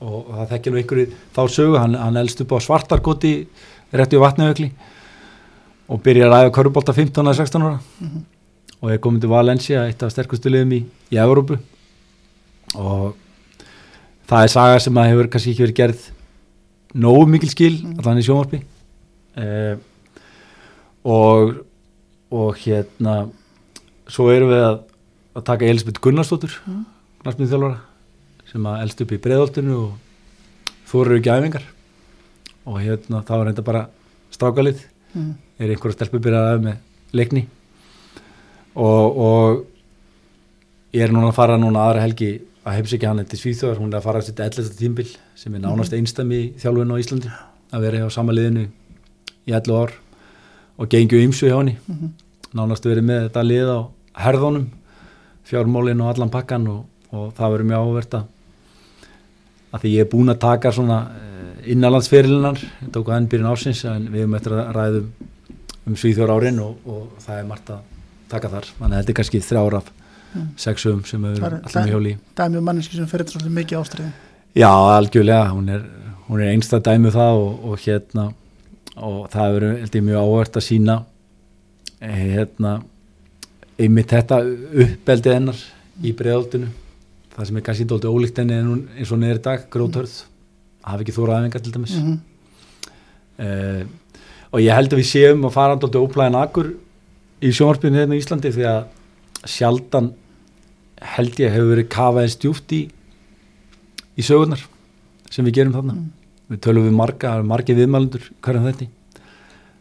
og 0.03 0.27
það 0.33 0.51
þekkir 0.53 0.73
nú 0.73 0.81
einhverju 0.81 1.07
þá 1.35 1.41
sögu, 1.49 1.77
hann, 1.81 1.95
hann 1.97 2.19
elst 2.21 2.43
upp 2.43 2.53
á 2.53 2.57
svartarkoti 2.61 3.33
rétti 3.95 4.19
á 4.19 4.25
vatnaugli 4.25 4.71
og 5.89 6.01
byrjar 6.03 6.31
að 6.33 6.47
æfa 6.47 6.55
körubolta 6.57 6.93
15-16 6.93 7.61
ára 7.63 7.79
Mhm. 8.01 8.25
og 8.81 8.91
er 8.91 8.97
komin 8.97 9.19
til 9.21 9.29
Valencia, 9.29 9.85
eitt 9.87 10.03
af 10.03 10.11
sterkustu 10.11 10.49
liðum 10.49 10.73
í, 10.73 10.83
í 11.11 11.15
Európu 11.17 11.57
og 12.75 13.15
það 14.27 14.43
er 14.43 14.47
saga 14.51 14.79
sem 14.79 14.93
að 14.99 15.09
hefur 15.11 15.29
kannski 15.31 15.53
ekki 15.53 15.63
verið 15.65 15.79
gerð 15.81 16.09
nógu 16.95 17.27
mikil 17.27 17.49
skil 17.49 17.75
Mm. 17.83 17.99
allan 17.99 18.17
í 18.19 18.25
sjónvarpi 18.27 18.61
eh, 19.37 19.75
og 21.05 21.63
og 22.31 22.55
hérna 22.59 23.29
svo 24.11 24.27
erum 24.33 24.49
við 24.51 24.63
að, 24.65 24.79
að 25.37 25.43
taka 25.47 25.65
Elisabeth 25.65 26.01
Gunnarsdóttur 26.03 26.57
Mm. 26.67 26.85
knarfnið 27.23 27.49
þjálfara 27.53 27.79
sem 28.51 28.63
að 28.63 28.81
elst 28.83 29.01
upp 29.01 29.11
í 29.11 29.17
breiðoltinu 29.23 29.77
og 29.77 29.93
þú 30.87 31.01
eru 31.05 31.17
ekki 31.19 31.31
æfingar 31.31 31.63
og 32.67 32.79
hérna 32.83 33.23
þá 33.23 33.31
er 33.41 33.51
þetta 33.53 33.63
bara 33.63 33.87
strákalið 34.31 34.83
mm. 35.13 35.31
er 35.59 35.71
einhverja 35.73 35.97
stelpur 35.97 36.23
byrjað 36.23 36.51
að 36.51 36.63
með 36.67 37.17
leikni 37.17 37.43
og, 38.75 39.17
og 39.17 39.65
ég 40.95 41.03
er 41.07 41.13
núna 41.13 41.31
að 41.31 41.37
fara 41.39 41.57
núna 41.61 41.87
aðra 41.87 42.05
helgi 42.05 42.31
að 42.67 42.75
heimsækja 42.81 43.11
hann 43.13 43.25
til 43.25 43.39
Svíþjóðar, 43.39 43.79
hún 43.79 43.93
er 43.93 44.01
að 44.01 44.07
fara 44.09 44.21
setja 44.25 44.47
11. 44.49 44.73
tímbil 44.77 45.07
sem 45.39 45.53
er 45.55 45.63
nánast 45.63 45.93
einstæmi 45.95 46.39
í 46.39 46.47
þjálfun 46.59 46.91
á 46.91 46.99
Íslandi 46.99 47.31
að 47.71 47.85
vera 47.85 48.01
hjá 48.03 48.09
sama 48.17 48.35
liðinu 48.35 48.65
í 49.47 49.53
11 49.55 49.77
ár 49.77 49.93
og 50.77 50.89
gengju 50.91 51.21
ymsu 51.23 51.47
hjá 51.47 51.57
henni 51.61 51.77
Mhm. 51.87 52.11
nánast 52.57 52.85
verið 52.85 53.07
með 53.07 53.29
þetta 53.29 53.43
lið 53.47 53.69
á 53.71 53.79
herðunum 54.23 54.67
fjármólin 55.47 56.01
og 56.03 56.11
allan 56.11 56.29
pakkan 56.33 56.67
og, 56.67 56.85
og 57.11 57.31
það 57.37 57.53
verður 57.53 57.69
mjög 57.71 57.87
áverta 57.87 58.23
að 59.71 59.81
því 59.83 59.91
ég 59.93 60.05
er 60.05 60.11
búin 60.11 60.31
að 60.33 60.39
taka 60.43 60.71
svona 60.71 60.99
eh, 61.67 61.71
innanlandsferilinnar 61.75 62.57
ég 62.63 62.89
tók 62.95 63.07
að 63.11 63.17
henn 63.19 63.27
byrjun 63.31 63.51
ásins 63.51 63.83
en 63.91 64.07
við 64.13 64.23
höfum 64.25 64.35
eftir 64.39 64.55
að 64.57 64.73
ræðum 64.77 65.11
um 65.87 65.95
svíþjór 65.95 66.33
árin 66.37 66.59
og, 66.63 66.77
og 66.87 67.07
það 67.23 67.39
er 67.41 67.47
margt 67.47 67.69
að 67.69 67.79
taka 68.29 68.49
þar. 68.51 68.65
Þannig 68.79 68.93
að 68.93 68.99
þetta 69.03 69.13
er 69.13 69.19
kannski 69.21 69.43
þrjár 69.51 69.77
af 69.81 69.93
Mm. 70.35 70.47
sexum 70.59 71.05
sem 71.07 71.21
við 71.23 71.37
er- 71.37 71.43
erum 71.47 71.61
alltaf 71.63 71.75
með 71.85 71.91
hjóli 71.93 72.09
dæmi 72.35 72.57
um 72.59 72.65
manneski 72.67 72.97
sem 72.97 73.05
fyrir 73.07 73.29
svolítið 73.31 73.53
mikið 73.55 73.77
ástriði 73.79 74.09
Já, 74.59 74.67
algjörlega, 74.67 75.45
hún 75.55 75.69
er, 75.71 75.85
hún 76.27 76.41
er 76.43 76.49
einstað 76.51 76.83
dæmi 76.83 77.07
um 77.07 77.13
það 77.15 77.37
og, 77.37 77.63
og 77.71 77.77
hérna 77.79 78.25
og 78.97 79.29
það 79.31 79.53
verður 79.55 79.77
held 79.79 79.95
ég 79.95 80.03
mjög 80.03 80.19
ávert 80.27 80.57
að 80.59 80.65
sína 80.67 80.97
hérna 82.01 82.73
einmitt 83.79 84.11
þetta 84.11 84.41
uppeldið 84.83 85.33
hennar 85.37 85.63
í 86.03 86.11
breiðaldinu 86.19 86.69
það 87.37 87.47
sem 87.49 87.57
er 87.61 87.65
kannski 87.69 87.87
dóldi 87.89 88.11
ólíkt 88.11 88.41
henni 88.43 88.57
eins 88.59 89.07
og 89.07 89.15
hún 89.15 89.25
er 89.29 89.39
í 89.39 89.43
dag, 89.47 89.63
gróthörð 89.73 90.17
hafi 90.91 91.05
ekki 91.05 91.15
þóra 91.15 91.37
aðeins 91.37 91.63
til 91.63 91.75
dæmis. 91.75 91.95
Mm 92.01 92.17
uh, 93.37 93.85
og 94.51 94.63
ég 94.63 94.73
held 94.73 94.93
að 94.93 95.01
við 95.01 95.09
séum 95.09 95.45
að 95.47 95.55
fara 95.57 95.79
dóldi 95.79 96.01
óplæðin 96.01 96.39
akkur 96.39 96.69
í 97.43 97.51
sjónvarpinu 97.53 97.99
hérna 97.99 98.15
í 98.15 98.21
Íslandi 98.21 98.51
því 98.55 98.67
að 98.69 99.49
sjaldan 99.51 100.13
held 101.15 101.41
ég 101.41 101.53
hefur 101.53 101.73
verið 101.73 101.89
kafaðið 101.93 102.33
stjúft 102.33 102.73
í 102.73 102.79
í 104.17 104.25
sögurnar 104.25 104.63
sem 105.29 105.45
við 105.45 105.59
gerum 105.59 105.75
þarna. 105.75 105.97
Mm. 105.97 106.07
við 106.47 106.61
tölum 106.63 106.87
við 106.87 106.95
marga, 106.95 107.35
margir 107.43 107.77
viðmælendur 107.77 108.31
hverjum 108.41 108.69
þetta 108.69 108.87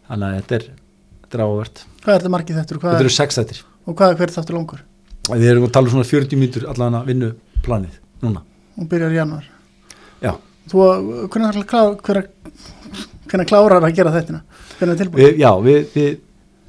þannig 0.08 0.26
að 0.26 0.36
þetta 0.40 0.58
er, 0.58 0.68
þetta 1.22 1.38
er 1.38 1.44
ávert 1.46 1.82
Hvað 2.02 2.12
er 2.12 2.20
þetta 2.20 2.34
margið 2.34 2.60
þettur 2.60 2.82
þetta 2.82 3.04
eru 3.06 3.16
sex 3.16 3.40
þettir 3.40 3.64
og 3.86 3.96
hvað 3.96 4.12
er 4.12 4.20
hver 4.20 4.34
þáttur 4.34 4.58
langur? 4.58 4.82
Við 5.26 5.48
erum 5.50 5.66
að 5.66 5.72
tala 5.74 5.88
um 5.88 5.94
svona 5.94 6.06
40 6.06 6.38
mínutur 6.38 6.66
allan 6.70 6.98
að 7.00 7.08
vinnu 7.10 7.28
planið 7.64 7.96
núna. 8.22 8.42
Og 8.78 8.86
byrjar 8.90 9.14
í 9.14 9.18
januar. 9.18 9.46
Þú, 10.66 10.82
hvernig 11.30 11.74
að 11.74 12.26
hvernig 13.26 13.48
klárar 13.50 13.84
að 13.84 13.96
gera 13.96 14.12
þetta 14.14 14.40
hvernig 14.78 14.92
er 14.94 15.00
tilbúin 15.00 15.22
við, 15.22 15.40
já, 15.42 15.50
við, 15.62 15.78
við, 15.94 16.10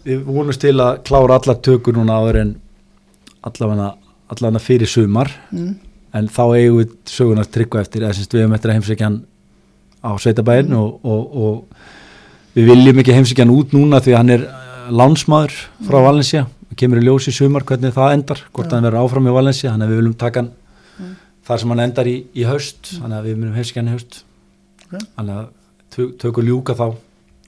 við 0.07 0.23
vonumst 0.27 0.61
til 0.63 0.75
að 0.81 1.01
klára 1.07 1.37
allar 1.39 1.59
tökur 1.65 1.97
núna 1.97 2.17
áður 2.21 2.39
en 2.43 2.53
allavega 3.47 3.91
allavega 4.33 4.63
fyrir 4.63 4.89
sumar 4.91 5.31
mm. 5.53 5.71
en 6.17 6.29
þá 6.33 6.43
eigum 6.57 6.81
við 6.81 6.95
söguna 7.09 7.45
tryggva 7.47 7.83
eftir 7.85 8.05
eða 8.05 8.17
semst 8.17 8.35
við 8.35 8.43
hefum 8.45 8.57
eftir 8.57 8.73
að 8.73 8.79
heimsækja 8.79 9.09
hann 9.09 9.19
á 10.03 10.11
sveitabæðin 10.21 10.73
Mm. 10.73 10.77
og, 10.81 11.05
og, 11.05 11.23
og 11.37 12.57
við 12.57 12.69
viljum 12.71 13.01
ekki 13.01 13.15
heimsækja 13.15 13.45
hann 13.45 13.55
út 13.55 13.73
núna 13.75 14.01
því 14.03 14.13
að 14.13 14.21
hann 14.21 14.33
er 14.35 14.45
eh, 14.47 14.91
lánsmaður 14.91 15.57
frá 15.87 15.97
Mm. 15.99 16.07
Valencia 16.09 16.45
kemur 16.77 16.99
í 17.01 17.05
ljós 17.07 17.25
í 17.29 17.33
sumar 17.33 17.63
hvernig 17.65 17.93
það 17.95 18.13
endar 18.13 18.41
hvort 18.53 18.67
Já. 18.69 18.75
hann 18.75 18.85
verður 18.85 19.01
áfram 19.01 19.29
í 19.29 19.33
Valencia 19.33 19.71
þannig 19.71 19.87
að 19.87 19.93
við 19.93 20.01
viljum 20.01 20.17
taka 20.21 20.41
hann. 20.43 20.51
Þar 21.47 21.61
sem 21.61 21.73
hann 21.73 21.83
endar 21.83 22.09
í, 22.09 22.17
í 22.35 22.45
haust 22.47 22.93
þannig 22.97 23.17
að 23.17 23.27
við 23.29 23.45
heimsækja 23.57 23.81
hann 23.81 23.91
í 23.91 23.95
haust. 23.95 24.23
Ok. 24.87 24.93
þannig 25.17 25.33
að 25.35 25.47
tö, 25.95 26.05
tökur 26.21 26.45
ljúka 26.47 26.75
þá 26.77 26.85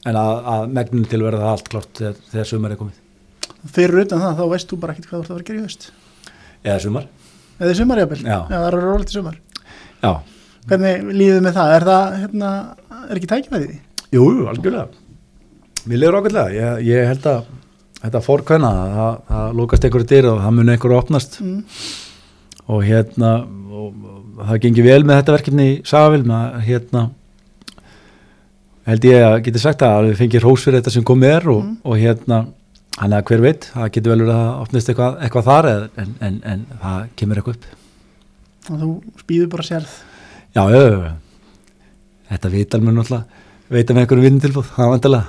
en 0.10 0.18
að, 0.20 0.34
að 0.54 0.74
megnum 0.76 1.06
til 1.12 1.22
verða 1.24 1.44
það 1.46 1.54
allt 1.54 1.70
klart 1.74 2.00
þegar, 2.00 2.18
þegar 2.32 2.50
sumar 2.50 2.74
er 2.76 2.80
komið. 2.80 2.98
Fyrir 3.76 4.02
utan 4.06 4.24
það 4.24 4.40
þá 4.40 4.44
veist 4.54 4.72
þú 4.72 4.80
bara 4.80 4.96
ekkert 4.96 5.10
hvað 5.10 5.20
þú 5.20 5.24
ert 5.24 5.30
að 5.30 5.36
vera 5.36 5.44
að 5.44 5.50
gera 5.50 5.60
í 5.60 5.66
haust. 5.68 5.88
Eða 6.64 6.80
sumar, 6.86 7.08
eða 7.60 7.78
sumar 7.80 8.02
jafnvel, 8.04 8.20
Já. 8.24 8.40
það 8.50 8.68
er 8.70 8.78
rólegt 8.84 9.14
í 9.14 9.18
sumar. 9.18 9.38
Já, 10.00 10.12
hvernig 10.70 11.14
líðið 11.20 11.46
með 11.46 11.60
það, 11.60 11.76
er 11.76 11.88
það 11.90 12.18
hérna, 12.24 12.52
er 13.06 13.20
ekki 13.20 13.32
tækifæði 13.34 13.70
í 13.70 13.70
því? 13.70 13.80
Jú, 14.16 14.26
algjörlega. 14.52 15.06
Mér 15.90 16.02
lefur 16.04 16.20
ákveðlega, 16.20 16.56
ég, 16.56 16.84
ég 16.90 17.10
held 17.10 17.28
að 17.32 17.40
þetta 18.00 18.24
fórkvæna, 18.24 18.70
það, 18.96 19.18
það 19.32 19.58
lókast 19.60 19.88
einhverju 19.88 20.10
dyr 20.12 20.30
og 20.34 20.44
það 20.44 20.56
muni 20.60 20.76
einhverju 20.76 21.00
opnast. 21.00 21.40
Mm. 21.44 21.64
Og 22.70 22.84
hérna 22.86 23.32
og, 23.70 23.94
það 24.40 24.62
gengi 24.66 24.86
vel 24.86 25.02
með 25.08 25.20
þetta 25.22 25.36
verkefni 25.38 25.66
í 25.70 25.80
Sagavil 25.90 26.22
með 26.28 26.60
hérna 26.68 27.08
held 28.90 29.06
ég 29.10 29.26
að 29.26 29.36
geti 29.48 29.62
sagt 29.62 29.84
að 29.86 30.10
við 30.10 30.22
fengið 30.24 30.46
hrós 30.46 30.66
fyrir 30.66 30.80
þetta 30.80 30.94
sem 30.96 31.06
komið 31.08 31.36
er 31.36 31.50
og, 31.54 31.60
Mm. 31.64 31.76
og 31.84 31.98
hérna 32.00 32.40
hann 33.00 33.16
að 33.16 33.26
hver 33.30 33.42
veit, 33.44 33.68
það 33.74 33.92
getur 33.96 34.12
vel 34.14 34.22
verið 34.26 34.36
að 34.36 34.62
opnist 34.64 34.90
eitthvað, 34.92 35.18
eitthvað 35.24 35.50
þar 35.50 35.68
en, 35.72 36.16
en, 36.20 36.40
en 36.44 36.64
það 36.82 37.04
kemur 37.16 37.40
eitthvað 37.40 37.56
upp. 37.56 37.68
Og 38.70 38.80
þú 38.82 38.90
spýður 39.22 39.52
bara 39.54 39.68
sérð. 39.68 39.94
Já, 40.58 40.64
já, 40.74 40.82
já, 40.90 41.12
þetta 42.34 42.52
vital 42.56 42.82
mun 42.84 43.00
náttúrulega 43.00 43.46
veita 43.70 43.94
með 43.94 44.04
einhverju 44.04 44.26
vinnutilbúð, 44.26 44.72
það 44.74 44.86
er 44.86 44.94
vantilega 44.96 45.26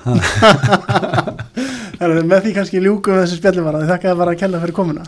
að 2.01 2.22
með 2.32 2.47
því 2.47 2.55
kannski 2.57 2.80
ljúkum 2.80 3.20
þessu 3.20 3.36
spjallum 3.41 3.68
bara, 3.68 3.84
þakka 3.91 4.09
það 4.09 4.24
bara 4.24 4.34
að 4.34 4.43
kella 4.45 4.64
fyrir 4.64 4.78
komuna 4.80 5.05